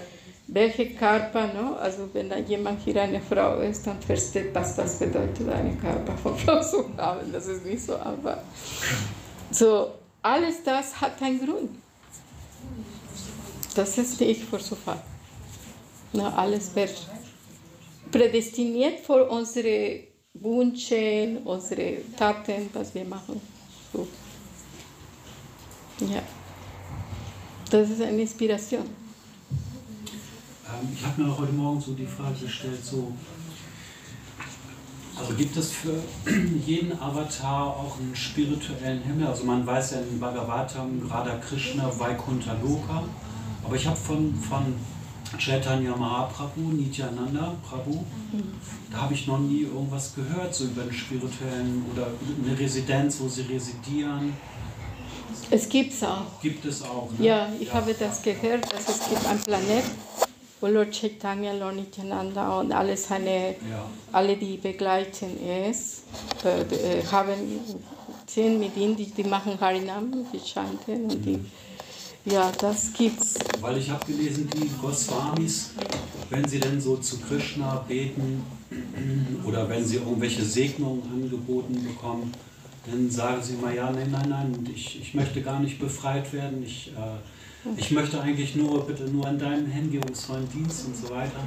welche 0.47 0.91
Körper, 0.91 1.47
no? 1.47 1.75
Also 1.75 2.09
wenn 2.13 2.29
da 2.29 2.38
jemand 2.38 2.81
hier 2.81 3.01
eine 3.01 3.21
Frau 3.21 3.59
ist, 3.59 3.85
dann 3.85 4.01
versteht, 4.01 4.53
was 4.53 4.75
das 4.75 4.99
bedeutet, 4.99 5.49
einen 5.49 5.79
Körper 5.79 6.17
von 6.17 6.38
Frau 6.38 6.61
zu 6.61 6.85
haben. 6.97 7.31
Das 7.31 7.47
ist 7.47 7.65
nicht 7.65 7.83
so 7.83 7.95
einfach. 7.95 8.38
So, 9.51 9.91
alles 10.21 10.63
das 10.63 10.99
hat 10.99 11.21
einen 11.21 11.39
Grund. 11.39 11.69
Das 13.75 13.97
ist 13.97 14.19
nicht 14.19 14.43
für 14.43 14.59
Zufall. 14.59 15.01
Na, 16.13 16.33
alles 16.35 16.75
wird 16.75 16.95
prädestiniert 18.11 19.01
für 19.01 19.29
unsere 19.29 20.03
Wünsche, 20.33 21.41
unsere 21.43 21.97
Taten, 22.17 22.69
was 22.73 22.95
wir 22.95 23.05
machen. 23.05 23.41
So. 23.93 24.07
Ja. 25.99 26.21
Das 27.69 27.89
ist 27.89 28.01
eine 28.01 28.21
Inspiration. 28.21 28.81
Ähm, 28.81 30.89
ich 30.93 31.05
habe 31.05 31.21
mir 31.21 31.37
heute 31.37 31.53
Morgen 31.53 31.81
so 31.81 31.93
die 31.93 32.05
Frage 32.05 32.35
gestellt, 32.41 32.83
so, 32.83 33.11
also 35.19 35.33
gibt 35.33 35.57
es 35.57 35.71
für 35.71 36.03
jeden 36.65 36.91
Avatar 36.99 37.67
auch 37.67 37.97
einen 37.99 38.15
spirituellen 38.15 39.01
Himmel? 39.01 39.27
Also 39.27 39.43
man 39.43 39.65
weiß 39.65 39.91
ja 39.91 40.01
in 40.01 40.19
Bhagavatam, 40.19 41.01
Radha 41.09 41.37
Krishna, 41.37 41.91
Vaikuntha 41.97 42.53
Loka, 42.61 43.03
aber 43.63 43.75
ich 43.75 43.87
habe 43.87 43.97
von, 43.97 44.35
von 44.35 44.75
Chaitanya 45.37 45.95
Mahaprabhu, 45.95 46.61
Nityananda 46.61 47.55
Prabhu, 47.67 48.03
da 48.91 49.01
habe 49.01 49.13
ich 49.13 49.27
noch 49.27 49.39
nie 49.39 49.63
irgendwas 49.63 50.15
gehört, 50.15 50.53
so 50.53 50.65
über 50.65 50.83
einen 50.83 50.93
spirituellen 50.93 51.83
oder 51.91 52.07
eine 52.43 52.57
Residenz, 52.57 53.19
wo 53.19 53.27
sie 53.27 53.41
residieren. 53.41 54.33
Es 55.49 55.69
gibt 55.69 55.93
es 55.93 56.03
auch. 56.03 56.41
Gibt 56.41 56.65
es 56.65 56.81
auch? 56.83 57.09
Ne? 57.17 57.25
Ja, 57.25 57.49
ich 57.59 57.73
habe 57.73 57.93
das 57.93 58.21
gehört, 58.21 58.65
dass 58.71 58.88
es 58.89 59.09
gibt 59.09 59.25
einen 59.25 59.41
Planet, 59.41 59.83
wo 60.59 60.67
Lord 60.67 60.91
Chaitanya, 60.91 61.53
Lord 61.53 61.75
Nityananda 61.75 62.59
und 62.59 62.71
alle 62.71 62.97
seine, 62.97 63.51
Ja. 63.69 63.85
alle 64.11 64.35
die 64.35 64.57
begleiten 64.57 65.38
es, 65.45 66.03
äh, 66.43 66.61
äh, 66.61 67.03
haben 67.11 67.33
sind 68.27 68.59
mit 68.59 68.75
ihnen, 68.75 68.95
die, 68.95 69.05
die 69.05 69.23
machen 69.23 69.57
Harinam, 69.59 70.25
die 70.33 70.39
chanten 70.39 71.05
und 71.05 71.23
die, 71.25 71.39
ja, 72.25 72.51
das 72.59 72.91
gibt's. 72.91 73.35
Weil 73.61 73.77
ich 73.77 73.89
habe 73.89 74.05
gelesen, 74.05 74.49
die 74.53 74.69
Goswamis, 74.81 75.71
wenn 76.29 76.45
sie 76.47 76.59
denn 76.59 76.81
so 76.81 76.97
zu 76.97 77.19
Krishna 77.19 77.85
beten 77.88 78.43
oder 79.45 79.69
wenn 79.69 79.85
sie 79.85 79.95
irgendwelche 79.95 80.43
Segnungen 80.43 81.03
angeboten 81.09 81.81
bekommen, 81.88 82.33
dann 82.89 83.09
sagen 83.09 83.41
sie 83.43 83.53
immer, 83.55 83.73
ja, 83.73 83.91
nein, 83.91 84.09
nein, 84.11 84.29
nein, 84.29 84.69
ich, 84.73 85.01
ich 85.01 85.13
möchte 85.13 85.41
gar 85.41 85.59
nicht 85.59 85.79
befreit 85.79 86.31
werden, 86.33 86.63
ich, 86.63 86.91
äh, 86.95 87.69
ich 87.79 87.91
möchte 87.91 88.19
eigentlich 88.21 88.55
nur, 88.55 88.85
bitte 88.85 89.03
nur 89.05 89.25
an 89.27 89.38
deinem 89.38 89.67
hingebungsvollen 89.67 90.47
Dienst 90.49 90.85
und 90.88 90.95
so 90.95 91.09
weiter. 91.09 91.39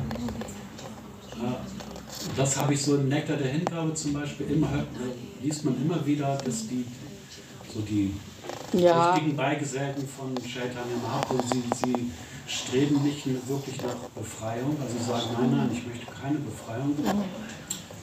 Äh, 1.36 2.36
das 2.36 2.56
habe 2.56 2.74
ich 2.74 2.82
so 2.82 2.96
im 2.96 3.08
Nektar 3.08 3.36
der 3.36 3.48
Hingabe 3.52 3.94
zum 3.94 4.12
Beispiel, 4.12 4.46
immer, 4.50 4.70
hört- 4.70 4.82
äh, 4.96 5.44
liest 5.44 5.64
man 5.64 5.74
immer 5.82 6.04
wieder, 6.04 6.36
dass 6.44 6.68
die, 6.68 6.84
so 7.72 7.80
die 7.80 8.12
Ja, 8.78 9.12
richtigen 9.12 9.36
Beigesellten 9.36 10.06
von 10.06 10.34
Chaitanya 10.36 10.96
Mahaprabhu, 11.02 11.42
sie, 11.50 11.62
sie 11.86 12.10
streben 12.46 13.02
nicht 13.02 13.24
wirklich 13.48 13.76
nach 13.82 13.94
Befreiung, 14.14 14.76
also 14.80 14.98
sie 14.98 15.04
sagen, 15.04 15.26
nein, 15.40 15.50
nein, 15.56 15.70
ich 15.72 15.86
möchte 15.86 16.06
keine 16.06 16.38
Befreiung. 16.38 16.94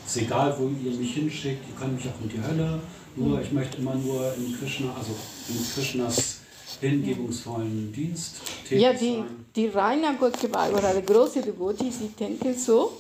Es 0.06 0.16
ist 0.16 0.22
egal, 0.24 0.56
wo 0.58 0.70
ihr 0.70 0.98
mich 0.98 1.14
hinschickt, 1.16 1.64
ihr 1.70 1.76
könnt 1.80 1.96
mich 1.96 2.06
auch 2.08 2.22
in 2.24 2.30
die 2.30 2.42
Hölle, 2.42 2.80
nur 3.18 3.42
ich 3.42 3.52
möchte 3.52 3.78
immer 3.78 3.96
nur 3.96 4.34
in 4.36 4.58
Krishna, 4.58 4.94
also 4.98 5.12
in 5.50 5.56
Krishnas 5.74 6.40
hingebungsvollen 6.80 7.92
Dienst 7.92 8.36
tätig 8.64 8.82
ja 8.82 8.94
die, 8.94 9.16
sein. 9.16 9.46
die 9.56 9.68
reiner 9.68 10.14
Gottgeweih 10.14 10.72
oder 10.72 10.94
die 10.94 11.06
große 11.06 11.42
Devotis, 11.42 12.00
die 12.00 12.10
denken 12.10 12.54
so. 12.58 12.92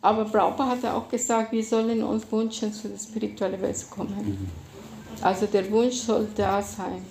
Aber 0.00 0.24
Prabhupada 0.24 0.70
hat 0.70 0.82
ja 0.82 0.96
auch 0.96 1.08
gesagt, 1.08 1.52
wir 1.52 1.64
sollen 1.64 2.02
uns 2.02 2.24
wünschen, 2.30 2.72
zu 2.72 2.88
der 2.88 2.98
spirituellen 2.98 3.60
Welt 3.62 3.76
zu 3.76 3.86
kommen. 3.86 4.50
Also 5.20 5.46
der 5.46 5.70
Wunsch 5.70 5.96
soll 5.96 6.28
da 6.34 6.60
sein. 6.62 7.02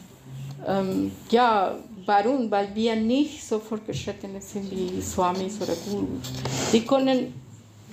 Ähm, 0.66 1.12
ja, 1.30 1.78
warum? 2.06 2.50
Weil 2.52 2.74
wir 2.74 2.96
nicht 2.96 3.46
so 3.46 3.60
fortgeschrittene 3.60 4.42
sind 4.42 4.70
wie 4.72 5.02
Swamis 5.02 5.58
oder 5.62 5.74
Gurus. 5.76 6.32
Die 6.72 6.82
können, 6.82 7.34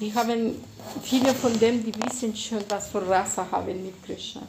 die 0.00 0.12
haben, 0.14 0.56
viele 1.02 1.32
von 1.34 1.58
denen, 1.58 1.84
die 1.84 1.92
wissen 2.04 2.34
schon, 2.36 2.58
was 2.68 2.88
für 2.88 3.06
Rasse 3.08 3.48
haben 3.50 3.84
mit 3.84 4.02
Krishna. 4.04 4.42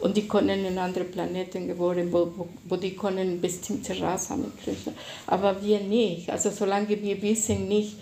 Und 0.00 0.16
die 0.16 0.28
können 0.28 0.64
in 0.64 0.78
andere 0.78 1.02
Planeten 1.04 1.66
geboren, 1.66 2.12
wo, 2.12 2.30
wo, 2.36 2.48
wo 2.68 2.76
die 2.76 2.94
können 2.94 3.40
bestimmte 3.40 4.00
Rasse 4.00 4.36
mit 4.36 4.56
Krishna. 4.62 4.92
Aber 5.26 5.60
wir 5.60 5.80
nicht. 5.80 6.30
Also 6.30 6.50
solange 6.50 6.90
wir 7.02 7.20
wissen 7.20 7.66
nicht, 7.66 7.96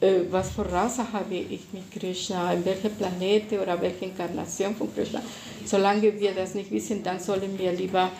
äh, 0.00 0.20
was 0.30 0.50
für 0.52 0.64
Rasse 0.72 1.12
habe 1.12 1.34
ich 1.34 1.60
mit 1.72 1.90
Krishna, 1.92 2.54
in 2.54 2.64
welcher 2.64 2.88
Planete 2.88 3.60
oder 3.60 3.78
welche 3.80 4.06
Inkarnation 4.06 4.74
von 4.74 4.92
Krishna. 4.94 5.20
Solange 5.66 6.18
wir 6.18 6.32
das 6.32 6.54
nicht 6.54 6.70
wissen, 6.70 7.02
dann 7.02 7.20
sollen 7.20 7.58
wir 7.58 7.72
lieber 7.72 8.10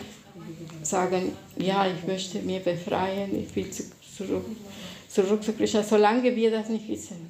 sagen, 0.83 1.31
ja, 1.57 1.87
ich 1.87 2.05
möchte 2.05 2.37
mich 2.39 2.63
befreien, 2.63 3.31
ich 3.39 3.55
will 3.55 3.71
zu- 3.71 3.85
zurück, 4.15 4.45
zurück 5.09 5.43
zu 5.43 5.53
Krishna, 5.53 5.81
solange 5.81 6.35
wir 6.35 6.51
das 6.51 6.69
nicht 6.69 6.87
wissen. 6.87 7.24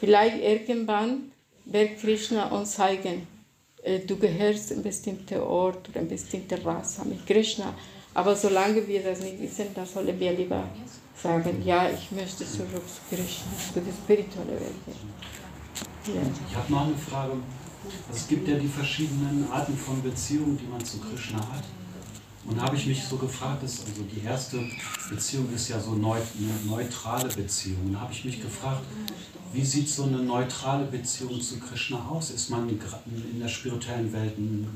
Vielleicht 0.00 0.42
irgendwann 0.42 1.32
wird 1.64 2.00
Krishna 2.00 2.48
uns 2.48 2.72
zeigen, 2.72 3.26
äh, 3.82 4.00
du 4.00 4.16
gehörst 4.16 4.70
in 4.70 4.82
bestimmten 4.82 5.40
Ort 5.40 5.88
oder 5.88 6.00
eine 6.00 6.08
bestimmte 6.08 6.64
Rasse 6.64 7.04
mit 7.04 7.26
Krishna. 7.26 7.74
Aber 8.14 8.34
solange 8.34 8.86
wir 8.86 9.02
das 9.02 9.20
nicht 9.20 9.40
wissen, 9.40 9.66
dann 9.74 9.86
sollen 9.86 10.18
wir 10.18 10.32
lieber 10.32 10.64
sagen, 11.20 11.62
ja, 11.64 11.88
ich 11.90 12.10
möchte 12.12 12.46
zurück 12.46 12.82
zu 12.86 13.14
Krishna, 13.14 13.46
zu 13.72 13.80
der 13.80 13.92
spirituellen 13.92 14.48
Welt. 14.48 14.98
Ja. 16.06 16.22
Ich 16.48 16.56
habe 16.56 16.72
noch 16.72 16.86
eine 16.86 16.96
Frage. 16.96 17.32
Es 18.12 18.26
gibt 18.26 18.48
ja 18.48 18.56
die 18.56 18.68
verschiedenen 18.68 19.46
Arten 19.50 19.76
von 19.76 20.02
Beziehungen, 20.02 20.58
die 20.58 20.66
man 20.66 20.84
zu 20.84 20.98
Krishna 20.98 21.38
hat. 21.38 21.64
Und 22.44 22.56
da 22.56 22.62
habe 22.62 22.76
ich 22.76 22.86
mich 22.86 23.04
so 23.04 23.16
gefragt, 23.16 23.62
dass, 23.62 23.80
also 23.80 24.02
die 24.02 24.24
erste 24.24 24.58
Beziehung 25.10 25.52
ist 25.54 25.68
ja 25.68 25.78
so 25.78 25.92
eine 25.92 26.22
neutrale 26.66 27.28
Beziehung. 27.28 27.92
Da 27.92 28.00
habe 28.00 28.12
ich 28.12 28.24
mich 28.24 28.40
gefragt, 28.40 28.82
wie 29.52 29.64
sieht 29.64 29.88
so 29.88 30.04
eine 30.04 30.18
neutrale 30.18 30.84
Beziehung 30.86 31.40
zu 31.40 31.58
Krishna 31.58 31.98
aus? 32.10 32.30
Ist 32.30 32.50
man 32.50 32.68
in 32.68 33.40
der 33.40 33.48
spirituellen 33.48 34.12
Welt 34.12 34.36
ein, 34.38 34.66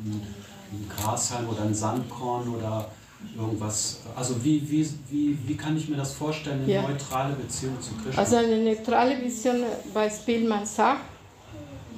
ein, 0.73 0.89
Grashalm 0.89 1.49
oder 1.49 1.62
ein 1.62 1.75
Sandkorn 1.75 2.49
oder 2.49 2.89
irgendwas? 3.37 4.01
Also 4.16 4.43
wie, 4.45 4.62
wie, 4.70 4.89
wie, 5.11 5.39
wie 5.47 5.57
kann 5.57 5.77
ich 5.77 5.89
mir 5.89 5.97
das 5.97 6.12
vorstellen, 6.14 6.62
eine 6.62 6.73
Ja. 6.73 6.83
neutrale 6.83 7.35
Beziehung 7.35 7.81
zu 7.81 7.91
Krishna? 7.95 8.20
Also 8.23 8.37
eine 8.37 8.59
neutrale 8.62 9.20
Vision, 9.23 9.62
Beispiel, 9.93 10.49
man 10.49 10.64
sagt, 10.64 11.01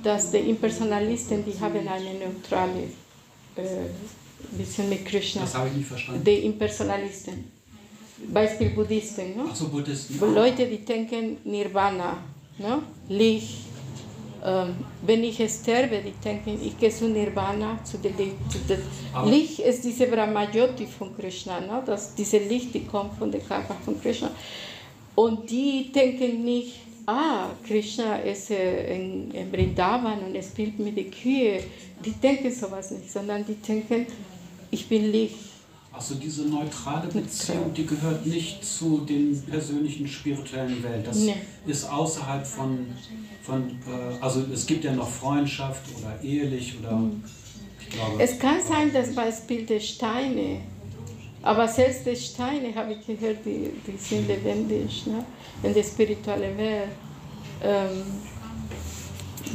dass 0.03 0.31
die 0.31 0.39
Impersonalisten, 0.39 1.45
die 1.45 1.59
haben 1.59 1.77
eine 1.89 2.15
neutrale 2.27 2.83
äh, 3.57 3.63
Vision 4.51 4.89
mit 4.89 5.05
Krishna. 5.07 5.43
das 5.43 5.55
habe 5.55 5.69
ich 5.69 5.75
nicht 5.77 5.89
verstanden. 5.89 6.23
Die 6.25 6.39
Impersonalisten. 6.47 7.45
Beispiel 8.33 8.71
Buddhisten. 8.71 9.37
Ne? 9.37 9.45
Achso, 9.51 9.69
Buddhisten. 9.69 10.19
Leute, 10.35 10.67
die 10.67 10.85
denken 10.85 11.39
Nirvana, 11.45 12.19
ne? 12.59 12.83
Licht. 13.09 13.65
Ähm, 14.45 14.77
wenn 15.03 15.25
ich 15.25 15.37
sterbe, 15.37 16.03
die 16.03 16.13
denken, 16.23 16.59
ich 16.63 16.79
gehe 16.79 16.91
zu 16.91 17.09
Nirvana, 17.09 17.79
zu 17.83 17.97
dem 17.99 18.17
Licht. 18.17 18.35
Zu 18.51 18.59
dem 18.59 19.31
Licht 19.31 19.59
ist 19.61 19.85
diese 19.85 20.07
Brahmajyoti 20.07 20.87
von 20.87 21.17
Krishna, 21.17 21.61
ne? 21.61 21.83
das, 21.87 22.15
diese 22.15 22.39
Licht, 22.39 22.75
die 22.75 22.85
kommt 22.85 23.15
von 23.15 23.31
der 23.31 23.41
Körper 23.41 23.75
von 23.85 23.99
Krishna. 24.01 24.31
Und 25.15 25.49
die 25.49 25.91
denken 25.93 26.45
nicht, 26.45 26.75
ah, 27.07 27.47
Krishna 27.67 28.17
ist 28.17 28.51
äh, 28.51 28.95
in, 28.95 29.31
in 29.31 29.51
Vrindavan 29.51 30.19
und 30.27 30.35
er 30.35 30.43
spielt 30.43 30.79
mit 30.79 30.97
den 30.97 31.11
Kühe. 31.11 31.61
Die 32.05 32.13
denken 32.13 32.51
sowas 32.51 32.91
nicht, 32.91 33.11
sondern 33.11 33.47
die 33.47 33.55
denken, 33.55 34.07
ich 34.71 34.87
bin 34.87 35.11
Licht. 35.11 35.54
Also 35.97 36.17
diese 36.17 36.43
neutrale 36.43 37.07
Beziehung, 37.09 37.73
die 37.73 37.87
gehört 37.87 38.27
nicht 38.27 38.65
zu 38.65 39.03
den 39.09 39.41
persönlichen 39.43 40.09
spirituellen 40.09 40.83
Welt. 40.83 41.07
Das 41.07 41.19
Nee. 41.19 41.37
ist 41.67 41.85
außerhalb 41.89 42.45
von, 42.45 42.89
von 43.43 43.63
äh, 43.87 44.21
also 44.21 44.43
es 44.53 44.67
gibt 44.67 44.85
ja 44.85 44.93
noch 44.93 45.09
Freundschaft 45.09 45.83
oder 45.97 46.21
ehelich 46.23 46.75
oder 46.81 47.01
ich 47.81 47.89
glaube. 47.91 48.23
Es 48.23 48.39
kann 48.39 48.57
sein, 48.61 48.93
dass 48.93 49.15
Beispiel 49.15 49.65
der 49.67 49.79
Steine, 49.79 50.63
aber 51.43 51.69
selbst 51.69 52.05
die 52.07 52.17
Steine, 52.17 52.75
habe 52.75 52.95
ich 52.95 53.07
gehört, 53.07 53.45
die, 53.45 53.71
die 53.87 53.97
sind 53.97 54.27
lebendig 54.27 55.07
ne? 55.07 55.25
in 55.63 55.75
der 55.75 55.85
spirituellen 55.85 56.59
Welt. 56.59 56.89
Ähm, 57.63 58.03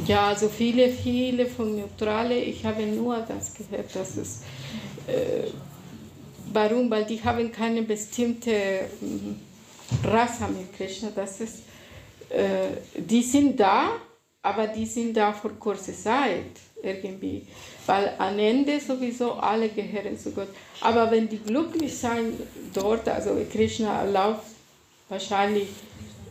ja, 0.06 0.28
also 0.28 0.48
viele, 0.48 0.88
viele 0.88 1.44
von 1.46 1.76
Neutrale, 1.78 2.34
ich 2.38 2.64
habe 2.64 2.86
nur 2.86 3.18
das 3.28 3.52
gehört, 3.52 3.94
dass 3.94 4.16
es, 4.16 4.40
äh, 5.06 5.48
warum? 6.52 6.90
Weil 6.90 7.04
die 7.04 7.22
haben 7.22 7.50
keine 7.50 7.82
bestimmte 7.82 8.50
ähm, 9.02 9.36
Rasse 10.04 10.44
mit 10.48 10.72
Krishna, 10.76 11.10
das 11.14 11.40
ist, 11.40 11.62
äh, 12.30 12.68
die 12.96 13.22
sind 13.22 13.58
da, 13.58 13.90
aber 14.42 14.68
die 14.68 14.86
sind 14.86 15.16
da 15.16 15.32
für 15.32 15.50
kurze 15.50 15.94
Zeit 15.94 16.56
irgendwie. 16.82 17.46
Weil 17.86 18.14
am 18.18 18.38
Ende 18.38 18.80
sowieso 18.80 19.32
alle 19.34 19.68
gehören 19.68 20.18
zu 20.18 20.30
Gott. 20.30 20.48
Aber 20.80 21.10
wenn 21.10 21.28
die 21.28 21.38
glücklich 21.38 21.96
sein 21.96 22.32
dort, 22.72 23.08
also 23.08 23.36
Krishna 23.50 24.02
erlaubt 24.02 24.44
wahrscheinlich 25.08 25.68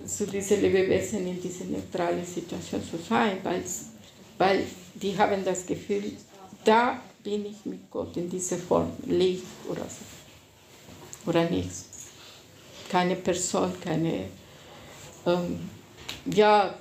zu 0.06 0.26
diesen 0.26 0.62
Lebewesen 0.62 1.28
in 1.28 1.42
dieser 1.42 1.66
neutralen 1.66 2.26
Situation 2.26 2.82
zu 2.84 2.98
sein, 2.98 3.38
weil, 3.44 3.62
weil 4.38 4.64
die 4.96 5.18
haben 5.18 5.44
das 5.46 5.66
Gefühl, 5.66 6.14
da 6.64 7.00
bin 7.24 7.46
ich 7.46 7.66
mit 7.66 7.92
Gott 7.92 8.16
in 8.18 8.30
dieser 8.30 8.58
Form, 8.58 8.92
Licht 9.06 9.44
oder 9.70 9.84
so. 9.84 10.06
Oder 11.26 11.50
nichts. 11.50 11.86
Keine 12.90 13.16
Person, 13.16 13.74
keine. 13.82 14.26
Ähm, 15.26 15.70
ja, 16.26 16.76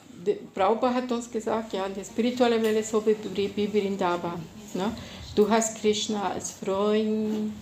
Prabhupada 0.54 0.94
hat 0.94 1.12
uns 1.12 1.30
gesagt, 1.30 1.72
ja, 1.72 1.88
die 1.88 2.04
spirituelle 2.04 2.62
Welt 2.62 2.78
ist 2.78 2.90
so 2.90 3.04
wie 3.04 3.16
wie 3.54 3.68
Vrindavan. 3.68 4.42
Ne? 4.74 4.92
Du 5.34 5.48
hast 5.48 5.80
Krishna 5.80 6.30
als 6.30 6.52
Freund, 6.52 7.52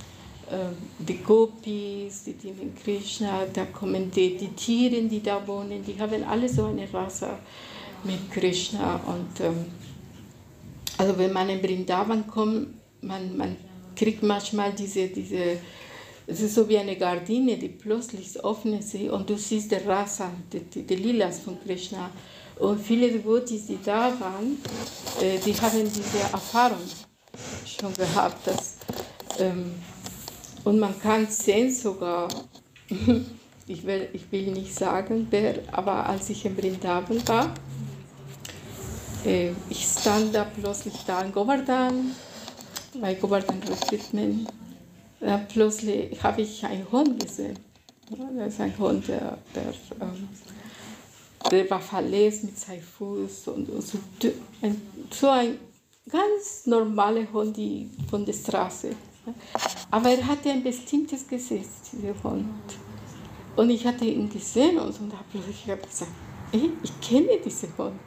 äh, 0.51 0.73
die 0.99 1.19
Gopis, 1.19 2.25
die 2.25 2.35
dienen 2.35 2.75
Krishna, 2.75 3.47
da 3.53 3.67
kommen 3.67 4.11
die, 4.11 4.37
die 4.37 4.49
Tiere, 4.49 5.03
die 5.03 5.23
da 5.23 5.47
wohnen, 5.47 5.85
die 5.85 5.99
haben 6.01 6.23
alle 6.25 6.49
so 6.49 6.67
eine 6.67 6.93
Rasse 6.93 7.31
mit 8.05 8.31
Krishna. 8.31 9.01
Und 9.07 9.41
ähm, 9.41 9.67
also 10.99 11.19
wenn 11.19 11.33
man 11.33 11.49
in 11.49 11.61
Vrindavan 11.61 12.27
kommt, 12.27 12.69
man, 13.03 13.37
man 13.37 13.57
kriegt 13.95 14.23
manchmal 14.23 14.73
diese, 14.73 15.09
diese, 15.09 15.59
es 16.27 16.41
ist 16.41 16.55
so 16.57 16.69
wie 16.69 16.79
eine 16.79 16.97
Gardine, 16.97 17.57
die 17.57 17.69
plötzlich 17.69 18.39
öffnet 18.43 18.83
sich 18.83 19.09
und 19.09 19.31
du 19.31 19.37
siehst 19.37 19.71
die 19.71 19.77
Rasa, 19.77 20.31
die, 20.53 20.61
die, 20.61 20.83
die 20.83 20.97
Lilas 20.97 21.41
von 21.41 21.59
Krishna. 21.63 22.11
Und 22.59 22.81
viele 22.81 23.11
Devotis, 23.11 23.67
die 23.67 23.79
da 23.85 24.13
waren, 24.19 24.59
äh, 25.21 25.39
die 25.39 25.53
haben 25.55 25.85
diese 25.85 26.19
Erfahrung 26.33 26.83
schon 27.65 27.95
gehabt. 27.95 28.47
Dass, 28.47 28.77
ähm, 29.39 29.75
und 30.65 30.81
man 30.81 30.99
kann 31.01 31.29
sehen 31.29 31.73
sogar, 31.73 32.29
ich 33.69 33.87
will, 33.87 34.09
ich 34.13 34.33
will 34.33 34.51
nicht 34.53 34.75
sagen, 34.75 35.29
wer, 35.31 35.61
aber 35.71 36.07
als 36.07 36.31
ich 36.31 36.45
in 36.45 36.57
Brindavan 36.57 37.29
war, 37.29 37.55
äh, 39.25 39.51
ich 39.69 39.85
stand 39.85 40.35
da 40.35 40.45
plötzlich 40.45 40.95
da 41.07 41.23
in 41.23 41.31
Govardhan, 41.31 42.13
bei 43.01 43.15
Govardhan 43.15 43.61
Retreatment. 43.63 44.49
Da 45.21 45.39
plötzlich 45.49 46.23
habe 46.23 46.43
ich 46.43 46.65
einen 46.65 46.91
Hund 46.91 47.21
gesehen. 47.21 47.59
Das 48.37 48.55
ist 48.55 48.61
ein 48.61 48.79
Hund, 48.79 49.09
der, 49.09 49.39
der 49.55 49.75
ähm, 50.01 50.29
der 51.51 51.71
war 51.71 51.81
verletzt 51.81 52.45
mit 52.45 52.59
seinem 52.59 52.83
Fuß 52.83 53.49
und, 53.49 53.69
so, 53.83 53.99
ein, 54.63 54.81
so 55.11 55.29
ein 55.29 55.59
ganz 56.09 56.67
normaler 56.67 57.31
Hund 57.33 57.59
von 58.11 58.25
der 58.25 58.33
Straße. 58.33 58.91
Aber 59.91 60.11
er 60.11 60.27
hatte 60.27 60.51
ein 60.51 60.63
bestimmtes 60.63 61.27
Gesicht, 61.27 61.69
dieser 61.93 62.15
Hund. 62.23 62.47
Und 63.57 63.71
ich 63.71 63.87
hatte 63.87 64.05
ihn 64.05 64.29
gesehen 64.29 64.79
und, 64.79 65.01
und 65.01 65.13
habe 65.13 65.25
ich 65.51 65.65
gesagt, 65.65 65.87
ich 66.53 67.01
kenne 67.01 67.39
diesen 67.45 67.73
Hund. 67.77 67.99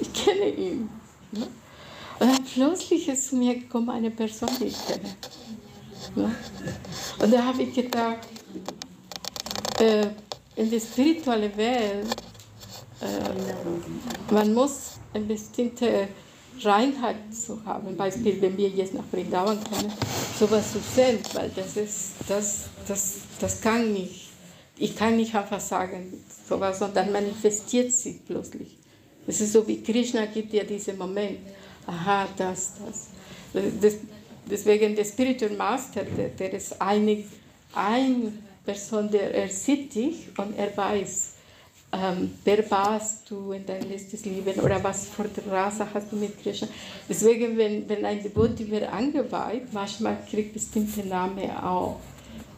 Ich 0.00 0.12
kenne 0.12 0.48
ihn. 0.48 0.88
Und 1.32 2.28
dann 2.28 2.44
plötzlich 2.44 3.08
ist 3.08 3.28
zu 3.28 3.36
mir 3.36 3.54
gekommen 3.54 3.90
eine 3.90 4.10
Person, 4.10 4.48
die 4.60 4.66
ich 4.66 4.86
kenne. 4.86 5.14
Und 6.14 7.32
da 7.32 7.44
habe 7.44 7.62
ich 7.62 7.74
gedacht, 7.74 8.28
äh, 9.80 10.06
in 10.56 10.70
der 10.70 10.80
spirituellen 10.80 11.56
Welt 11.56 12.16
äh, 13.00 14.32
man 14.32 14.54
muss 14.54 14.98
eine 15.12 15.24
bestimmte 15.24 16.08
Reinheit 16.62 17.16
zu 17.34 17.64
haben. 17.64 17.96
Beispiel, 17.96 18.40
wenn 18.40 18.56
wir 18.56 18.68
jetzt 18.68 18.94
nach 18.94 19.04
Brindavan 19.10 19.58
kommen, 19.64 19.92
sowas 20.38 20.72
zu 20.72 20.78
sehen, 20.78 21.18
weil 21.32 21.50
das 21.54 21.76
ist, 21.76 22.12
das, 22.28 22.64
das, 22.86 23.16
das 23.40 23.60
kann 23.60 23.92
nicht. 23.92 24.30
Ich 24.76 24.96
kann 24.96 25.16
nicht 25.16 25.34
einfach 25.34 25.60
sagen, 25.60 26.24
sowas, 26.48 26.78
sondern 26.78 27.12
manifestiert 27.12 27.92
sich 27.92 28.24
plötzlich. 28.24 28.76
Es 29.26 29.40
ist 29.40 29.52
so 29.52 29.66
wie 29.66 29.82
Krishna 29.82 30.26
gibt 30.26 30.52
dir 30.52 30.64
diesen 30.64 30.98
Moment. 30.98 31.38
Aha, 31.86 32.26
das, 32.36 32.72
das. 32.84 33.62
das 33.80 33.94
deswegen 34.50 34.94
der 34.94 35.04
Spiritual 35.04 35.52
Master, 35.52 36.04
der, 36.04 36.28
der 36.28 36.52
ist 36.52 36.80
eine, 36.80 37.24
eine 37.74 38.32
Person, 38.64 39.10
der 39.10 39.34
er 39.34 39.48
sieht 39.48 39.94
dich 39.94 40.28
und 40.38 40.56
er 40.58 40.76
weiß, 40.76 41.34
ähm, 41.92 42.32
wer 42.44 42.68
warst 42.70 43.30
du 43.30 43.52
in 43.52 43.64
deinem 43.64 43.88
letztes 43.88 44.24
Leben 44.24 44.58
oder 44.60 44.82
was 44.82 45.08
für 45.08 45.22
eine 45.22 45.52
Rasse 45.52 45.86
hast 45.92 46.10
du 46.10 46.16
mit 46.16 46.42
Krishna. 46.42 46.66
Deswegen, 47.08 47.56
wenn, 47.56 47.88
wenn 47.88 48.04
ein 48.04 48.22
Devotee 48.22 48.68
wird 48.70 48.92
angeweiht, 48.92 49.72
manchmal 49.72 50.18
kriegt 50.28 50.54
bestimmte 50.54 51.06
Namen 51.06 51.50
auch. 51.50 52.00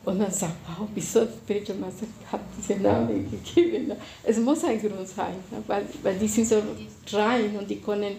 Und 0.05 0.19
man 0.19 0.31
sagt, 0.31 0.55
wow, 0.69 0.89
wieso 0.95 1.27
Spiritual 1.27 1.79
Master 1.79 2.07
hat 2.31 2.41
diese 2.57 2.81
Namen 2.81 3.29
gegeben? 3.29 3.93
Es 4.23 4.39
muss 4.39 4.65
ein 4.65 4.81
Grund 4.81 5.09
sein, 5.09 5.35
weil, 5.67 5.85
weil 6.03 6.15
die 6.15 6.29
sind 6.29 6.47
so 6.47 6.63
rein 7.13 7.57
und 7.59 7.69
die 7.69 7.81
können 7.81 8.15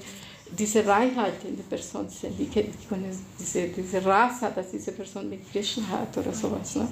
diese 0.52 0.86
Reinheit 0.86 1.44
in 1.44 1.56
der 1.56 1.64
Person 1.64 2.08
sehen. 2.10 2.36
Die, 2.38 2.48
können 2.48 3.12
diese, 3.40 3.68
diese 3.70 4.04
Rasse, 4.06 4.52
dass 4.56 4.72
diese 4.72 4.92
Person 4.92 5.30
mit 5.30 5.52
Krishna 5.52 5.88
hat 5.88 6.18
oder 6.18 6.34
sowas. 6.34 6.76
Ne? 6.76 6.88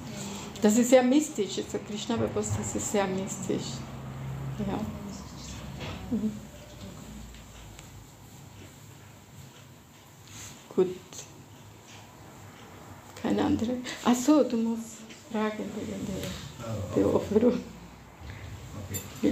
Das 0.61 0.77
ist 0.77 0.89
sehr 0.89 1.03
mystisch. 1.03 1.57
Also 1.57 1.79
Krishna 1.87 2.15
bewusst, 2.17 2.53
das 2.57 2.75
ist 2.75 2.91
sehr 2.91 3.07
mystisch. 3.07 3.77
Ja. 4.59 4.79
Mhm. 6.11 6.31
Gut. 10.75 10.87
Keine 13.21 13.43
andere. 13.43 13.77
Ach 14.03 14.15
so, 14.15 14.43
du 14.43 14.57
musst 14.57 14.97
fragen 15.31 15.63
wegen 15.75 16.05
der, 16.05 17.03
der 17.03 17.15
Offerung. 17.15 17.59
Ja. 19.21 19.31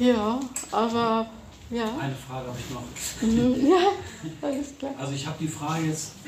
Ja, 0.00 0.40
aber 0.72 1.26
ja. 1.70 1.84
Eine 2.00 2.14
Frage 2.14 2.48
habe 2.48 2.58
ich 2.58 2.70
noch. 2.74 2.82
Mhm, 3.22 3.66
Ja, 3.70 3.92
alles 4.42 4.76
klar. 4.78 4.92
Also 4.98 5.12
ich 5.12 5.26
habe 5.26 5.36
die 5.38 5.46
Frage 5.48 5.86
jetzt, 5.86 6.12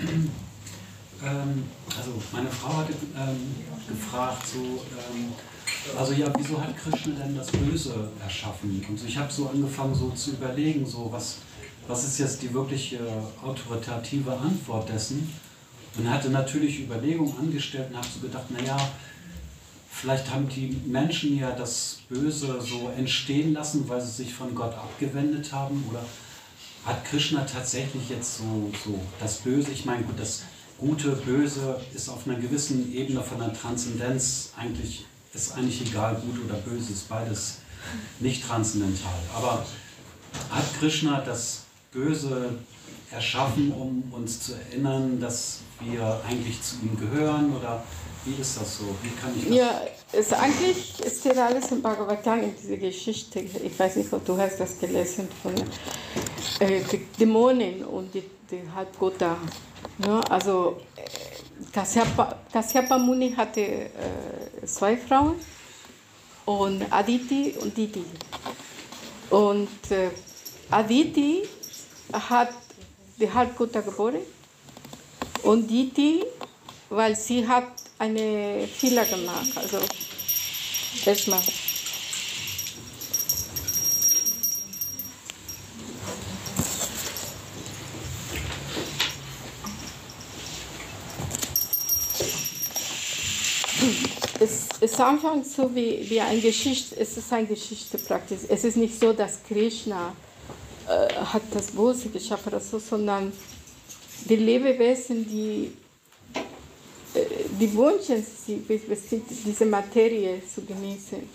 ähm, 1.24 1.64
also 1.96 2.12
meine 2.32 2.50
Frau 2.50 2.76
hatte 2.76 2.92
ähm, 3.16 3.54
gefragt, 3.88 4.46
so, 4.46 4.58
ähm, 4.58 5.32
also 5.98 6.12
ja, 6.12 6.30
wieso 6.36 6.60
hat 6.60 6.76
Krishna 6.76 7.14
denn 7.14 7.34
das 7.36 7.50
Böse 7.50 8.08
erschaffen? 8.22 8.84
Und 8.88 8.98
so, 9.00 9.06
ich 9.06 9.16
habe 9.16 9.32
so 9.32 9.48
angefangen 9.48 9.94
so 9.94 10.10
zu 10.10 10.32
überlegen, 10.32 10.84
so 10.86 11.08
was, 11.10 11.38
was 11.88 12.04
ist 12.04 12.18
jetzt 12.18 12.42
die 12.42 12.52
wirkliche 12.52 13.00
autoritative 13.42 14.32
Antwort 14.32 14.88
dessen? 14.90 15.32
Und 15.98 16.08
hatte 16.10 16.30
natürlich 16.30 16.80
Überlegungen 16.80 17.34
angestellt 17.38 17.88
und 17.90 17.96
habe 17.96 18.06
so 18.06 18.20
gedacht, 18.20 18.50
naja, 18.50 18.76
vielleicht 20.02 20.32
haben 20.32 20.48
die 20.48 20.76
Menschen 20.84 21.38
ja 21.38 21.52
das 21.52 22.00
Böse 22.08 22.60
so 22.60 22.90
entstehen 22.96 23.52
lassen, 23.52 23.88
weil 23.88 24.00
sie 24.00 24.10
sich 24.10 24.34
von 24.34 24.52
Gott 24.52 24.74
abgewendet 24.74 25.52
haben. 25.52 25.84
Oder 25.88 26.04
hat 26.84 27.04
Krishna 27.04 27.42
tatsächlich 27.44 28.08
jetzt 28.10 28.38
so, 28.38 28.72
so 28.84 29.00
das 29.20 29.38
Böse, 29.38 29.70
ich 29.70 29.84
meine, 29.84 30.02
gut, 30.02 30.18
das 30.18 30.42
Gute, 30.76 31.10
Böse 31.10 31.80
ist 31.94 32.08
auf 32.08 32.26
einer 32.26 32.36
gewissen 32.36 32.92
Ebene 32.92 33.22
von 33.22 33.38
der 33.38 33.52
Transzendenz 33.52 34.52
eigentlich, 34.56 35.06
ist 35.32 35.56
eigentlich 35.56 35.80
egal, 35.82 36.16
gut 36.16 36.44
oder 36.44 36.56
böse, 36.56 36.92
ist 36.92 37.08
beides 37.08 37.58
nicht 38.18 38.44
transzendental. 38.44 39.14
Aber 39.36 39.64
hat 40.50 40.64
Krishna 40.80 41.20
das 41.20 41.62
Böse 41.92 42.56
erschaffen, 43.12 43.72
um 43.72 44.12
uns 44.12 44.40
zu 44.40 44.54
erinnern, 44.54 45.20
dass 45.20 45.60
wir 45.78 46.20
eigentlich 46.28 46.60
zu 46.60 46.76
ihm 46.82 46.98
gehören? 46.98 47.54
Oder 47.54 47.84
wie 48.24 48.40
ist 48.40 48.60
das 48.60 48.78
so? 48.78 48.84
Wie 49.02 49.10
kann 49.10 49.36
ich 49.36 49.48
das? 49.48 49.56
Ja, 49.56 49.80
es 50.12 50.32
eigentlich 50.32 50.94
steht 51.18 51.38
alles 51.38 51.70
im 51.72 51.82
Bhagavatam 51.82 52.42
in 52.42 52.54
dieser 52.56 52.76
Geschichte. 52.76 53.40
Ich 53.40 53.78
weiß 53.78 53.96
nicht, 53.96 54.12
ob 54.12 54.24
du 54.24 54.36
hast 54.36 54.60
das 54.60 54.78
gelesen 54.78 55.28
von 55.42 55.54
äh, 56.60 56.82
Dämonen 57.18 57.84
und 57.84 58.14
die, 58.14 58.22
die 58.50 58.62
Halbgötter. 58.74 59.36
Ja, 60.06 60.20
also 60.30 60.80
äh, 60.96 61.02
Kasyapa, 61.72 62.36
Kasyapa 62.52 62.98
Muni 62.98 63.32
hatte 63.34 63.60
äh, 63.60 63.90
zwei 64.66 64.96
Frauen 64.96 65.34
und 66.44 66.84
Aditi 66.90 67.54
und 67.60 67.76
Diti. 67.76 68.04
Und 69.30 69.90
äh, 69.90 70.10
Aditi 70.70 71.42
hat 72.12 72.50
die 73.18 73.32
Halbgötter 73.32 73.82
geboren 73.82 74.20
und 75.42 75.68
Diti, 75.68 76.22
weil 76.88 77.16
sie 77.16 77.46
hat 77.46 77.68
eine 78.02 78.66
Fehler 78.66 79.04
gemacht. 79.04 79.50
Also 79.54 79.78
erstmal. 81.06 81.40
es 94.40 94.66
ist 94.80 95.00
anfangs 95.00 95.54
so 95.54 95.72
wie, 95.72 96.04
wie 96.10 96.20
ein 96.20 96.42
Geschichte, 96.42 96.98
es 96.98 97.16
ist 97.16 97.32
eine 97.32 97.46
Geschichte 97.46 97.98
praktisch. 97.98 98.40
Es 98.48 98.64
ist 98.64 98.76
nicht 98.76 98.98
so, 98.98 99.12
dass 99.12 99.38
Krishna 99.46 100.12
äh, 100.88 101.14
hat 101.14 101.42
das 101.52 101.70
Böse 101.70 102.08
geschaffen 102.08 102.48
oder 102.48 102.60
so, 102.60 102.80
sondern 102.80 103.32
die 104.28 104.36
Lebewesen, 104.36 105.28
die, 105.28 105.72
die 107.60 107.74
wünschen 107.74 108.24
sich, 108.24 108.60
diese 109.44 109.66
Materie 109.66 110.40
zu 110.52 110.62
genießen. 110.62 111.28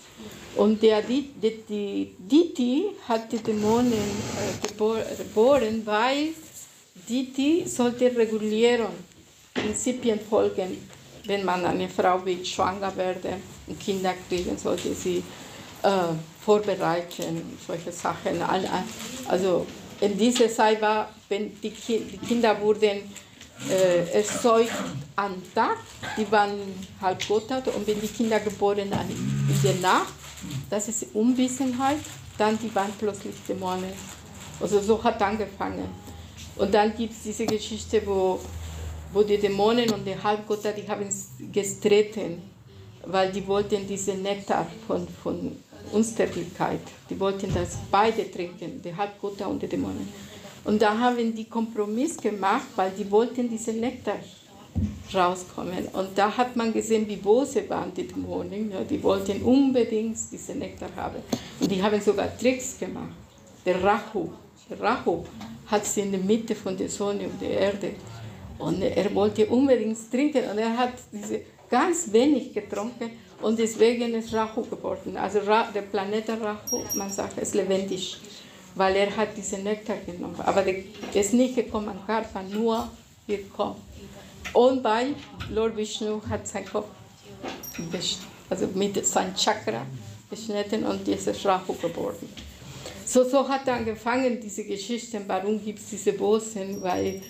Und 0.56 0.82
der, 0.82 1.02
die, 1.02 1.30
die, 1.40 2.14
Diti 2.18 2.86
hat 3.06 3.30
die 3.30 3.38
Dämonen 3.38 3.92
äh, 3.92 4.66
gebor- 4.66 5.04
geboren, 5.16 5.82
weil 5.84 6.30
Diti 7.08 7.64
sollte 7.66 8.14
regulieren, 8.16 8.88
Prinzipien 9.54 10.18
folgen. 10.20 10.78
Wenn 11.26 11.44
man 11.44 11.64
eine 11.64 11.88
Frau 11.88 12.24
will, 12.24 12.44
schwanger 12.44 12.96
werden 12.96 13.42
und 13.66 13.78
Kinder 13.78 14.14
kriegen, 14.28 14.56
sollte 14.56 14.94
sie 14.94 15.22
äh, 15.82 15.90
vorbereiten, 16.44 17.56
solche 17.66 17.92
Sachen. 17.92 18.42
Also 19.28 19.66
in 20.00 20.16
dieser 20.16 20.48
Zeit 20.48 20.80
war, 20.80 21.14
wenn 21.28 21.60
die 21.60 21.70
Kinder 21.70 22.60
wurden 22.60 23.02
äh, 23.70 24.10
erzeugt 24.12 24.72
am 25.16 25.42
Tag, 25.54 25.78
die 26.16 26.30
waren 26.30 26.58
halb 27.00 27.26
Gotthard 27.26 27.68
und 27.68 27.86
wenn 27.86 28.00
die 28.00 28.08
Kinder 28.08 28.40
geboren 28.40 28.92
an, 28.92 29.08
in 29.10 29.62
der 29.62 29.74
Nacht, 29.74 30.12
das 30.70 30.88
ist 30.88 31.06
Unwissenheit, 31.14 31.98
dann 32.36 32.58
die 32.58 32.72
waren 32.74 32.92
plötzlich 32.98 33.34
Dämonen. 33.48 33.92
Also 34.60 34.80
so 34.80 35.02
hat 35.02 35.20
angefangen. 35.20 35.88
Und 36.56 36.72
dann 36.72 36.96
gibt 36.96 37.12
es 37.12 37.22
diese 37.22 37.46
Geschichte, 37.46 38.02
wo, 38.04 38.40
wo 39.12 39.22
die 39.22 39.38
Dämonen 39.38 39.90
und 39.90 40.04
der 40.06 40.22
Halbgötter, 40.22 40.72
die 40.72 40.88
haben 40.88 41.08
gestritten, 41.52 42.42
weil 43.06 43.32
die 43.32 43.46
wollten 43.46 43.86
diesen 43.86 44.22
Nektar 44.22 44.66
von, 44.86 45.06
von 45.22 45.56
Unsterblichkeit, 45.92 46.80
die 47.08 47.18
wollten 47.18 47.52
das 47.54 47.78
beide 47.90 48.30
trinken, 48.30 48.82
die 48.82 48.94
Halbgötter 48.94 49.48
und 49.48 49.62
die 49.62 49.68
Dämonen. 49.68 50.08
Und 50.68 50.82
da 50.82 50.98
haben 50.98 51.34
die 51.34 51.46
Kompromiss 51.46 52.18
gemacht, 52.18 52.66
weil 52.76 52.90
die 52.90 53.10
wollten 53.10 53.48
diesen 53.48 53.80
Nektar 53.80 54.18
rauskommen. 55.14 55.88
Und 55.94 56.08
da 56.14 56.36
hat 56.36 56.54
man 56.56 56.74
gesehen, 56.74 57.08
wie 57.08 57.16
böse 57.16 57.66
waren 57.70 57.90
die 57.94 58.06
Dämonen. 58.06 58.70
Ja, 58.70 58.84
die 58.84 59.02
wollten 59.02 59.40
unbedingt 59.40 60.18
diesen 60.30 60.58
Nektar 60.58 60.90
haben. 60.94 61.22
Und 61.58 61.70
die 61.70 61.82
haben 61.82 61.98
sogar 62.02 62.36
Tricks 62.36 62.78
gemacht. 62.78 63.16
Der 63.64 63.82
Rahu, 63.82 64.28
der 64.68 64.78
Rahu 64.78 65.24
hat 65.68 65.86
sie 65.86 66.02
in 66.02 66.10
der 66.12 66.20
Mitte 66.20 66.54
von 66.54 66.76
der 66.76 66.90
Sonne 66.90 67.24
und 67.24 67.40
der 67.40 67.60
Erde. 67.68 67.92
Und 68.58 68.82
er 68.82 69.14
wollte 69.14 69.46
unbedingt 69.46 69.98
trinken. 70.10 70.50
Und 70.50 70.58
er 70.58 70.76
hat 70.76 70.92
diese 71.10 71.40
ganz 71.70 72.12
wenig 72.12 72.52
getrunken. 72.52 73.08
Und 73.40 73.58
deswegen 73.58 74.12
ist 74.12 74.34
Rahu 74.34 74.64
geworden. 74.64 75.16
Also 75.16 75.38
der 75.74 75.80
Planet 75.80 76.28
Rahu, 76.28 76.82
man 76.92 77.08
sagt, 77.08 77.38
ist 77.38 77.54
lebendig. 77.54 78.18
Weil 78.74 78.96
er 78.96 79.16
hat 79.16 79.36
diesen 79.36 79.64
Nektar 79.64 79.96
genommen. 80.06 80.40
Aber 80.40 80.62
der 80.62 80.76
ist 81.14 81.34
nicht 81.34 81.56
gekommen 81.56 81.88
an 81.88 82.00
Karpa, 82.06 82.42
nur 82.42 82.88
gekommen. 83.26 83.76
Und 84.52 84.82
bei 84.82 85.08
Lord 85.50 85.76
Vishnu 85.76 86.20
hat 86.28 86.46
sein 86.46 86.64
Kopf 86.64 86.86
also 88.50 88.66
mit 88.74 89.06
seinem 89.06 89.34
Chakra 89.34 89.86
beschnitten 90.30 90.84
und 90.84 91.06
dieses 91.06 91.44
Rahu 91.44 91.74
geboren. 91.74 92.16
So, 93.04 93.24
so 93.24 93.48
hat 93.48 93.68
angefangen 93.68 94.40
diese 94.40 94.64
Geschichte, 94.64 95.20
warum 95.26 95.62
gibt 95.64 95.78
es 95.78 95.90
diese 95.90 96.12
Bosen, 96.12 96.82
weil 96.82 97.22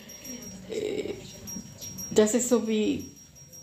äh, 0.70 1.14
das 2.10 2.34
ist 2.34 2.48
so 2.48 2.66
wie, 2.66 3.06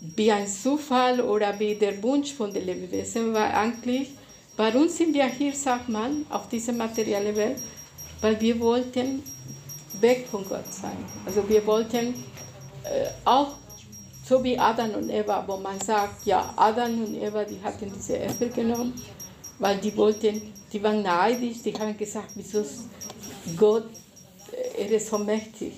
wie 0.00 0.32
ein 0.32 0.46
Zufall 0.46 1.20
oder 1.20 1.58
wie 1.58 1.74
der 1.74 2.02
Wunsch 2.02 2.32
von 2.32 2.52
den 2.52 2.64
Lebewesen, 2.64 3.34
weil 3.34 3.52
eigentlich, 3.52 4.10
warum 4.56 4.88
sind 4.88 5.14
wir 5.14 5.26
hier, 5.26 5.54
sagt 5.54 5.88
man, 5.88 6.26
auf 6.30 6.48
dieser 6.48 6.72
materiellen 6.72 7.36
Welt? 7.36 7.58
Weil 8.20 8.40
wir 8.40 8.58
wollten 8.60 9.22
weg 10.00 10.26
von 10.30 10.46
Gott 10.48 10.72
sein. 10.72 10.96
Also 11.24 11.48
wir 11.48 11.64
wollten 11.66 12.14
äh, 12.84 13.08
auch 13.24 13.54
so 14.24 14.42
wie 14.42 14.58
Adam 14.58 14.90
und 14.90 15.10
Eva, 15.10 15.44
wo 15.46 15.56
man 15.56 15.80
sagt, 15.80 16.26
ja, 16.26 16.52
Adam 16.56 17.04
und 17.04 17.14
Eva, 17.14 17.44
die 17.44 17.62
hatten 17.62 17.92
diese 17.94 18.18
Äpfel 18.18 18.50
genommen, 18.50 18.94
weil 19.58 19.78
die 19.78 19.96
wollten, 19.96 20.52
die 20.72 20.82
waren 20.82 21.02
neidisch, 21.02 21.62
die 21.62 21.72
haben 21.72 21.96
gesagt, 21.96 22.32
wieso 22.34 22.60
ist 22.60 22.84
Gott, 23.56 23.88
äh, 24.52 24.82
er 24.82 24.90
ist 24.90 25.08
so 25.08 25.18
mächtig. 25.18 25.72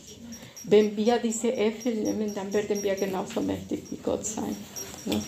Wenn 0.65 0.97
wir 0.97 1.19
diese 1.19 1.55
Äpfel 1.55 1.95
nehmen, 1.95 2.35
dann 2.35 2.53
werden 2.53 2.83
wir 2.83 2.95
genauso 2.95 3.41
mächtig 3.41 3.85
wie 3.91 3.97
Gott 3.97 4.25
sein. 4.25 4.57
Ne? 5.05 5.21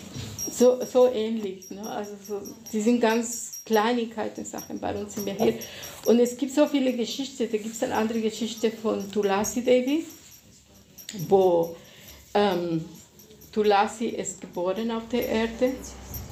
So, 0.53 0.79
so 0.85 1.11
ähnlich. 1.13 1.71
Ne? 1.71 1.89
Also 1.89 2.13
so, 2.27 2.41
die 2.73 2.81
sind 2.81 3.01
ganz 3.01 3.63
Kleinigkeiten, 3.65 4.45
Sachen, 4.45 4.81
bei 4.81 4.95
uns 4.95 5.15
wir 5.25 5.35
hier. 5.35 5.55
Und 6.07 6.19
es 6.19 6.37
gibt 6.37 6.53
so 6.53 6.67
viele 6.67 6.93
Geschichten. 6.93 7.49
Da 7.51 7.59
gibt 7.59 7.75
es 7.75 7.83
eine 7.83 7.95
andere 7.95 8.21
Geschichte 8.21 8.71
von 8.71 9.11
Tulasi 9.11 9.63
Devi, 9.63 10.05
wo 11.29 11.77
ähm, 12.35 12.85
Tulasi 13.53 14.07
ist 14.07 14.41
geboren 14.41 14.91
auf 14.91 15.05
der 15.11 15.29
Erde 15.29 15.73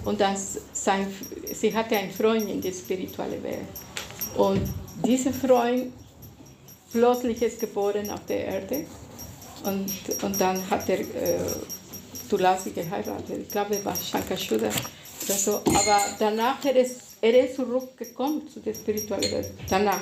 und 0.04 0.20
dann 0.20 0.36
sein, 0.72 1.06
sie 1.52 1.74
hatte 1.74 1.96
einen 1.96 2.12
Freund 2.12 2.48
in 2.48 2.60
der 2.60 2.72
spirituellen 2.72 3.42
Welt. 3.42 3.58
Und 4.36 4.62
dieser 5.04 5.32
Freund 5.32 5.92
plötzlich 6.92 7.42
ist 7.42 7.60
geboren 7.60 8.08
auf 8.10 8.24
der 8.26 8.46
Erde 8.46 8.84
und, 9.64 9.90
und 10.22 10.40
dann 10.40 10.70
hat 10.70 10.88
er 10.88 11.00
äh, 11.00 11.04
Tulasi 12.28 12.70
geheiratet. 12.70 13.42
Ich 13.42 13.48
glaube, 13.48 13.76
er 13.76 13.84
war 13.84 13.96
Shankashuda 13.96 14.66
oder 14.66 15.34
so. 15.34 15.56
Aber 15.56 16.00
danach 16.18 16.64
er 16.64 16.76
ist 16.76 17.08
er 17.20 17.44
ist 17.44 17.56
zurückgekommen 17.56 18.48
zu 18.48 18.60
der 18.60 18.74
spirituellen 18.74 19.30
Welt. 19.32 19.50
Danach. 19.68 20.00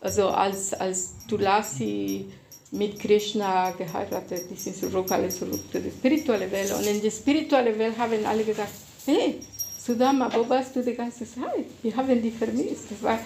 Also 0.00 0.28
als, 0.28 0.72
als 0.74 1.14
Tulasi 1.28 2.26
mit 2.70 2.98
Krishna 2.98 3.70
geheiratet, 3.70 4.50
die 4.50 4.56
sind 4.56 4.76
zurück, 4.76 5.10
alle 5.10 5.28
zurück 5.28 5.60
zu 5.70 5.80
der 5.80 5.90
spirituellen 5.90 6.50
Welt. 6.50 6.72
Und 6.74 6.86
in 6.86 7.00
der 7.00 7.10
spirituellen 7.10 7.78
Welt 7.78 7.96
haben 7.98 8.24
alle 8.26 8.44
gesagt, 8.44 8.72
hey, 9.06 9.40
Sudama, 9.78 10.30
wo 10.34 10.48
warst 10.48 10.74
du 10.76 10.82
die 10.82 10.94
ganze 10.94 11.24
Zeit? 11.24 11.66
Wir 11.82 11.94
haben 11.96 12.22
die 12.22 12.30
vermisst. 12.30 12.84
Das 12.90 13.02
war 13.02 13.18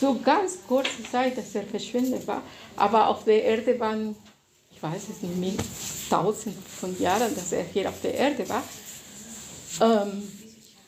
so 0.00 0.18
ganz 0.24 0.58
kurze 0.66 1.02
Zeit, 1.10 1.36
dass 1.36 1.54
er 1.54 1.64
verschwunden 1.64 2.26
war. 2.26 2.42
Aber 2.76 3.08
auf 3.08 3.24
der 3.24 3.42
Erde 3.44 3.78
waren, 3.78 4.16
ich 4.78 4.82
weiß 4.82 5.08
es 5.10 5.22
nicht 5.22 5.36
mehr, 5.36 5.54
tausend 6.08 6.54
von 6.68 6.96
Jahren, 7.00 7.34
dass 7.34 7.50
er 7.50 7.64
hier 7.64 7.88
auf 7.88 8.00
der 8.00 8.14
Erde 8.14 8.48
war. 8.48 8.62
Ähm, 9.80 10.22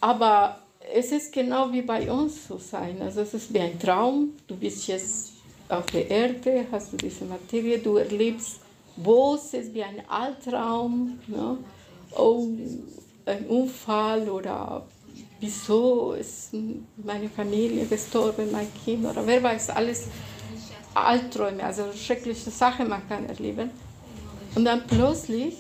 aber 0.01 0.61
es 0.95 1.11
ist 1.11 1.33
genau 1.33 1.73
wie 1.73 1.83
bei 1.83 2.09
uns 2.11 2.47
zu 2.47 2.59
sein. 2.59 3.03
Also 3.03 3.23
es 3.23 3.35
ist 3.35 3.53
wie 3.53 3.59
ein 3.59 3.81
Traum. 3.81 4.35
Du 4.47 4.55
bist 4.57 4.87
jetzt 4.87 5.33
auf 5.69 5.87
der 5.87 6.09
Erde, 6.09 6.67
hast 6.71 6.93
du 6.93 6.99
diese 6.99 7.25
Materie, 7.25 7.81
du 7.81 7.97
erlebst 7.97 8.61
Böses 8.97 9.75
wie 9.75 9.83
ein 9.83 10.09
Albtraum. 10.09 11.19
Ne? 11.27 11.59
Oh, 12.17 12.47
ein 13.27 13.47
Unfall 13.47 14.29
oder 14.31 14.87
wieso 15.41 16.13
ist 16.13 16.53
meine 16.97 17.29
Familie 17.29 17.87
gestorben, 17.87 18.53
mein 18.53 18.69
Kind 18.85 19.05
oder 19.05 19.27
wer 19.27 19.43
weiß, 19.43 19.71
alles 19.71 20.07
Albträume, 20.95 21.63
also 21.65 21.85
schreckliche 21.93 22.51
Sachen 22.51 22.89
man 22.89 23.07
kann 23.09 23.27
erleben. 23.29 23.71
Und 24.55 24.65
dann 24.65 24.87
plötzlich 24.87 25.55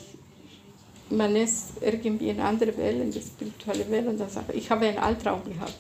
man 1.10 1.34
ist 1.36 1.72
irgendwie 1.80 2.30
in 2.30 2.38
einer 2.38 2.48
anderen 2.48 2.76
Welt, 2.76 3.00
in 3.02 3.10
der 3.10 3.20
spirituellen 3.20 3.90
Welt, 3.90 4.06
und 4.06 4.18
dann 4.18 4.30
sagt, 4.30 4.54
ich 4.54 4.70
habe 4.70 4.86
einen 4.86 4.98
Albtraum 4.98 5.42
gehabt, 5.44 5.74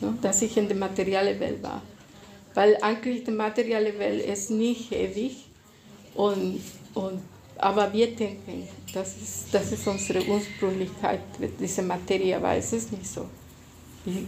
ne, 0.00 0.16
dass 0.22 0.42
ich 0.42 0.56
in 0.56 0.66
der 0.66 0.76
materiellen 0.76 1.38
Welt 1.38 1.62
war. 1.62 1.82
Weil 2.54 2.76
eigentlich 2.80 3.24
die 3.24 3.32
materielle 3.32 3.98
Welt 3.98 4.24
ist 4.24 4.50
nicht 4.50 4.92
ewig, 4.92 5.44
und, 6.14 6.60
und, 6.94 7.20
aber 7.58 7.92
wir 7.92 8.14
denken, 8.14 8.66
das 8.94 9.16
ist, 9.16 9.46
das 9.52 9.72
ist 9.72 9.86
unsere 9.86 10.24
Ursprünglichkeit, 10.26 11.20
diese 11.60 11.82
Materie, 11.82 12.36
aber 12.36 12.54
es 12.54 12.72
ist 12.72 12.92
nicht 12.92 13.06
so. 13.06 13.26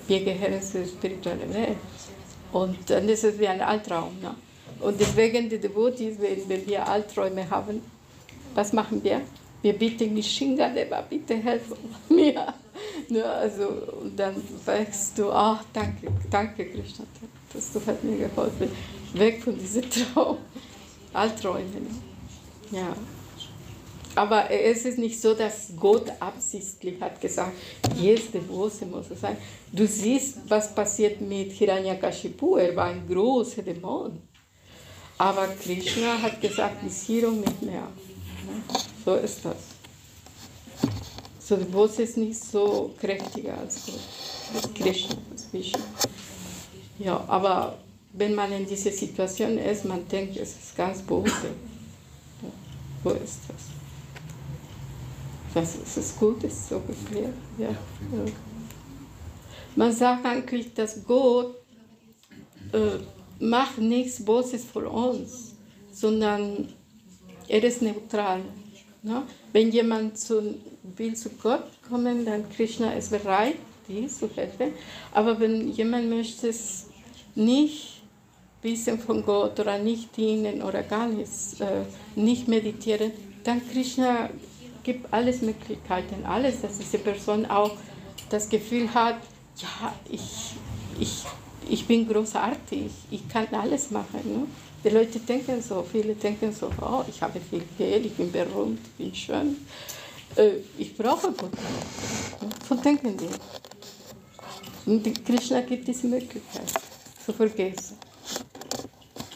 Wir 0.07 0.25
gehören 0.25 0.61
zur 0.61 0.85
spirituellen 0.85 1.55
Welt. 1.55 1.77
Und 2.53 2.79
dann 2.89 3.09
ist 3.09 3.25
es 3.25 3.39
wie 3.39 3.49
ein 3.49 3.61
Albtraum. 3.61 4.19
Ne? 4.21 4.35
Und 4.81 5.01
deswegen 5.01 5.49
die 5.49 5.59
Devotees, 5.59 6.19
wenn, 6.21 6.49
wenn 6.49 6.67
wir 6.67 6.87
Albträume 6.87 7.49
haben, 7.51 7.83
was 8.55 8.73
machen 8.73 9.03
wir? 9.03 9.21
Wir 9.61 9.73
bitten 9.73 10.15
die 10.15 10.23
Shingadeva, 10.23 11.01
bitte 11.03 11.35
helf 11.37 11.75
mir. 12.09 12.55
Ne, 13.09 13.25
also, 13.25 13.69
und 14.03 14.19
dann 14.19 14.37
sagst 14.65 15.19
du, 15.19 15.33
ach, 15.33 15.65
danke, 15.73 16.09
danke 16.31 16.67
Krishna, 16.67 17.05
dass 17.53 17.73
du 17.73 17.81
hast 17.85 18.05
mir 18.05 18.29
geholfen. 18.29 18.71
Weg 19.15 19.43
von 19.43 19.59
diesem 19.59 19.83
Traum, 20.15 20.39
Albträume. 21.13 21.65
Ne? 21.65 22.79
Ja. 22.79 22.95
Aber 24.15 24.51
es 24.51 24.85
ist 24.85 24.99
nicht 24.99 25.21
so, 25.21 25.35
dass 25.35 25.69
Gott 25.79 26.11
absichtlich 26.21 27.01
hat 27.01 27.21
gesagt, 27.21 27.53
jetzt 27.97 28.35
Devose 28.35 28.87
muss 28.87 29.11
es 29.11 29.21
sein. 29.21 29.37
Du 29.73 29.87
siehst, 29.87 30.39
was 30.49 30.75
passiert 30.75 31.21
mit 31.21 31.53
Hiranyakashipu, 31.53 32.57
er 32.57 32.75
war 32.75 32.87
ein 32.87 33.07
großer 33.09 33.63
Dämon. 33.63 34.21
Aber 35.19 35.49
Krishna 35.63 36.21
hat 36.23 36.41
gesagt, 36.41 36.83
bis 36.83 37.03
hier 37.03 37.29
und 37.29 37.41
nicht 37.41 37.63
mehr. 37.63 37.89
So 39.05 39.15
ist 39.15 39.45
das. 39.45 39.57
So 41.41 41.57
die 41.57 41.73
Voice 41.73 41.99
ist 42.01 42.17
nicht 42.17 42.39
so 42.39 42.95
kräftiger 43.01 43.59
als 43.59 43.87
Gott. 43.87 44.75
Krishna, 44.75 45.17
als 45.31 45.53
Vishnu. 45.53 45.81
Ja, 46.99 47.25
aber 47.27 47.79
wenn 48.13 48.35
man 48.35 48.53
in 48.53 48.67
dieser 48.67 48.91
Situation 48.91 49.59
ist, 49.59 49.85
man 49.85 50.07
denkt, 50.09 50.37
es 50.37 50.51
ist 50.51 50.77
ganz. 50.77 51.01
Ja, 51.09 51.51
wo 53.03 53.11
ist 53.11 53.41
das? 53.49 53.88
Das 55.55 55.77
ist 55.77 55.97
es 55.97 56.17
gut, 56.17 56.45
ist 56.45 56.69
so 56.69 56.81
geklärt. 56.81 57.35
Ja. 57.57 57.69
Ja. 57.69 57.77
Man 59.75 59.93
sagt 59.93 60.27
eigentlich, 60.27 60.75
dass 60.75 61.05
Gott 61.05 61.55
äh, 62.73 62.99
macht 63.39 63.79
nichts 63.79 64.25
Böses 64.25 64.65
für 64.65 64.89
uns, 64.89 65.55
sondern 65.93 66.69
er 67.49 67.65
ist 67.65 67.83
neutral. 67.83 68.41
Ne? 69.03 69.23
Wenn 69.53 69.71
jemand 69.71 70.19
zu, 70.19 70.57
will 70.97 71.15
zu 71.15 71.31
Gott 71.31 71.65
kommen, 71.89 72.25
dann 72.25 72.49
Krishna 72.51 72.93
ist 72.93 73.11
bereit, 73.11 73.57
dies 73.89 74.19
zu 74.19 74.29
helfen. 74.35 74.73
Aber 75.13 75.39
wenn 75.41 75.71
jemand 75.71 76.11
möchte 76.11 76.49
es 76.49 76.87
nicht 77.35 78.03
wissen 78.63 78.99
von 78.99 79.25
Gott 79.25 79.59
oder 79.61 79.79
nicht 79.79 80.17
dienen 80.17 80.63
oder 80.63 80.83
gar 80.83 81.09
nichts, 81.09 81.61
äh, 81.61 81.85
nicht 82.17 82.49
meditieren, 82.49 83.13
dann 83.45 83.63
Krishna 83.71 84.31
gibt 84.89 85.13
alles 85.13 85.43
Möglichkeiten, 85.43 86.25
alles, 86.25 86.63
dass 86.63 86.79
diese 86.79 86.99
Person 86.99 87.45
auch 87.45 87.73
das 88.31 88.49
Gefühl 88.49 88.95
hat, 88.95 89.19
ja, 89.59 89.95
ich, 90.09 90.55
ich, 90.99 91.25
ich 91.69 91.87
bin 91.87 92.09
großartig, 92.09 92.91
ich 93.11 93.29
kann 93.29 93.49
alles 93.53 93.91
machen. 93.91 94.23
Ne? 94.25 94.47
Die 94.83 94.89
Leute 94.89 95.19
denken 95.21 95.61
so, 95.61 95.83
viele 95.83 96.15
denken 96.15 96.51
so, 96.55 96.71
oh, 96.81 97.05
ich 97.07 97.21
habe 97.21 97.39
viel 97.39 97.65
Geld, 97.77 98.07
ich 98.07 98.15
bin 98.15 98.33
berühmt, 98.33 98.81
ich 98.81 99.05
bin 99.05 99.15
schön, 99.15 99.57
äh, 100.37 100.53
ich 100.79 100.97
brauche 100.97 101.33
Gott. 101.33 101.53
Ne? 101.53 102.49
So 102.67 102.75
denken 102.77 103.15
die. 103.15 104.91
Und 104.91 105.27
Krishna 105.27 105.61
gibt 105.61 105.87
diese 105.87 106.07
Möglichkeit 106.07 106.73
zu 107.27 107.35
vergessen. 107.35 107.99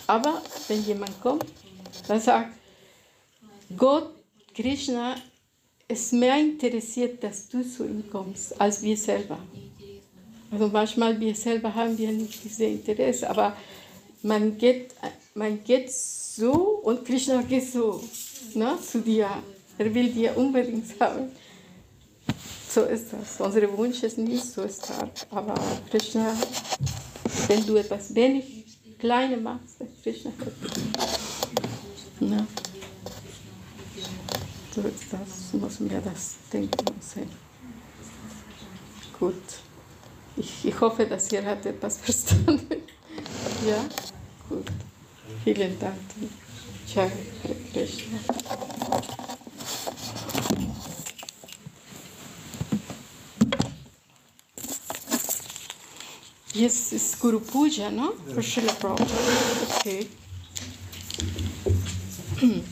Aber 0.07 0.41
wenn 0.69 0.83
jemand 0.83 1.21
kommt, 1.21 1.45
dann 2.09 2.21
sagt, 2.21 2.55
Gott, 3.77 4.09
Krishna, 4.55 5.17
ist 5.93 6.13
mehr 6.13 6.39
interessiert, 6.39 7.23
dass 7.23 7.49
du 7.49 7.63
zu 7.63 7.85
ihm 7.85 8.05
kommst, 8.11 8.59
als 8.61 8.83
wir 8.83 8.97
selber. 8.97 9.39
Also 10.51 10.69
manchmal 10.69 11.19
wir 11.21 11.35
selber 11.35 11.75
haben 11.75 11.97
wir 11.97 12.11
nicht 12.13 12.43
dieses 12.45 12.61
Interesse, 12.61 13.29
aber 13.29 13.57
man 14.23 14.59
geht, 14.59 14.95
man 15.35 15.63
geht 15.65 15.91
so 15.93 16.53
und 16.83 17.05
Krishna 17.05 17.43
geht 17.43 17.71
so 17.71 18.03
ne, 18.55 18.79
zu 18.81 19.01
dir. 19.01 19.29
Er 19.79 19.95
will 19.95 20.11
dir 20.11 20.37
unbedingt 20.37 21.01
haben. 21.01 21.31
So 22.69 22.83
ist 22.83 23.13
das. 23.13 23.41
Unser 23.41 23.77
Wunsch 23.77 24.03
ist 24.03 24.19
nicht 24.19 24.45
so 24.45 24.67
stark, 24.69 25.11
aber 25.31 25.55
Krishna, 25.91 26.35
wenn 27.49 27.67
du 27.67 27.77
etwas 27.77 28.15
wenig 28.15 28.65
Kleine 28.99 29.37
machst, 29.37 29.81
dann 29.81 29.89
Krishna. 30.03 30.33
Ne? 32.21 32.47
So 34.75 34.81
das, 34.83 35.53
muss 35.61 35.81
mir 35.81 36.01
das 36.01 36.37
denken 36.51 36.89
und 36.89 37.05
sehen. 37.05 37.31
Gut. 39.19 39.35
Ich, 40.37 40.65
ich 40.65 40.81
hoffe, 40.81 41.05
dass 41.05 41.31
ihr 41.31 41.45
habt 41.45 41.67
etwas 41.67 41.99
verstanden. 42.03 42.83
Ja? 43.67 43.85
Gut. 44.49 44.67
Vielen 45.45 45.79
Dank. 45.79 45.99
Hare 46.97 47.11
Krishna. 47.73 48.19
Yes, 56.55 56.93
it's 56.93 57.19
Guru 57.19 57.41
Puja, 57.41 57.91
no? 57.91 58.13
For 58.35 58.43
Srila 58.43 58.75
Prabhupada. 58.75 59.79
Okay. 59.81 60.07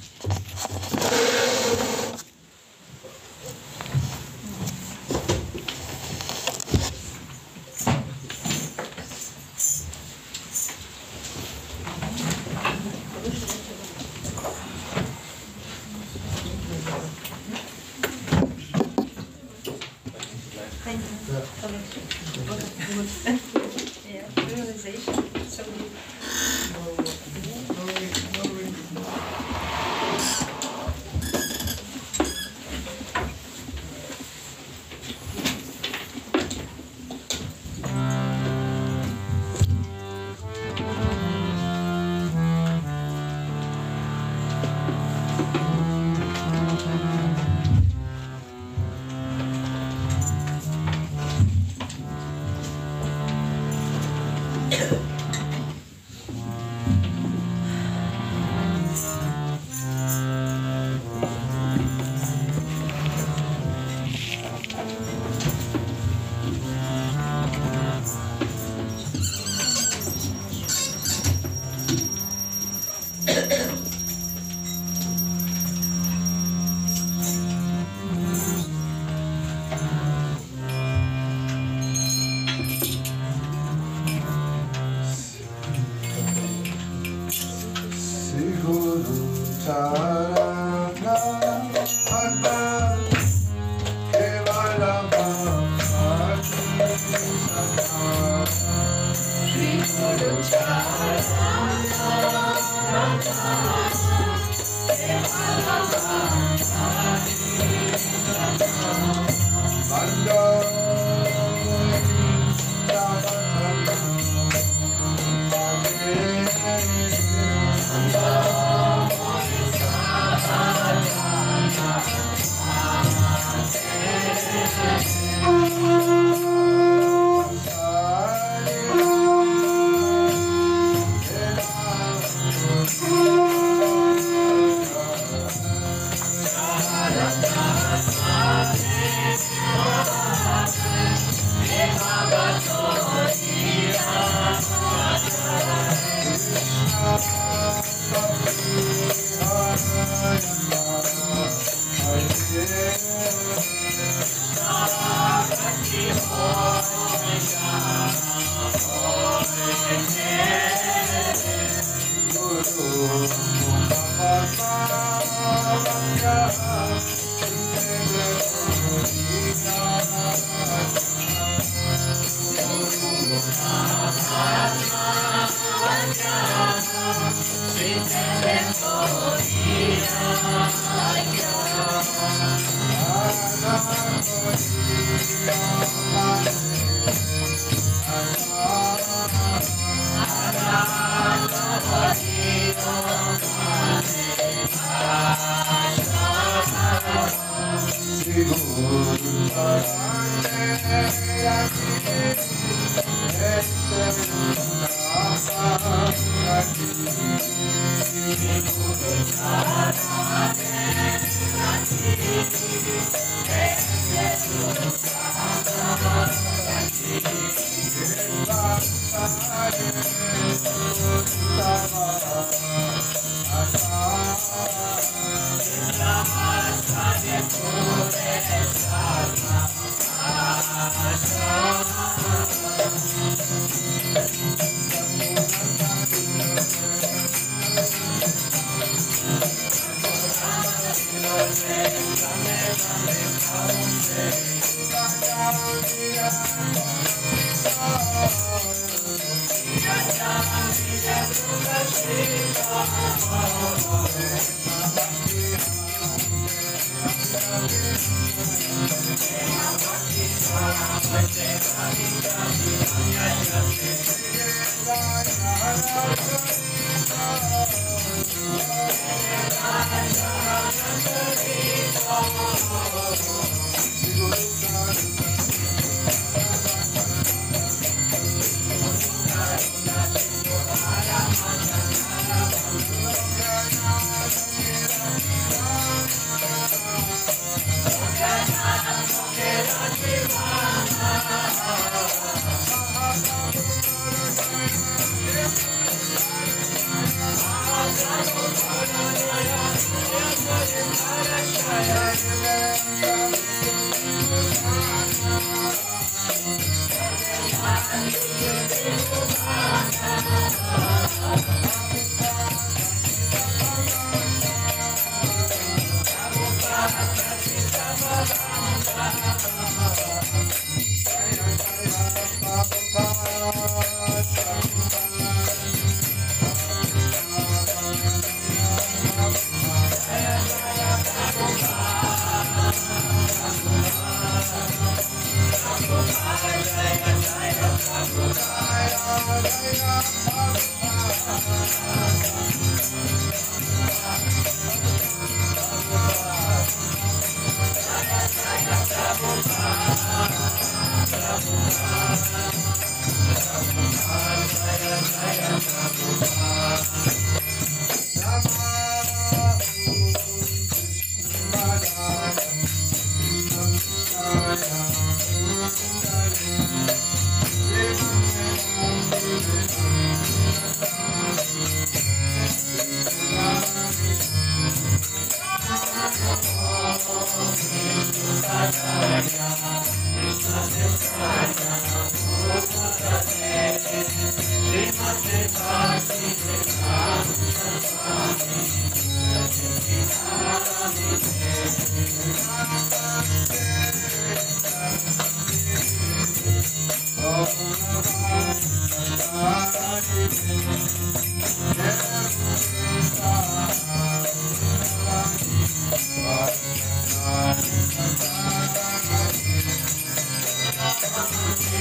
I'm 411.22 411.80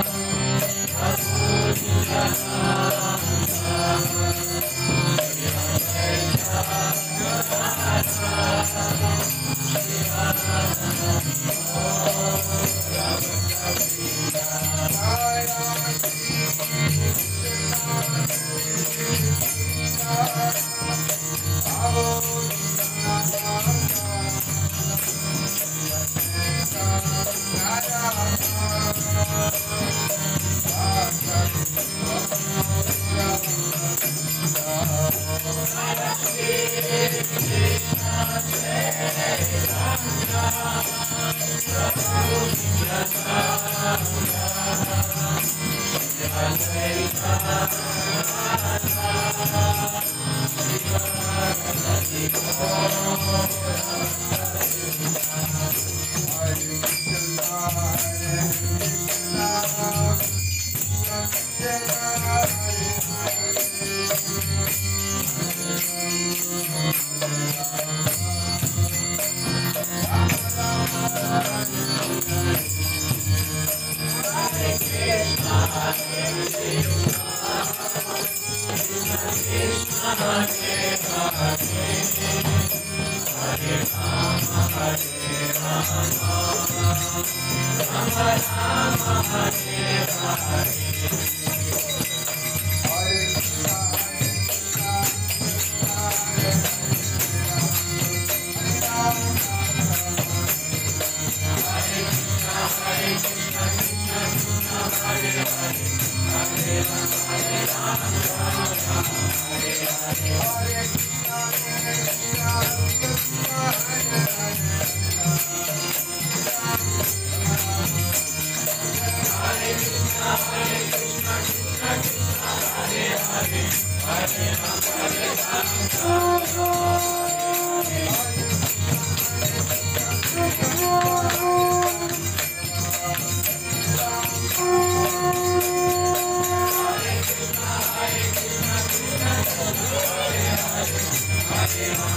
Hare 141.81 142.11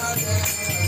Hare 0.00 0.79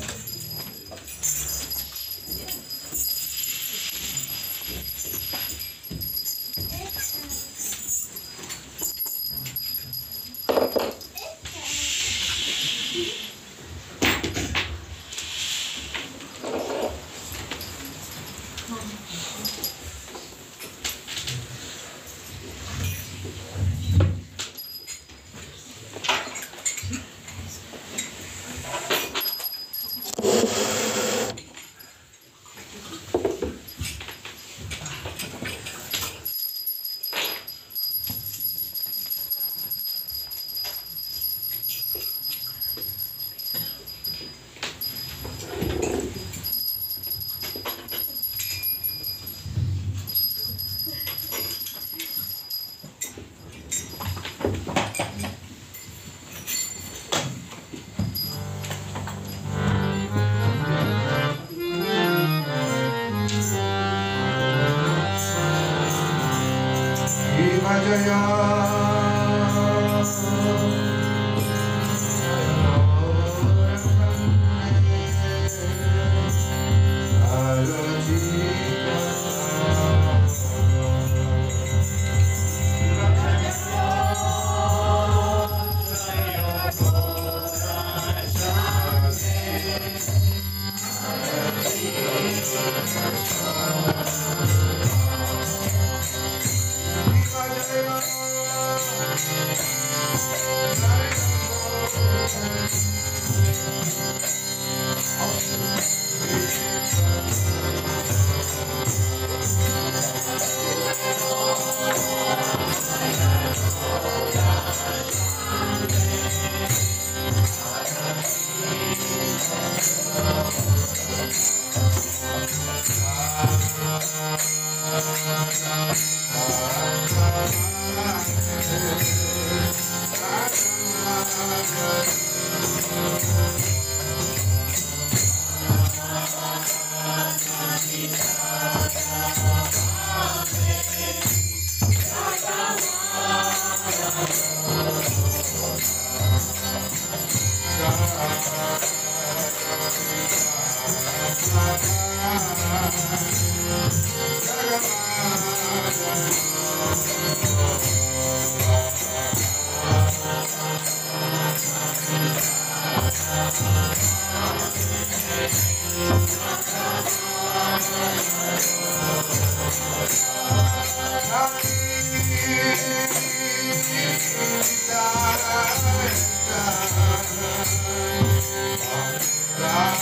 you. 0.03 0.08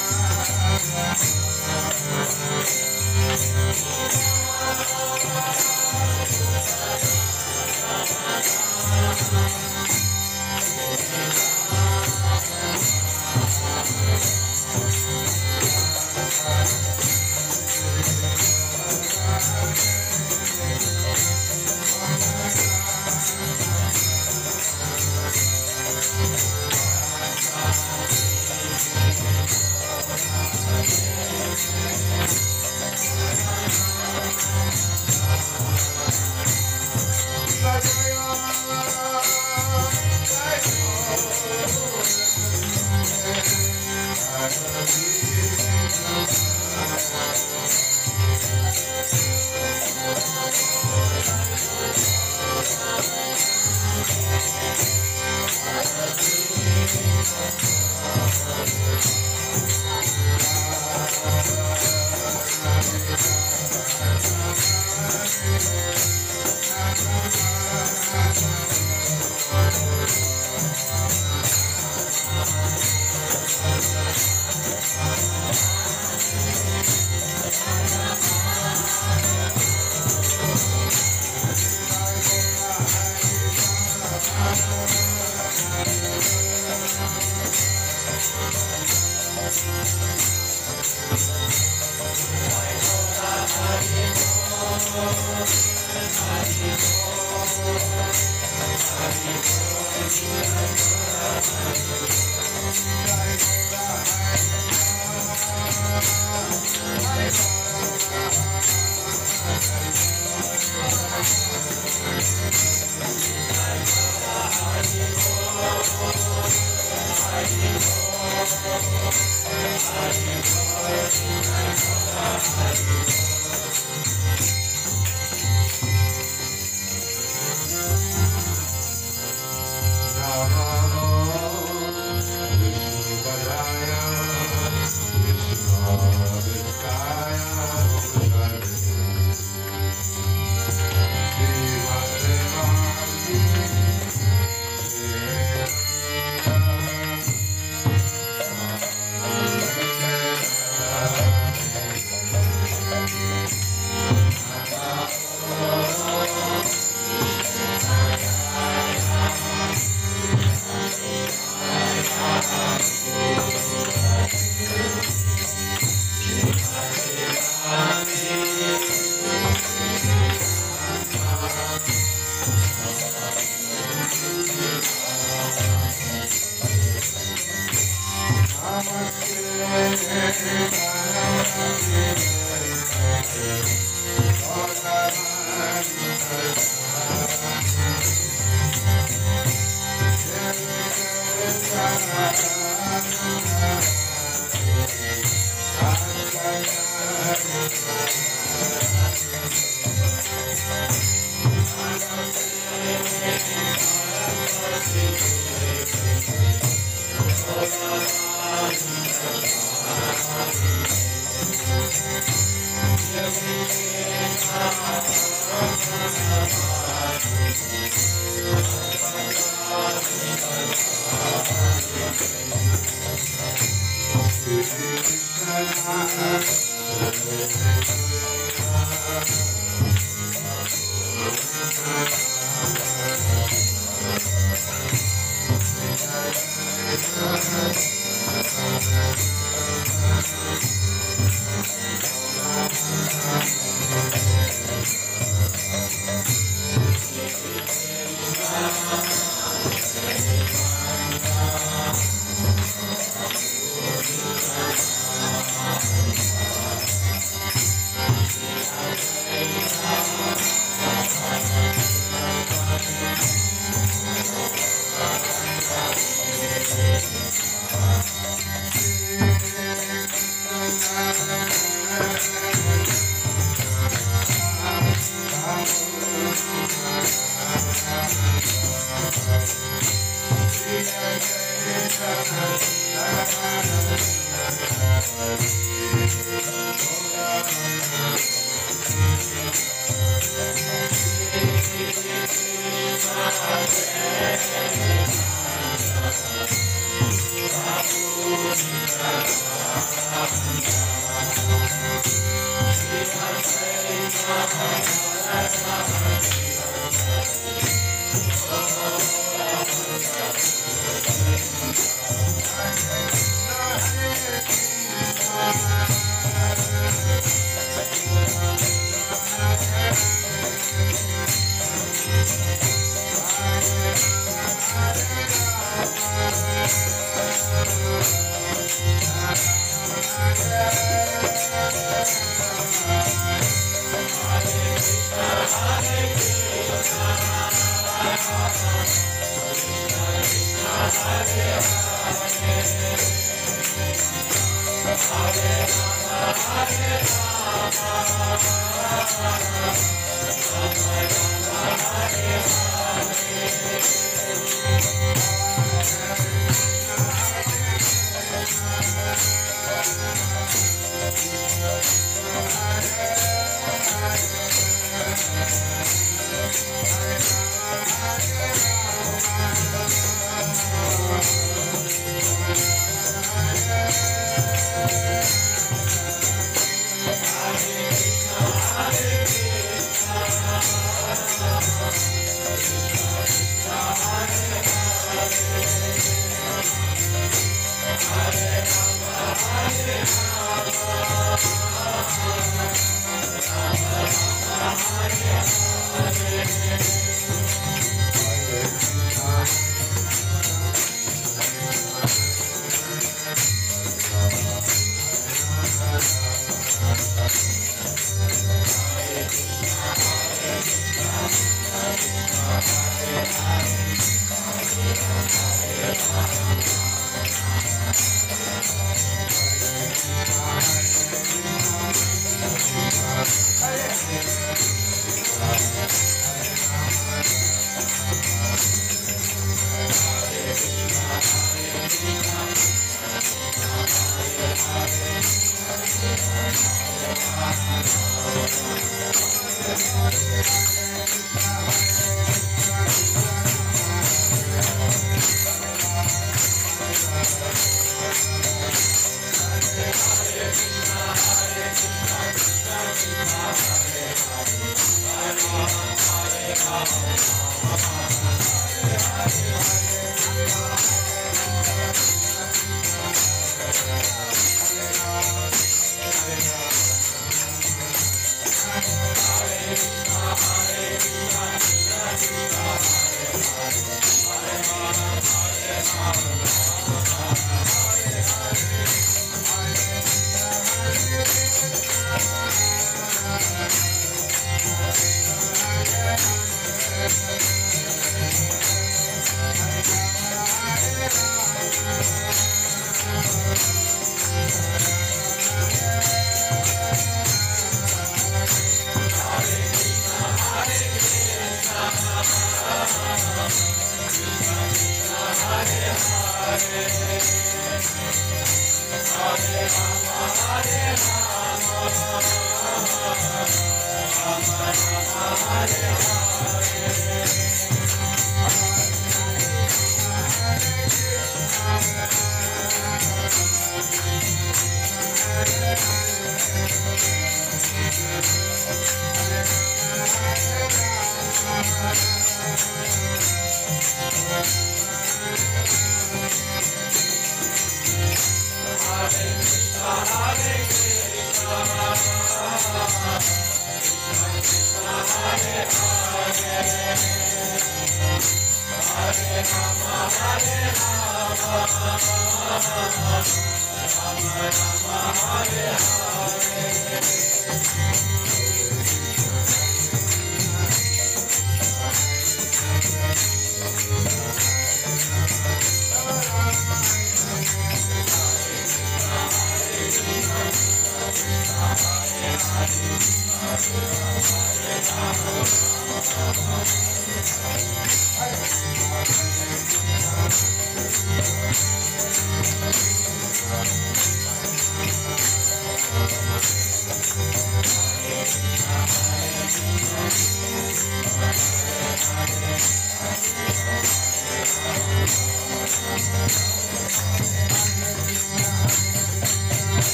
Hare 531.81 532.20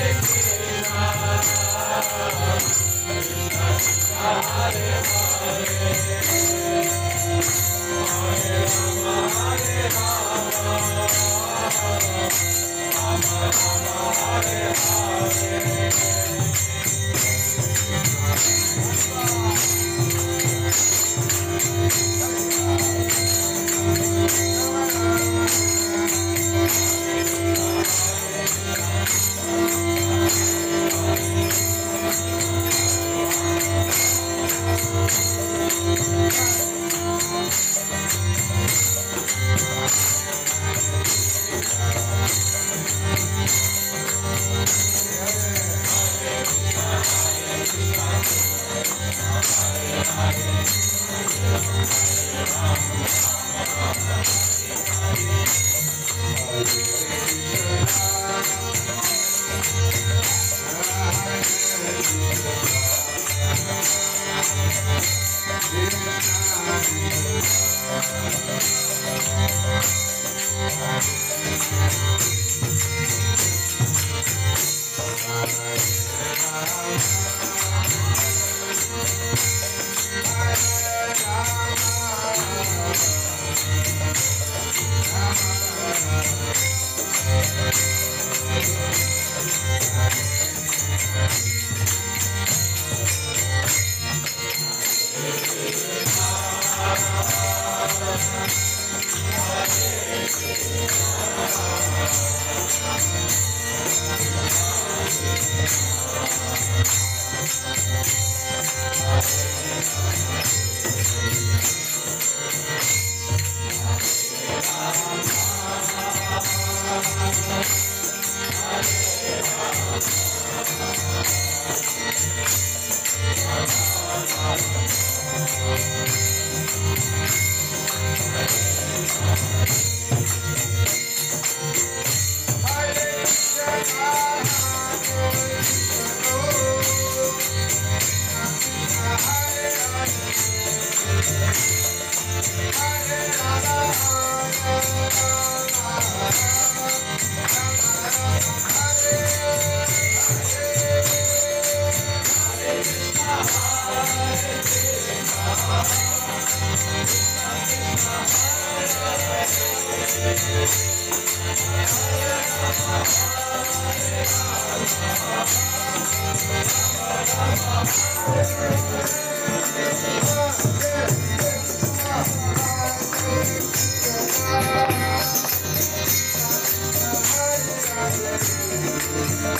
Hare 0.00 0.39